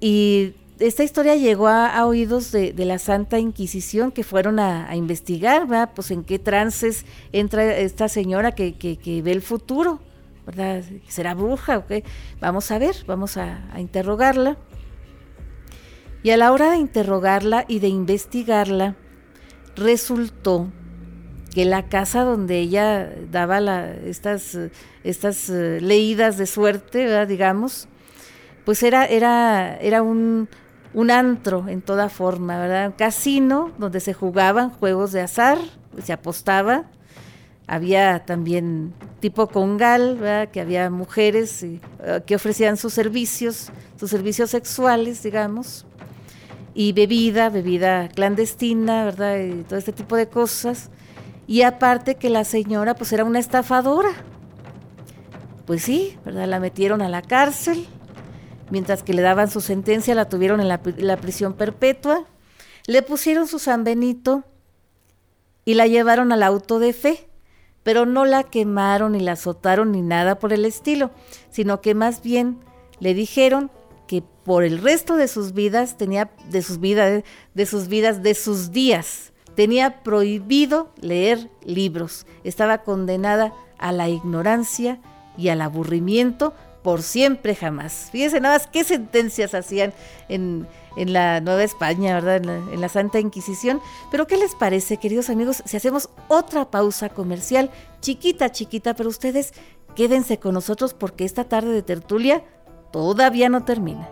y 0.00 0.54
esta 0.80 1.04
historia 1.04 1.36
llegó 1.36 1.68
a, 1.68 2.04
oídos 2.04 2.50
de, 2.50 2.74
la 2.76 2.98
Santa 2.98 3.38
Inquisición 3.38 4.10
que 4.10 4.24
fueron 4.24 4.58
a, 4.58 4.94
investigar, 4.96 5.66
¿verdad? 5.66 5.92
Pues 5.94 6.10
en 6.10 6.24
qué 6.24 6.40
trances 6.40 7.06
entra 7.32 7.76
esta 7.76 8.08
señora 8.08 8.52
que, 8.52 9.22
ve 9.24 9.30
el 9.30 9.42
futuro, 9.42 10.00
¿verdad? 10.44 10.82
¿Será 11.06 11.34
bruja? 11.34 11.86
Vamos 12.40 12.70
a 12.72 12.78
ver, 12.78 12.96
vamos 13.06 13.36
a 13.36 13.60
interrogarla. 13.78 14.58
Y 16.24 16.30
a 16.30 16.36
la 16.36 16.50
hora 16.50 16.72
de 16.72 16.78
interrogarla 16.78 17.64
y 17.68 17.78
de 17.78 17.88
investigarla, 17.88 18.96
resultó 19.76 20.68
que 21.52 21.64
la 21.64 21.88
casa 21.88 22.22
donde 22.22 22.58
ella 22.58 23.10
daba 23.30 23.58
estas, 24.04 24.56
estas 25.04 25.50
eh, 25.50 25.80
leídas 25.80 26.36
de 26.38 26.46
suerte, 26.46 27.26
digamos, 27.26 27.88
pues 28.64 28.82
era, 28.82 29.04
era, 29.06 29.76
era 29.80 30.02
un, 30.02 30.48
un 30.94 31.10
antro 31.10 31.66
en 31.68 31.82
toda 31.82 32.08
forma, 32.08 32.58
¿verdad? 32.58 32.88
Un 32.88 32.92
casino 32.92 33.72
donde 33.78 34.00
se 34.00 34.14
jugaban 34.14 34.70
juegos 34.70 35.12
de 35.12 35.20
azar, 35.20 35.58
se 36.02 36.12
apostaba. 36.12 36.84
Había 37.66 38.24
también 38.24 38.92
tipo 39.20 39.46
congal, 39.46 40.16
¿verdad? 40.16 40.48
que 40.50 40.60
había 40.60 40.90
mujeres 40.90 41.62
eh, 41.62 41.80
que 42.26 42.34
ofrecían 42.34 42.76
sus 42.76 42.92
servicios, 42.92 43.70
sus 43.98 44.10
servicios 44.10 44.50
sexuales, 44.50 45.22
digamos, 45.22 45.86
y 46.74 46.92
bebida, 46.92 47.48
bebida 47.48 48.08
clandestina, 48.08 49.04
¿verdad? 49.04 49.38
Y 49.38 49.62
todo 49.62 49.78
este 49.78 49.92
tipo 49.92 50.16
de 50.16 50.28
cosas. 50.28 50.90
Y 51.50 51.62
aparte 51.62 52.14
que 52.14 52.30
la 52.30 52.44
señora 52.44 52.94
pues 52.94 53.12
era 53.12 53.24
una 53.24 53.40
estafadora. 53.40 54.10
Pues 55.66 55.82
sí, 55.82 56.16
¿verdad? 56.24 56.46
La 56.46 56.60
metieron 56.60 57.02
a 57.02 57.08
la 57.08 57.22
cárcel, 57.22 57.88
mientras 58.70 59.02
que 59.02 59.14
le 59.14 59.22
daban 59.22 59.50
su 59.50 59.60
sentencia, 59.60 60.14
la 60.14 60.28
tuvieron 60.28 60.60
en 60.60 60.68
la, 60.68 61.16
prisión 61.16 61.54
perpetua, 61.54 62.24
le 62.86 63.02
pusieron 63.02 63.48
su 63.48 63.58
San 63.58 63.82
Benito 63.82 64.44
y 65.64 65.74
la 65.74 65.88
llevaron 65.88 66.30
al 66.30 66.44
auto 66.44 66.78
de 66.78 66.92
fe, 66.92 67.28
pero 67.82 68.06
no 68.06 68.26
la 68.26 68.44
quemaron 68.44 69.10
ni 69.10 69.20
la 69.20 69.32
azotaron 69.32 69.90
ni 69.90 70.02
nada 70.02 70.38
por 70.38 70.52
el 70.52 70.64
estilo, 70.64 71.10
sino 71.50 71.80
que 71.80 71.96
más 71.96 72.22
bien 72.22 72.60
le 73.00 73.12
dijeron 73.12 73.72
que 74.06 74.22
por 74.44 74.62
el 74.62 74.78
resto 74.80 75.16
de 75.16 75.26
sus 75.26 75.52
vidas 75.52 75.96
tenía 75.96 76.30
de 76.48 76.62
sus 76.62 76.78
vidas 76.78 77.24
de 77.54 77.66
sus 77.66 77.88
vidas 77.88 78.22
de 78.22 78.36
sus 78.36 78.70
días 78.70 79.29
tenía 79.54 80.02
prohibido 80.02 80.90
leer 81.00 81.50
libros, 81.64 82.26
estaba 82.44 82.78
condenada 82.78 83.52
a 83.78 83.92
la 83.92 84.08
ignorancia 84.08 85.00
y 85.36 85.48
al 85.48 85.60
aburrimiento 85.62 86.54
por 86.82 87.02
siempre 87.02 87.54
jamás. 87.54 88.08
Fíjense 88.10 88.40
nada 88.40 88.56
más 88.56 88.66
qué 88.66 88.84
sentencias 88.84 89.54
hacían 89.54 89.92
en, 90.28 90.66
la 90.96 91.40
Nueva 91.40 91.62
España, 91.62 92.14
¿verdad? 92.14 92.36
En 92.36 92.46
la, 92.46 92.56
en 92.72 92.80
la, 92.80 92.88
Santa 92.88 93.20
Inquisición. 93.20 93.80
Pero 94.10 94.26
¿qué 94.26 94.36
les 94.36 94.54
parece, 94.54 94.96
queridos 94.96 95.30
amigos, 95.30 95.62
si 95.66 95.76
hacemos 95.76 96.08
otra 96.28 96.70
pausa 96.70 97.10
comercial, 97.10 97.70
chiquita, 98.00 98.50
chiquita, 98.50 98.94
pero 98.94 99.08
ustedes 99.08 99.52
quédense 99.94 100.38
con 100.38 100.54
nosotros 100.54 100.94
porque 100.94 101.24
esta 101.24 101.44
tarde 101.44 101.72
de 101.72 101.82
tertulia 101.82 102.42
todavía 102.92 103.48
no 103.48 103.64
termina. 103.64 104.08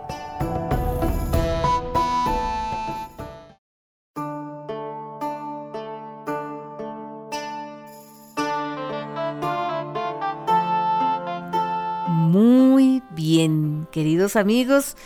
Queridos 13.98 14.36
amigos. 14.36 14.96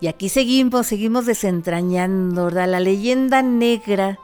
Y 0.00 0.06
aquí 0.06 0.28
seguimos, 0.28 0.86
seguimos 0.86 1.26
desentrañando, 1.26 2.44
¿verdad? 2.44 2.68
La 2.68 2.78
leyenda 2.78 3.42
negra 3.42 4.20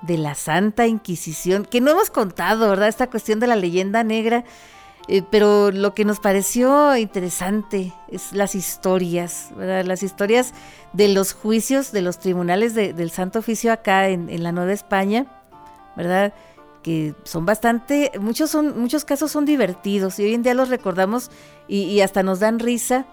de 0.00 0.16
la 0.16 0.34
Santa 0.34 0.86
Inquisición, 0.86 1.66
que 1.66 1.82
no 1.82 1.90
hemos 1.90 2.08
contado, 2.08 2.70
¿verdad? 2.70 2.88
Esta 2.88 3.10
cuestión 3.10 3.38
de 3.38 3.46
la 3.46 3.54
leyenda 3.54 4.02
negra, 4.02 4.44
eh, 5.08 5.22
pero 5.30 5.72
lo 5.72 5.92
que 5.92 6.06
nos 6.06 6.20
pareció 6.20 6.96
interesante 6.96 7.92
es 8.08 8.32
las 8.32 8.54
historias, 8.54 9.50
¿verdad? 9.54 9.84
Las 9.84 10.02
historias 10.02 10.54
de 10.94 11.08
los 11.08 11.34
juicios 11.34 11.92
de 11.92 12.00
los 12.00 12.18
tribunales 12.18 12.74
del 12.74 13.10
Santo 13.10 13.40
Oficio 13.40 13.74
acá 13.74 14.08
en, 14.08 14.30
en 14.30 14.42
la 14.42 14.52
Nueva 14.52 14.72
España, 14.72 15.26
¿verdad? 15.98 16.32
que 16.86 17.16
son 17.24 17.44
bastante, 17.44 18.12
muchos 18.20 18.48
son, 18.48 18.80
muchos 18.80 19.04
casos 19.04 19.32
son 19.32 19.44
divertidos 19.44 20.20
y 20.20 20.22
hoy 20.22 20.34
en 20.34 20.44
día 20.44 20.54
los 20.54 20.68
recordamos 20.68 21.32
y, 21.66 21.98
hasta 21.98 22.22
nos 22.22 22.38
dan 22.38 22.60
risa 22.60 23.06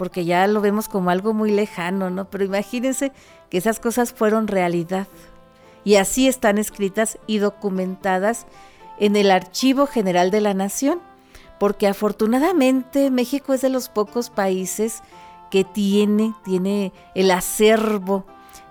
porque 0.00 0.24
ya 0.24 0.46
lo 0.46 0.62
vemos 0.62 0.88
como 0.88 1.10
algo 1.10 1.34
muy 1.34 1.50
lejano, 1.50 2.08
¿no? 2.08 2.24
Pero 2.24 2.42
imagínense 2.42 3.12
que 3.50 3.58
esas 3.58 3.80
cosas 3.80 4.14
fueron 4.14 4.46
realidad 4.46 5.06
y 5.84 5.96
así 5.96 6.26
están 6.26 6.56
escritas 6.56 7.18
y 7.26 7.36
documentadas 7.36 8.46
en 8.98 9.14
el 9.14 9.30
Archivo 9.30 9.86
General 9.86 10.30
de 10.30 10.40
la 10.40 10.54
Nación, 10.54 11.00
porque 11.58 11.86
afortunadamente 11.86 13.10
México 13.10 13.52
es 13.52 13.60
de 13.60 13.68
los 13.68 13.90
pocos 13.90 14.30
países 14.30 15.02
que 15.50 15.64
tiene, 15.64 16.32
tiene 16.44 16.94
el 17.14 17.30
acervo 17.30 18.24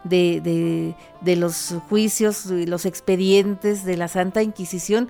de, 0.04 0.96
de, 1.22 1.36
los 1.36 1.76
juicios 1.90 2.48
y 2.48 2.66
los 2.66 2.88
expedientes 2.88 3.86
de 3.86 3.98
la 3.98 4.08
Santa 4.08 4.42
Inquisición, 4.42 5.10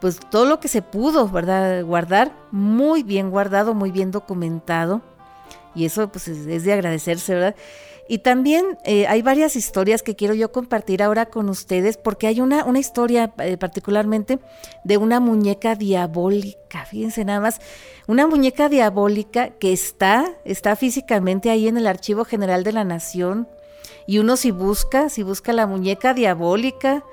pues 0.00 0.20
todo 0.30 0.46
lo 0.46 0.58
que 0.58 0.68
se 0.68 0.80
pudo, 0.80 1.28
¿verdad? 1.28 1.84
Guardar, 1.84 2.32
muy 2.50 3.02
bien 3.02 3.28
guardado, 3.28 3.74
muy 3.74 3.90
bien 3.90 4.10
documentado. 4.10 5.02
Y 5.74 5.84
eso 5.84 6.10
pues 6.10 6.28
es, 6.28 6.64
de 6.64 6.72
agradecerse, 6.72 7.34
¿verdad? 7.34 7.54
Y 8.08 8.18
también 8.18 8.76
eh, 8.84 9.06
hay 9.06 9.22
varias 9.22 9.54
historias 9.54 10.02
que 10.02 10.16
quiero 10.16 10.34
yo 10.34 10.50
compartir 10.50 11.00
ahora 11.00 11.26
con 11.26 11.48
ustedes, 11.48 11.96
porque 11.96 12.26
hay 12.26 12.40
una, 12.40 12.64
una 12.64 12.80
historia 12.80 13.32
eh, 13.38 13.56
particularmente 13.56 14.40
de 14.82 14.96
una 14.96 15.20
muñeca 15.20 15.76
diabólica, 15.76 16.84
fíjense 16.86 17.24
nada 17.24 17.38
más, 17.38 17.60
una 18.08 18.26
muñeca 18.26 18.68
diabólica 18.68 19.50
que 19.50 19.72
está, 19.72 20.34
está 20.44 20.74
físicamente 20.74 21.50
ahí 21.50 21.68
en 21.68 21.76
el 21.76 21.86
Archivo 21.86 22.24
General 22.24 22.64
de 22.64 22.72
la 22.72 22.82
Nación, 22.82 23.46
y 24.08 24.18
uno 24.18 24.36
si 24.36 24.50
busca, 24.50 25.08
si 25.08 25.22
busca 25.22 25.52
la 25.52 25.68
muñeca 25.68 26.12
diabólica 26.12 27.04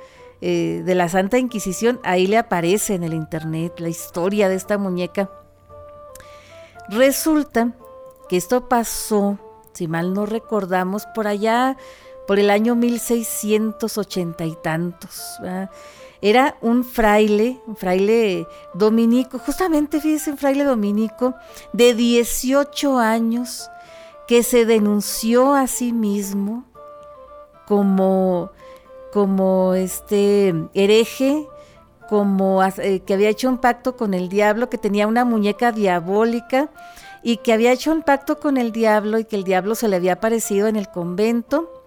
eh, 0.41 0.81
de 0.83 0.95
la 0.95 1.09
Santa 1.09 1.37
Inquisición, 1.37 1.99
ahí 2.03 2.25
le 2.25 2.37
aparece 2.37 2.95
en 2.95 3.03
el 3.03 3.13
internet 3.13 3.73
la 3.77 3.89
historia 3.89 4.49
de 4.49 4.55
esta 4.55 4.79
muñeca. 4.79 5.29
Resulta 6.89 7.75
que 8.27 8.37
esto 8.37 8.67
pasó, 8.67 9.37
si 9.73 9.87
mal 9.87 10.13
no 10.13 10.25
recordamos, 10.25 11.05
por 11.13 11.27
allá, 11.27 11.77
por 12.27 12.39
el 12.39 12.49
año 12.49 12.75
1680 12.75 14.45
y 14.45 14.55
tantos. 14.55 15.39
Era 16.21 16.57
un 16.61 16.83
fraile, 16.83 17.61
un 17.67 17.75
fraile 17.75 18.47
dominico, 18.73 19.39
justamente 19.39 20.01
fíjese, 20.01 20.31
un 20.31 20.37
fraile 20.37 20.63
dominico 20.63 21.35
de 21.73 21.93
18 21.93 22.97
años 22.97 23.69
que 24.27 24.43
se 24.43 24.65
denunció 24.65 25.53
a 25.53 25.67
sí 25.67 25.93
mismo 25.93 26.65
como, 27.65 28.51
como 29.13 29.73
este 29.73 30.53
hereje, 30.73 31.47
como 32.09 32.63
eh, 32.63 33.01
que 33.05 33.13
había 33.13 33.29
hecho 33.29 33.47
un 33.47 33.59
pacto 33.59 33.95
con 33.95 34.13
el 34.13 34.27
diablo, 34.27 34.69
que 34.69 34.77
tenía 34.77 35.07
una 35.07 35.23
muñeca 35.23 35.71
diabólica 35.71 36.69
y 37.27 37.35
que 37.35 37.51
había 37.51 37.73
hecho 37.73 37.91
un 37.91 38.03
pacto 38.03 38.39
con 38.39 38.55
el 38.55 38.71
diablo 38.71 39.19
y 39.19 39.25
que 39.25 39.35
el 39.35 39.43
diablo 39.43 39.75
se 39.75 39.89
le 39.89 39.97
había 39.97 40.13
aparecido 40.13 40.69
en 40.69 40.77
el 40.77 40.87
convento, 40.87 41.83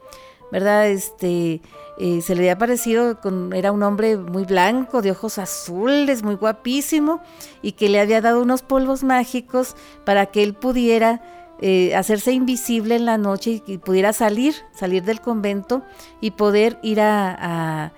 ¿verdad? 0.53 0.91
Este, 0.91 1.62
eh, 1.97 2.20
se 2.20 2.34
le 2.34 2.43
había 2.43 2.53
aparecido, 2.53 3.22
con, 3.22 3.55
era 3.55 3.72
un 3.72 3.82
hombre 3.82 4.18
muy 4.18 4.45
blanco, 4.45 5.01
de 5.01 5.12
ojos 5.12 5.38
azules, 5.38 6.22
muy 6.22 6.34
guapísimo, 6.34 7.22
y 7.62 7.72
que 7.72 7.88
le 7.88 8.01
había 8.01 8.20
dado 8.20 8.43
unos 8.43 8.61
polvos 8.61 9.03
mágicos 9.03 9.76
para 10.05 10.26
que 10.26 10.43
él 10.43 10.53
pudiera 10.53 11.22
eh, 11.62 11.97
hacerse 11.97 12.32
invisible 12.32 12.97
en 12.97 13.07
la 13.07 13.16
noche 13.16 13.62
y, 13.66 13.78
pudiera 13.78 14.12
salir, 14.12 14.55
salir 14.74 15.05
del 15.05 15.22
convento 15.22 15.80
y 16.20 16.32
poder 16.32 16.78
ir 16.82 17.01
a, 17.01 17.95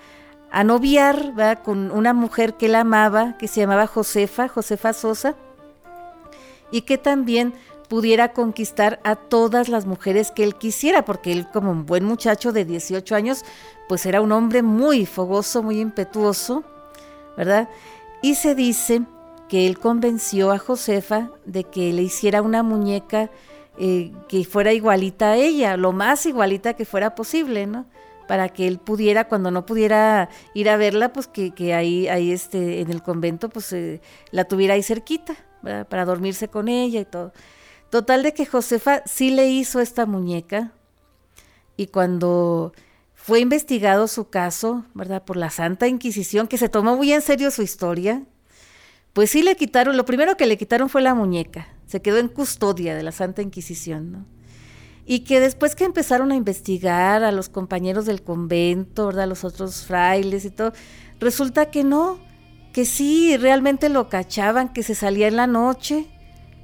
a, 0.53 0.63
noviar 0.63 1.61
con 1.65 1.91
una 1.91 2.15
mujer 2.15 2.55
que 2.55 2.67
él 2.67 2.77
amaba, 2.77 3.37
que 3.37 3.49
se 3.49 3.63
llamaba 3.63 3.89
Josefa, 3.89 4.47
Josefa 4.47 4.93
Sosa, 4.93 5.35
y 6.73 6.83
que 6.83 6.99
también 6.99 7.55
pudiera 7.89 8.33
conquistar 8.33 9.01
a 9.05 9.17
todas 9.17 9.69
las 9.69 9.85
mujeres 9.85 10.31
que 10.31 10.45
él 10.45 10.55
quisiera, 10.55 11.05
porque 11.05 11.31
él 11.31 11.47
como 11.53 11.71
un 11.71 11.85
buen 11.85 12.05
muchacho 12.05 12.51
de 12.51 12.65
18 12.65 13.15
años, 13.15 13.45
pues 13.87 14.07
era 14.07 14.23
un 14.23 14.33
hombre 14.33 14.63
muy 14.63 15.05
fogoso, 15.05 15.63
muy 15.63 15.79
impetuoso, 15.79 16.65
¿verdad? 17.37 17.69
Y 18.23 18.37
se 18.37 18.55
dice 18.55 19.03
que 19.49 19.67
él 19.67 19.79
convenció 19.79 20.51
a 20.51 20.59
Josefa 20.59 21.31
de 21.45 21.65
que 21.65 21.93
le 21.93 22.01
hiciera 22.01 22.41
una 22.41 22.63
muñeca 22.63 23.31
eh, 23.79 24.13
que 24.27 24.45
fuera 24.47 24.73
igualita 24.73 25.33
a 25.33 25.37
ella, 25.37 25.77
lo 25.77 25.93
más 25.93 26.25
igualita 26.25 26.73
que 26.73 26.87
fuera 26.87 27.15
posible, 27.15 27.67
¿no? 27.67 27.85
Para 28.27 28.49
que 28.49 28.67
él 28.67 28.79
pudiera, 28.79 29.29
cuando 29.29 29.51
no 29.51 29.67
pudiera 29.67 30.31
ir 30.55 30.71
a 30.71 30.79
verla, 30.79 31.13
pues 31.13 31.27
que, 31.27 31.51
que 31.51 31.75
ahí, 31.75 32.09
ahí 32.09 32.33
este, 32.33 32.81
en 32.81 32.91
el 32.91 33.03
convento, 33.03 33.51
pues 33.51 33.71
eh, 33.75 34.01
la 34.31 34.45
tuviera 34.45 34.73
ahí 34.73 34.83
cerquita, 34.83 35.37
para 35.63 36.05
dormirse 36.05 36.49
con 36.49 36.69
ella 36.69 37.01
y 37.01 37.05
todo. 37.05 37.33
Total 37.91 38.23
de 38.23 38.35
que 38.35 38.47
Josefa 38.47 39.03
sí 39.07 39.31
le 39.31 39.49
hizo 39.49 39.81
esta 39.81 40.07
muñeca 40.07 40.73
y 41.77 41.89
cuando 41.89 42.73
fue 43.15 43.41
investigado 43.41 44.09
su 44.09 44.31
caso, 44.31 44.85
¿verdad? 44.95 45.25
Por 45.25 45.37
la 45.37 45.51
Santa 45.51 45.87
Inquisición, 45.87 46.49
que 46.49 46.59
se 46.59 46.69
tomó 46.69 46.97
muy 46.97 47.13
en 47.13 47.23
serio 47.23 47.51
su 47.51 47.63
historia, 47.63 48.25
pues 49.13 49.31
sí 49.31 49.43
le 49.43 49.57
quitaron, 49.57 49.97
lo 49.97 50.05
primero 50.05 50.37
que 50.37 50.47
le 50.47 50.59
quitaron 50.59 50.89
fue 50.89 51.03
la 51.03 51.15
muñeca, 51.15 51.69
se 51.87 52.03
quedó 52.03 52.19
en 52.19 52.29
custodia 52.29 52.97
de 52.97 53.03
la 53.03 53.13
Santa 53.13 53.43
Inquisición, 53.43 54.11
¿no? 54.11 54.27
Y 55.05 55.21
que 55.21 55.41
después 55.41 55.75
que 55.75 55.85
empezaron 55.85 56.33
a 56.33 56.37
investigar 56.37 57.25
a 57.25 57.33
los 57.33 57.49
compañeros 57.49 58.07
del 58.07 58.23
convento, 58.23 59.09
¿verdad? 59.09 59.29
los 59.29 59.45
otros 59.45 59.85
frailes 59.85 60.45
y 60.45 60.51
todo, 60.51 60.73
resulta 61.19 61.71
que 61.71 61.85
no, 61.85 62.21
que 62.73 62.85
sí, 62.85 63.37
realmente 63.37 63.89
lo 63.89 64.09
cachaban, 64.09 64.73
que 64.73 64.83
se 64.83 64.95
salía 64.95 65.29
en 65.29 65.37
la 65.37 65.47
noche, 65.47 66.07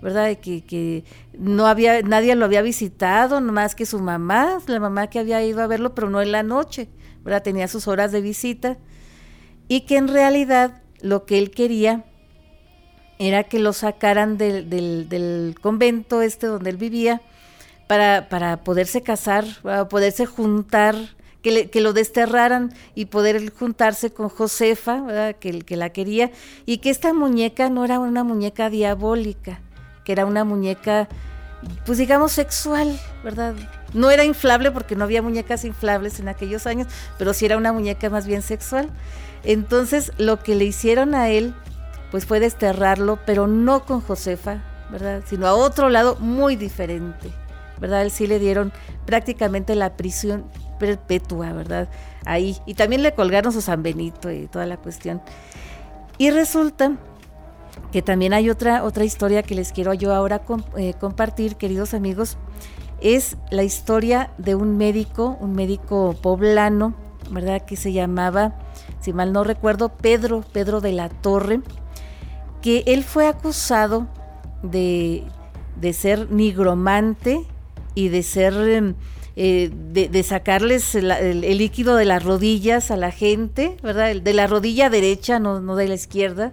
¿verdad? 0.01 0.37
Que, 0.39 0.65
que 0.65 1.05
no 1.39 1.67
había, 1.67 2.03
nadie 2.03 2.35
lo 2.35 2.45
había 2.45 2.63
visitado, 2.63 3.41
más 3.41 3.75
que 3.75 3.87
su 3.87 4.01
mamá, 4.01 4.59
la 4.67 4.81
mamá 4.81 5.09
que 5.09 5.19
había 5.19 5.45
ido 5.45 5.63
a 5.63 5.67
verlo, 5.67 5.95
pero 5.95 6.09
no 6.09 6.23
en 6.23 6.33
la 6.33 6.43
noche, 6.43 6.89
¿verdad? 7.25 7.43
Tenía 7.43 7.69
sus 7.69 7.89
horas 7.89 8.13
de 8.13 8.21
visita. 8.21 8.79
Y 9.69 9.83
que 9.83 9.97
en 9.97 10.09
realidad 10.09 10.83
lo 11.01 11.27
que 11.27 11.39
él 11.39 11.51
quería 11.51 12.05
era 13.19 13.45
que 13.45 13.59
lo 13.59 13.73
sacaran 13.73 14.39
del, 14.39 14.71
del, 14.71 15.57
convento 15.61 16.23
este 16.23 16.47
donde 16.47 16.71
él 16.71 16.77
vivía 16.77 17.21
para, 17.87 18.29
para 18.29 18.59
poderse 18.59 19.03
casar, 19.03 19.45
para 19.63 19.89
poderse 19.89 20.25
juntar, 20.25 20.95
que, 21.71 21.81
lo 21.81 21.93
desterraran 21.93 22.73
y 22.95 23.07
poder 23.07 23.53
juntarse 23.53 24.11
con 24.13 24.29
Josefa, 24.29 25.35
que, 25.35 25.61
que 25.61 25.77
la 25.77 25.91
quería, 25.91 26.31
y 26.67 26.79
que 26.79 26.91
esta 26.91 27.13
muñeca 27.13 27.71
no 27.71 27.85
era 27.85 27.99
una 27.99 28.25
muñeca 28.25 28.71
diabólica, 28.71 29.61
que 30.05 30.13
era 30.13 30.27
una 30.27 30.45
muñeca, 30.45 31.09
pues 31.87 31.99
digamos, 31.99 32.33
sexual, 32.33 32.99
¿verdad? 33.25 33.55
No 33.95 34.11
era 34.11 34.25
inflable 34.25 34.71
porque 34.71 34.97
no 34.97 35.05
había 35.05 35.23
muñecas 35.23 35.65
inflables 35.65 36.21
en 36.21 36.29
aquellos 36.29 36.67
años, 36.67 36.89
pero 37.19 37.33
sí 37.33 37.47
era 37.47 37.57
una 37.57 37.73
muñeca 37.73 38.11
más 38.11 38.27
bien 38.27 38.43
sexual. 38.43 38.91
Entonces, 39.45 40.13
lo 40.19 40.41
que 40.41 40.55
le 40.55 40.65
hicieron 40.65 41.15
a 41.15 41.29
él 41.29 41.55
pues 42.11 42.25
fue 42.25 42.41
desterrarlo, 42.41 43.19
pero 43.27 43.47
no 43.47 43.85
con 43.85 44.01
Josefa, 44.01 44.63
¿verdad? 44.91 45.23
Sino 45.27 45.47
a 45.47 45.55
otro 45.55 45.91
lado 45.91 46.17
muy 46.17 46.57
diferente, 46.57 47.31
¿verdad? 47.81 48.03
Él 48.03 48.11
sí 48.11 48.27
le 48.27 48.39
dieron 48.39 48.73
prácticamente 49.05 49.75
la 49.75 49.97
prisión 49.97 50.45
perpetua, 50.79 51.53
¿verdad? 51.53 51.89
Ahí. 52.25 52.57
Y 52.67 52.75
también 52.75 53.03
le 53.03 53.13
colgaron 53.13 53.53
su 53.53 53.61
San 53.61 53.83
Benito 53.83 54.31
y 54.31 54.47
toda 54.47 54.67
la 54.67 54.77
cuestión. 54.77 55.21
Y 56.17 56.31
resulta 56.31 56.97
que 57.93 58.03
también 58.03 58.33
hay 58.33 58.51
otra, 58.51 58.85
otra 58.85 59.05
historia 59.05 59.43
que 59.43 59.55
les 59.55 59.73
quiero 59.73 59.95
yo 59.95 60.15
ahora 60.15 60.43
eh, 60.77 60.95
compartir, 60.99 61.57
queridos 61.57 61.95
amigos. 61.95 62.37
Es 63.01 63.37
la 63.51 63.63
historia 63.63 64.33
de 64.39 64.55
un 64.55 64.77
médico, 64.77 65.37
un 65.41 65.53
médico 65.53 66.17
poblano, 66.21 66.95
¿verdad? 67.31 67.63
Que 67.65 67.77
se 67.77 67.93
llamaba, 67.93 68.59
si 69.01 69.13
mal 69.13 69.33
no 69.33 69.45
recuerdo, 69.45 69.91
Pedro, 69.91 70.43
Pedro 70.53 70.81
de 70.81 70.93
la 70.93 71.09
Torre 71.09 71.61
que 72.63 72.85
él 72.87 73.05
fue 73.05 73.27
acusado 73.27 74.09
de, 74.63 75.25
ser 75.93 76.31
nigromante 76.31 77.45
y 77.95 78.09
de 78.09 78.23
ser 78.23 78.55
em, 78.55 78.95
eh, 79.41 79.71
de, 79.73 80.23
sacarles 80.25 80.97
el, 80.97 81.41
líquido 81.59 81.95
de 81.95 82.05
las 82.05 82.25
rodillas 82.25 82.91
a 82.91 82.97
la 82.97 83.13
gente, 83.13 83.77
¿verdad? 83.85 84.17
De 84.17 84.35
la 84.35 84.49
rodilla 84.49 84.91
derecha, 84.91 85.39
no, 85.39 85.61
no 85.61 85.77
de 85.77 85.87
la 85.87 85.95
izquierda, 85.95 86.53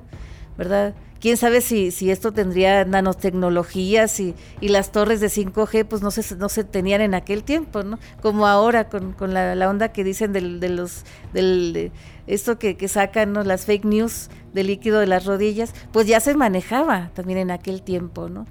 ¿verdad? 0.56 0.94
quién 1.20 1.38
sabe 1.38 1.62
si, 1.62 1.90
si 1.90 2.12
esto 2.12 2.32
tendría 2.32 2.86
nanotecnologías 2.86 4.20
y, 4.20 4.36
y 4.62 4.68
las 4.68 4.92
torres 4.92 5.20
de 5.22 5.30
5G 5.30 5.84
pues 5.86 6.04
no 6.04 6.12
se, 6.12 6.36
no 6.36 6.50
se 6.50 6.64
tenían 6.64 7.02
en 7.02 7.16
aquel 7.16 7.44
tiempo, 7.44 7.82
¿no? 7.82 7.98
Como 8.22 8.46
ahora 8.46 8.90
con, 8.90 9.14
con 9.14 9.34
la, 9.34 9.68
onda 9.68 9.92
que 9.92 10.04
dicen 10.04 10.34
de 10.34 10.70
los, 10.70 11.04
del, 11.34 11.92
esto 12.28 12.60
que, 12.60 12.78
que 12.78 12.88
sacan 12.88 13.34
¿no? 13.34 13.44
las 13.44 13.66
fake 13.66 13.86
news 13.86 14.30
del 14.54 14.68
líquido 14.68 15.00
de 15.00 15.08
las 15.08 15.26
rodillas, 15.26 15.74
pues 15.92 16.06
ya 16.06 16.20
se 16.20 16.36
manejaba 16.36 17.10
también 17.16 17.40
en 17.40 17.50
aquel 17.50 17.82
tiempo, 17.82 18.30
¿no? 18.30 18.46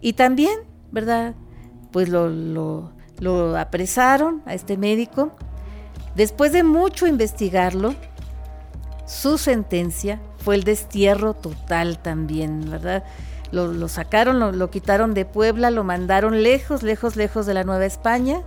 Y 0.00 0.14
también, 0.14 0.60
¿verdad? 0.90 1.34
Pues 1.92 2.08
lo, 2.08 2.30
lo, 2.30 2.92
lo 3.20 3.56
apresaron 3.56 4.42
a 4.46 4.54
este 4.54 4.76
médico. 4.76 5.32
Después 6.14 6.52
de 6.52 6.62
mucho 6.62 7.06
investigarlo, 7.06 7.94
su 9.06 9.38
sentencia 9.38 10.20
fue 10.38 10.54
el 10.54 10.64
destierro 10.64 11.34
total 11.34 11.98
también, 11.98 12.70
¿verdad? 12.70 13.04
Lo, 13.50 13.88
sacaron, 13.88 14.58
lo, 14.58 14.70
quitaron 14.70 15.14
de 15.14 15.24
Puebla, 15.24 15.70
lo 15.70 15.82
mandaron 15.82 16.42
lejos, 16.42 16.82
lejos, 16.82 17.16
lejos 17.16 17.46
de 17.46 17.54
la 17.54 17.64
Nueva 17.64 17.86
España, 17.86 18.42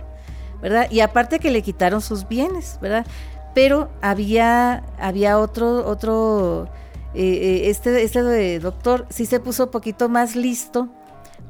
¿verdad? 0.60 0.88
Y 0.90 1.00
aparte 1.00 1.40
que 1.40 1.50
le 1.50 1.62
quitaron 1.62 2.00
sus 2.00 2.28
bienes, 2.28 2.78
¿verdad? 2.80 3.04
Pero 3.52 3.90
había, 4.00 4.84
había 5.00 5.38
otro, 5.38 5.84
otro, 5.86 6.68
eh, 7.14 7.24
eh, 7.24 7.70
este, 7.70 8.04
este 8.04 8.60
doctor 8.60 9.06
sí 9.10 9.26
se 9.26 9.40
puso 9.40 9.64
un 9.64 9.70
poquito 9.72 10.08
más 10.08 10.36
listo, 10.36 10.88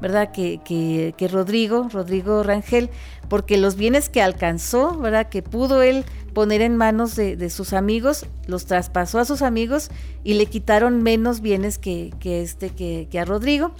¿verdad? 0.03 0.33
Que, 0.33 0.59
que, 0.65 1.15
que, 1.17 1.29
Rodrigo, 1.29 1.87
Rodrigo 1.89 2.43
Rangel, 2.43 2.89
porque 3.29 3.55
los 3.55 3.77
bienes 3.77 4.09
que 4.09 4.21
alcanzó, 4.21 4.97
¿verdad? 4.97 5.29
Que 5.29 5.41
pudo 5.41 5.81
él 5.81 6.03
poner 6.33 6.59
en 6.59 6.75
manos 6.75 7.15
de, 7.15 7.49
sus 7.49 7.71
amigos, 7.71 8.25
los 8.45 8.65
traspasó 8.65 9.19
a 9.19 9.23
sus 9.23 9.41
amigos 9.41 9.89
y 10.25 10.33
le 10.33 10.47
quitaron 10.47 11.03
menos 11.03 11.39
bienes 11.39 11.77
que, 11.77 12.11
este, 12.21 12.71
que, 12.71 13.17
a 13.17 13.23
Rodrigo. 13.23 13.71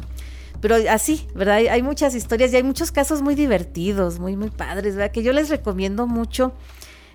Pero 0.62 0.78
así, 0.90 1.28
¿verdad? 1.36 1.58
Hay, 1.58 1.84
muchas 1.84 2.16
historias 2.16 2.54
y 2.54 2.56
hay 2.56 2.64
muchos 2.64 2.94
casos 2.94 3.22
muy 3.22 3.36
divertidos, 3.36 4.20
muy, 4.20 4.38
muy 4.38 4.50
padres, 4.50 4.96
¿verdad? 4.96 5.12
Que 5.12 5.24
yo 5.24 5.34
les 5.34 5.50
recomiendo 5.50 6.08
mucho, 6.08 6.54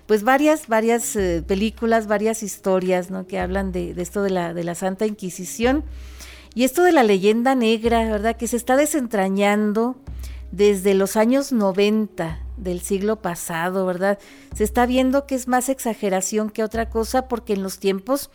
pues 0.05 0.21
varias, 0.21 0.67
varias 0.67 1.15
eh, 1.15 1.43
películas, 1.47 2.05
varias 2.05 2.43
historias, 2.43 3.09
¿no? 3.09 3.25
Que 3.25 3.39
hablan 3.39 3.71
de, 3.71 3.95
de 3.95 4.03
esto 4.03 4.21
de 4.21 4.29
la, 4.29 4.53
de 4.53 4.63
la 4.63 4.75
Santa 4.75 5.07
Inquisición 5.07 5.83
y 6.55 6.63
esto 6.63 6.83
de 6.83 6.91
la 6.91 7.03
leyenda 7.03 7.55
negra, 7.55 8.03
¿verdad? 8.09 8.35
Que 8.35 8.47
se 8.47 8.57
está 8.57 8.75
desentrañando 8.75 9.95
desde 10.51 10.93
los 10.93 11.15
años 11.15 11.51
90 11.51 12.39
del 12.57 12.81
siglo 12.81 13.21
pasado, 13.21 13.85
¿verdad? 13.85 14.19
Se 14.55 14.63
está 14.63 14.85
viendo 14.85 15.25
que 15.25 15.35
es 15.35 15.47
más 15.47 15.69
exageración 15.69 16.49
que 16.49 16.63
otra 16.63 16.89
cosa 16.89 17.27
porque 17.27 17.53
en 17.53 17.63
los 17.63 17.79
tiempos, 17.79 18.29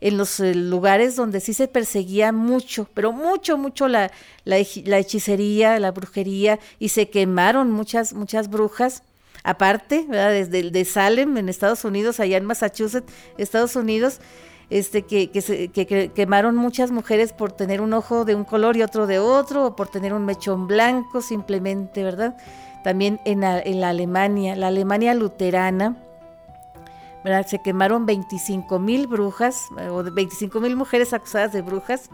en 0.00 0.18
los 0.18 0.40
eh, 0.40 0.54
lugares 0.54 1.16
donde 1.16 1.40
sí 1.40 1.54
se 1.54 1.68
perseguía 1.68 2.32
mucho, 2.32 2.88
pero 2.92 3.12
mucho, 3.12 3.56
mucho 3.56 3.88
la, 3.88 4.10
la, 4.44 4.58
hechicería, 4.58 5.78
la 5.78 5.92
brujería 5.92 6.58
y 6.78 6.90
se 6.90 7.08
quemaron 7.08 7.70
muchas, 7.70 8.12
muchas 8.12 8.48
brujas. 8.48 9.02
Aparte, 9.42 10.04
¿verdad? 10.06 10.32
Desde 10.32 10.70
de 10.70 10.84
Salem, 10.84 11.38
en 11.38 11.48
Estados 11.48 11.86
Unidos, 11.86 12.20
allá 12.20 12.36
en 12.36 12.44
Massachusetts, 12.44 13.10
Estados 13.38 13.74
Unidos, 13.74 14.20
este, 14.70 15.02
que, 15.02 15.28
se, 15.40 15.68
que, 15.68 16.12
quemaron 16.14 16.56
muchas 16.56 16.92
mujeres 16.92 17.32
por 17.32 17.52
tener 17.52 17.80
un 17.80 17.92
ojo 17.92 18.24
de 18.24 18.34
un 18.34 18.44
color 18.44 18.76
y 18.76 18.82
otro 18.82 19.06
de 19.06 19.18
otro, 19.18 19.66
o 19.66 19.76
por 19.76 19.88
tener 19.88 20.14
un 20.14 20.24
mechón 20.24 20.66
blanco 20.66 21.20
simplemente, 21.20 22.04
¿verdad? 22.04 22.36
También 22.84 23.20
en 23.24 23.42
en 23.42 23.80
la 23.80 23.88
Alemania, 23.90 24.56
la 24.56 24.68
Alemania 24.68 25.12
luterana, 25.14 25.96
¿verdad? 27.24 27.46
Se 27.46 27.60
quemaron 27.60 28.06
25 28.06 28.78
mil 28.78 29.06
brujas, 29.06 29.66
o 29.90 30.02
25 30.02 30.60
mil 30.60 30.76
mujeres 30.76 31.12
acusadas 31.12 31.52
de 31.52 31.62
brujas, 31.62 32.08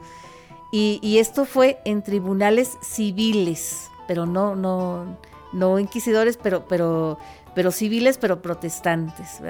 y, 0.72 0.98
y, 1.02 1.18
esto 1.18 1.44
fue 1.44 1.78
en 1.84 2.02
tribunales 2.02 2.76
civiles, 2.82 3.88
pero 4.08 4.26
no, 4.26 4.56
no, 4.56 5.16
no 5.52 5.78
inquisidores, 5.78 6.36
pero, 6.36 6.66
pero 6.66 7.18
pero 7.56 7.72
civiles, 7.72 8.18
pero 8.18 8.42
protestantes. 8.42 9.40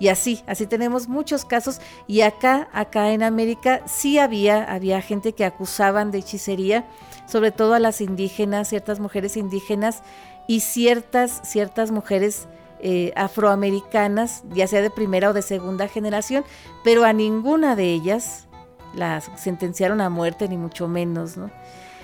Y 0.00 0.08
así, 0.08 0.42
así 0.48 0.66
tenemos 0.66 1.06
muchos 1.06 1.44
casos. 1.44 1.80
Y 2.08 2.22
acá, 2.22 2.68
acá 2.72 3.12
en 3.12 3.22
América, 3.22 3.82
sí 3.86 4.18
había, 4.18 4.64
había 4.64 5.00
gente 5.00 5.32
que 5.32 5.44
acusaban 5.44 6.10
de 6.10 6.18
hechicería, 6.18 6.88
sobre 7.28 7.52
todo 7.52 7.74
a 7.74 7.78
las 7.78 8.00
indígenas, 8.00 8.68
ciertas 8.68 8.98
mujeres 8.98 9.36
indígenas 9.36 10.02
y 10.48 10.58
ciertas, 10.58 11.40
ciertas 11.44 11.92
mujeres 11.92 12.48
eh, 12.80 13.12
afroamericanas, 13.14 14.42
ya 14.52 14.66
sea 14.66 14.82
de 14.82 14.90
primera 14.90 15.30
o 15.30 15.32
de 15.32 15.42
segunda 15.42 15.86
generación, 15.86 16.44
pero 16.82 17.04
a 17.04 17.12
ninguna 17.12 17.76
de 17.76 17.92
ellas 17.92 18.48
las 18.92 19.30
sentenciaron 19.36 20.00
a 20.00 20.10
muerte, 20.10 20.48
ni 20.48 20.56
mucho 20.56 20.88
menos, 20.88 21.36
¿no? 21.36 21.52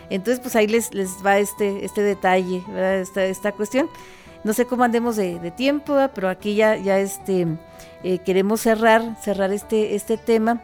Entonces, 0.08 0.38
pues 0.38 0.54
ahí 0.54 0.68
les, 0.68 0.94
les 0.94 1.24
va 1.26 1.38
este, 1.38 1.84
este 1.84 2.02
detalle, 2.02 2.62
Esta, 3.00 3.24
esta 3.24 3.50
cuestión. 3.50 3.88
No 4.44 4.52
sé 4.52 4.66
cómo 4.66 4.84
andemos 4.84 5.16
de, 5.16 5.52
tiempo, 5.52 5.96
pero 6.14 6.28
aquí 6.28 6.54
ya, 6.54 6.74
este, 6.98 7.46
eh, 8.02 8.18
queremos 8.18 8.60
cerrar, 8.60 9.16
este, 9.52 9.94
este 9.94 10.16
tema. 10.16 10.60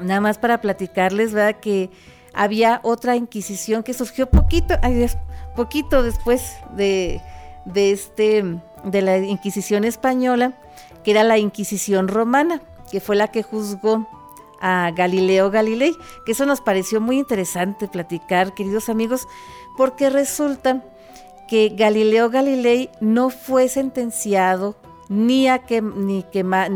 Nada 0.00 0.20
más 0.20 0.38
para 0.38 0.60
platicarles, 0.60 1.32
¿verdad? 1.32 1.58
Que 1.60 1.90
había 2.32 2.80
otra 2.84 3.16
inquisición 3.16 3.82
que 3.82 3.94
surgió 3.94 4.28
poquito, 4.28 4.74
poquito 5.56 6.02
después 6.02 6.56
de, 6.76 7.20
de, 7.64 7.92
este, 7.92 8.44
de 8.84 9.02
la 9.02 9.18
Inquisición 9.18 9.84
española, 9.84 10.52
que 11.02 11.10
era 11.10 11.24
la 11.24 11.38
Inquisición 11.38 12.08
romana, 12.08 12.60
que 12.90 13.00
fue 13.00 13.16
la 13.16 13.28
que 13.28 13.42
juzgó 13.42 14.06
a 14.60 14.90
Galileo 14.94 15.50
Galilei, 15.50 15.92
que 16.24 16.32
eso 16.32 16.46
nos 16.46 16.60
pareció 16.60 17.00
muy 17.00 17.18
interesante 17.18 17.88
platicar, 17.88 18.54
queridos 18.54 18.88
amigos, 18.88 19.26
porque 19.76 20.08
resulta 20.08 20.82
que 21.48 21.70
Galileo 21.70 22.30
Galilei 22.30 22.90
no 23.00 23.30
fue 23.30 23.68
sentenciado 23.68 24.76
ni 25.08 25.48
a, 25.48 25.60
que, 25.60 25.80
ni, 25.82 26.24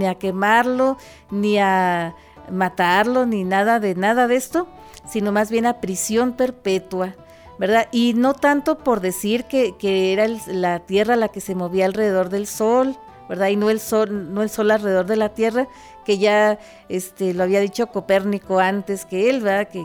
a 0.07 0.15
quemarlo, 0.15 0.97
ni 1.31 1.59
a 1.59 2.15
matarlo, 2.51 3.27
ni 3.27 3.45
nada 3.45 3.81
de 3.81 3.95
nada 3.95 4.29
de 4.29 4.37
esto, 4.37 4.69
sino 5.09 5.33
más 5.33 5.51
bien 5.51 5.67
a 5.67 5.81
prisión 5.81 6.33
perpetua, 6.33 7.15
¿verdad? 7.59 7.89
Y 7.93 8.15
no 8.15 8.35
tanto 8.35 8.79
por 8.79 9.01
decir 9.01 9.45
que, 9.45 9.75
era 10.13 10.27
la 10.47 10.81
Tierra 10.81 11.17
la 11.17 11.29
que 11.29 11.41
se 11.41 11.55
movía 11.55 11.87
alrededor 11.87 12.29
del 12.29 12.47
Sol, 12.47 12.97
¿verdad? 13.29 13.49
Y 13.49 13.57
no 13.57 13.71
el 13.71 13.81
Sol, 13.81 14.33
no 14.33 14.43
el 14.43 14.51
Sol 14.51 14.71
alrededor 14.71 15.07
de 15.07 15.17
la 15.17 15.31
Tierra, 15.31 15.69
que 16.05 16.19
ya 16.19 16.59
este, 16.89 17.35
lo 17.35 17.43
había 17.43 17.61
dicho 17.61 17.89
Copérnico 17.89 18.59
antes 18.59 19.05
que 19.05 19.31
él, 19.31 19.41
¿verdad? 19.41 19.69
Que, 19.69 19.85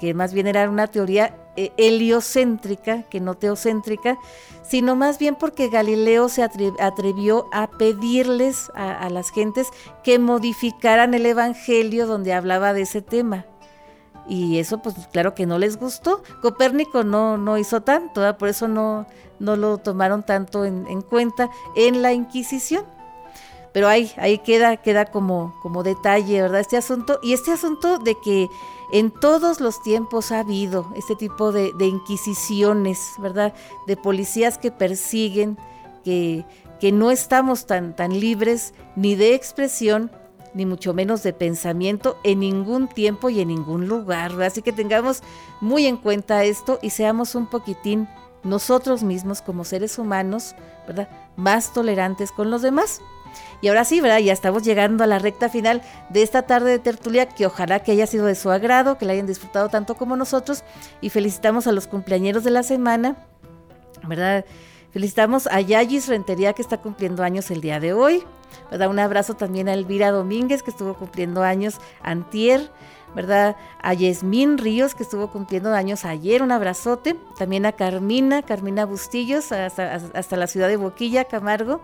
que, 0.00 0.14
más 0.14 0.32
bien 0.32 0.46
era 0.46 0.68
una 0.68 0.86
teoría 0.86 1.36
eh, 1.56 1.72
heliocéntrica, 1.76 3.02
que 3.04 3.20
no 3.20 3.34
teocéntrica, 3.34 4.18
sino 4.62 4.96
más 4.96 5.18
bien 5.18 5.36
porque 5.36 5.68
Galileo 5.68 6.28
se 6.28 6.42
atrevió 6.42 7.46
a 7.52 7.70
pedirles 7.70 8.70
a, 8.74 9.08
las 9.10 9.30
gentes 9.30 9.68
que 10.02 10.18
modificaran 10.18 11.14
el 11.14 11.26
Evangelio 11.26 12.06
donde 12.06 12.32
hablaba 12.32 12.72
de 12.72 12.82
ese 12.82 13.02
tema 13.02 13.46
y 14.26 14.58
eso 14.58 14.78
pues 14.78 14.94
claro 15.12 15.34
que 15.34 15.46
no 15.46 15.58
les 15.58 15.76
gustó. 15.78 16.22
Copérnico 16.40 17.04
no, 17.04 17.36
no 17.36 17.58
hizo 17.58 17.82
tanto, 17.82 18.36
por 18.38 18.48
eso 18.48 18.68
no, 18.68 19.06
no 19.38 19.56
lo 19.56 19.78
tomaron 19.78 20.22
tanto 20.22 20.64
en, 20.64 21.02
cuenta 21.02 21.50
en 21.76 22.02
la 22.02 22.12
Inquisición. 22.12 22.84
Pero 23.74 23.88
ahí, 23.88 24.12
ahí 24.18 24.38
queda, 24.38 24.76
queda 24.76 25.06
como, 25.06 25.52
detalle, 25.82 26.40
¿verdad? 26.40 26.60
Este 26.60 26.76
asunto, 26.76 27.18
y 27.24 27.32
este 27.32 27.50
asunto 27.50 27.98
de 27.98 28.16
que 28.20 28.48
en 28.92 29.10
todos 29.10 29.60
los 29.60 29.82
tiempos 29.82 30.30
ha 30.30 30.38
habido 30.38 30.86
este 30.94 31.16
tipo 31.16 31.50
de, 31.50 31.72
inquisiciones, 31.80 33.00
¿verdad? 33.18 33.52
De 33.88 33.96
policías 33.96 34.58
que 34.58 34.70
persiguen, 34.70 35.58
que, 36.04 36.46
que 36.78 36.92
no 36.92 37.10
estamos 37.10 37.66
tan, 37.66 37.96
tan 37.96 38.20
libres 38.20 38.74
ni 38.94 39.16
de 39.16 39.34
expresión, 39.34 40.12
ni 40.54 40.66
mucho 40.66 40.94
menos 40.94 41.24
de 41.24 41.32
pensamiento 41.32 42.16
en 42.22 42.38
ningún 42.38 42.86
tiempo 42.86 43.28
y 43.28 43.40
en 43.40 43.48
ningún 43.48 43.88
lugar. 43.88 44.40
Así 44.42 44.62
que 44.62 44.72
tengamos 44.72 45.24
muy 45.60 45.86
en 45.86 45.96
cuenta 45.96 46.44
esto 46.44 46.78
y 46.80 46.90
seamos 46.90 47.34
un 47.34 47.48
poquitín 47.48 48.08
nosotros 48.44 49.02
mismos 49.02 49.42
como 49.42 49.64
seres 49.64 49.98
humanos, 49.98 50.54
¿verdad? 50.86 51.08
Más 51.34 51.72
tolerantes 51.72 52.30
con 52.30 52.52
los 52.52 52.62
demás. 52.62 53.00
Y 53.60 53.68
ahora 53.68 53.84
sí, 53.84 54.00
¿verdad? 54.00 54.18
Ya 54.18 54.32
estamos 54.32 54.62
llegando 54.62 55.04
a 55.04 55.06
la 55.06 55.18
recta 55.18 55.48
final 55.48 55.82
de 56.10 56.22
esta 56.22 56.42
tarde 56.42 56.70
de 56.70 56.78
tertulia, 56.78 57.26
que 57.26 57.46
ojalá 57.46 57.80
que 57.80 57.92
haya 57.92 58.06
sido 58.06 58.26
de 58.26 58.34
su 58.34 58.50
agrado, 58.50 58.98
que 58.98 59.06
la 59.06 59.12
hayan 59.12 59.26
disfrutado 59.26 59.68
tanto 59.68 59.94
como 59.94 60.16
nosotros. 60.16 60.64
Y 61.00 61.10
felicitamos 61.10 61.66
a 61.66 61.72
los 61.72 61.86
cumpleañeros 61.86 62.44
de 62.44 62.50
la 62.50 62.62
semana, 62.62 63.16
¿verdad? 64.06 64.44
Felicitamos 64.92 65.48
a 65.48 65.60
Yayis 65.60 66.08
Rentería, 66.08 66.52
que 66.52 66.62
está 66.62 66.78
cumpliendo 66.78 67.22
años 67.22 67.50
el 67.50 67.60
día 67.60 67.80
de 67.80 67.92
hoy. 67.92 68.24
¿verdad? 68.70 68.88
Un 68.88 68.98
abrazo 68.98 69.34
también 69.34 69.68
a 69.68 69.74
Elvira 69.74 70.10
Domínguez, 70.10 70.62
que 70.62 70.70
estuvo 70.70 70.94
cumpliendo 70.94 71.42
años 71.42 71.78
antier, 72.02 72.70
¿verdad? 73.14 73.56
A 73.80 73.94
Yesmín 73.94 74.58
Ríos, 74.58 74.94
que 74.94 75.02
estuvo 75.02 75.30
cumpliendo 75.30 75.72
años 75.72 76.04
ayer, 76.04 76.42
un 76.42 76.52
abrazote. 76.52 77.16
También 77.38 77.66
a 77.66 77.72
Carmina, 77.72 78.42
Carmina 78.42 78.84
Bustillos, 78.84 79.52
hasta, 79.52 80.36
la 80.36 80.46
ciudad 80.46 80.68
de 80.68 80.76
Boquilla, 80.76 81.24
Camargo, 81.24 81.80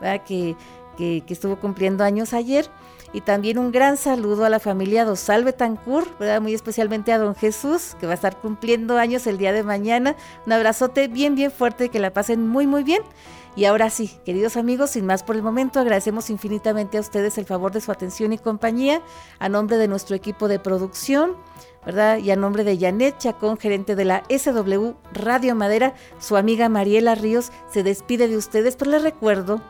¿verdad? 0.00 0.24
Que, 0.24 0.56
que, 0.96 1.22
estuvo 1.28 1.56
cumpliendo 1.56 2.04
años 2.04 2.32
ayer. 2.32 2.68
Y 3.14 3.20
también 3.20 3.58
un 3.58 3.72
gran 3.72 3.98
saludo 3.98 4.46
a 4.46 4.48
la 4.48 4.58
familia 4.58 5.04
Dosal 5.04 5.44
Betancur, 5.44 6.08
¿verdad? 6.18 6.40
muy 6.40 6.54
especialmente 6.54 7.12
a 7.12 7.18
don 7.18 7.34
Jesús, 7.34 7.94
que 8.00 8.06
va 8.06 8.12
a 8.12 8.14
estar 8.14 8.38
cumpliendo 8.38 8.96
años 8.96 9.26
el 9.26 9.36
día 9.36 9.52
de 9.52 9.62
mañana. 9.62 10.16
Un 10.46 10.52
abrazote 10.52 11.08
bien, 11.08 11.34
bien 11.34 11.50
fuerte, 11.50 11.90
que 11.90 11.98
la 11.98 12.12
pasen 12.12 12.48
muy, 12.48 12.66
muy 12.66 12.84
bien. 12.84 13.02
Y 13.54 13.66
ahora 13.66 13.90
sí, 13.90 14.10
queridos 14.24 14.56
amigos, 14.56 14.90
sin 14.90 15.04
más 15.04 15.22
por 15.22 15.36
el 15.36 15.42
momento, 15.42 15.78
agradecemos 15.78 16.30
infinitamente 16.30 16.96
a 16.96 17.02
ustedes 17.02 17.36
el 17.36 17.44
favor 17.44 17.70
de 17.70 17.82
su 17.82 17.92
atención 17.92 18.32
y 18.32 18.38
compañía, 18.38 19.02
a 19.38 19.50
nombre 19.50 19.76
de 19.76 19.88
nuestro 19.88 20.16
equipo 20.16 20.48
de 20.48 20.58
producción, 20.58 21.36
¿verdad? 21.84 22.16
Y 22.16 22.30
a 22.30 22.36
nombre 22.36 22.64
de 22.64 22.78
Janet 22.78 23.18
Chacón, 23.18 23.58
gerente 23.58 23.94
de 23.94 24.06
la 24.06 24.22
SW 24.30 24.92
Radio 25.12 25.54
Madera, 25.54 25.92
su 26.18 26.36
amiga 26.36 26.70
Mariela 26.70 27.14
Ríos 27.14 27.52
se 27.70 27.82
despide 27.82 28.26
de 28.26 28.38
ustedes, 28.38 28.76
pero 28.76 28.92
les 28.92 29.02
recuerdo 29.02 29.60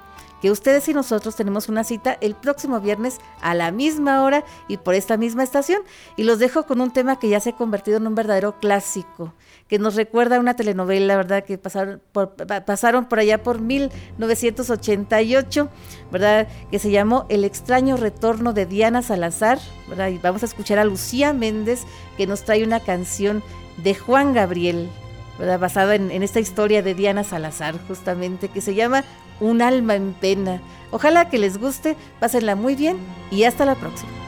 que 0.42 0.50
ustedes 0.50 0.88
y 0.88 0.92
nosotros 0.92 1.36
tenemos 1.36 1.68
una 1.68 1.84
cita 1.84 2.18
el 2.20 2.34
próximo 2.34 2.80
viernes 2.80 3.20
a 3.40 3.54
la 3.54 3.70
misma 3.70 4.24
hora 4.24 4.44
y 4.66 4.76
por 4.76 4.96
esta 4.96 5.16
misma 5.16 5.44
estación. 5.44 5.82
Y 6.16 6.24
los 6.24 6.40
dejo 6.40 6.64
con 6.64 6.80
un 6.80 6.90
tema 6.90 7.20
que 7.20 7.28
ya 7.28 7.38
se 7.38 7.50
ha 7.50 7.56
convertido 7.56 7.98
en 7.98 8.08
un 8.08 8.16
verdadero 8.16 8.58
clásico, 8.58 9.34
que 9.68 9.78
nos 9.78 9.94
recuerda 9.94 10.36
a 10.36 10.40
una 10.40 10.56
telenovela, 10.56 11.16
¿verdad? 11.16 11.44
Que 11.44 11.58
pasaron 11.58 12.02
por, 12.10 12.34
pasaron 12.34 13.04
por 13.04 13.20
allá 13.20 13.44
por 13.44 13.60
1988, 13.60 15.68
¿verdad? 16.10 16.48
Que 16.72 16.80
se 16.80 16.90
llamó 16.90 17.24
El 17.28 17.44
extraño 17.44 17.96
retorno 17.96 18.52
de 18.52 18.66
Diana 18.66 19.02
Salazar, 19.02 19.60
¿verdad? 19.88 20.08
Y 20.08 20.18
vamos 20.18 20.42
a 20.42 20.46
escuchar 20.46 20.80
a 20.80 20.84
Lucía 20.84 21.32
Méndez, 21.32 21.84
que 22.16 22.26
nos 22.26 22.42
trae 22.42 22.64
una 22.64 22.80
canción 22.80 23.44
de 23.76 23.94
Juan 23.94 24.34
Gabriel, 24.34 24.90
¿verdad? 25.38 25.60
basada 25.60 25.94
en, 25.94 26.10
en, 26.10 26.24
esta 26.24 26.40
historia 26.40 26.82
de 26.82 26.94
Diana 26.94 27.22
Salazar, 27.22 27.76
justamente, 27.86 28.48
que 28.48 28.60
se 28.60 28.74
llama 28.74 29.04
un 29.42 29.60
alma 29.60 29.96
en 29.96 30.14
pena. 30.14 30.60
Ojalá 30.90 31.28
que 31.28 31.38
les 31.38 31.58
guste, 31.58 31.96
pásenla 32.20 32.54
muy 32.54 32.74
bien 32.74 32.98
y 33.30 33.44
hasta 33.44 33.64
la 33.64 33.74
próxima. 33.74 34.21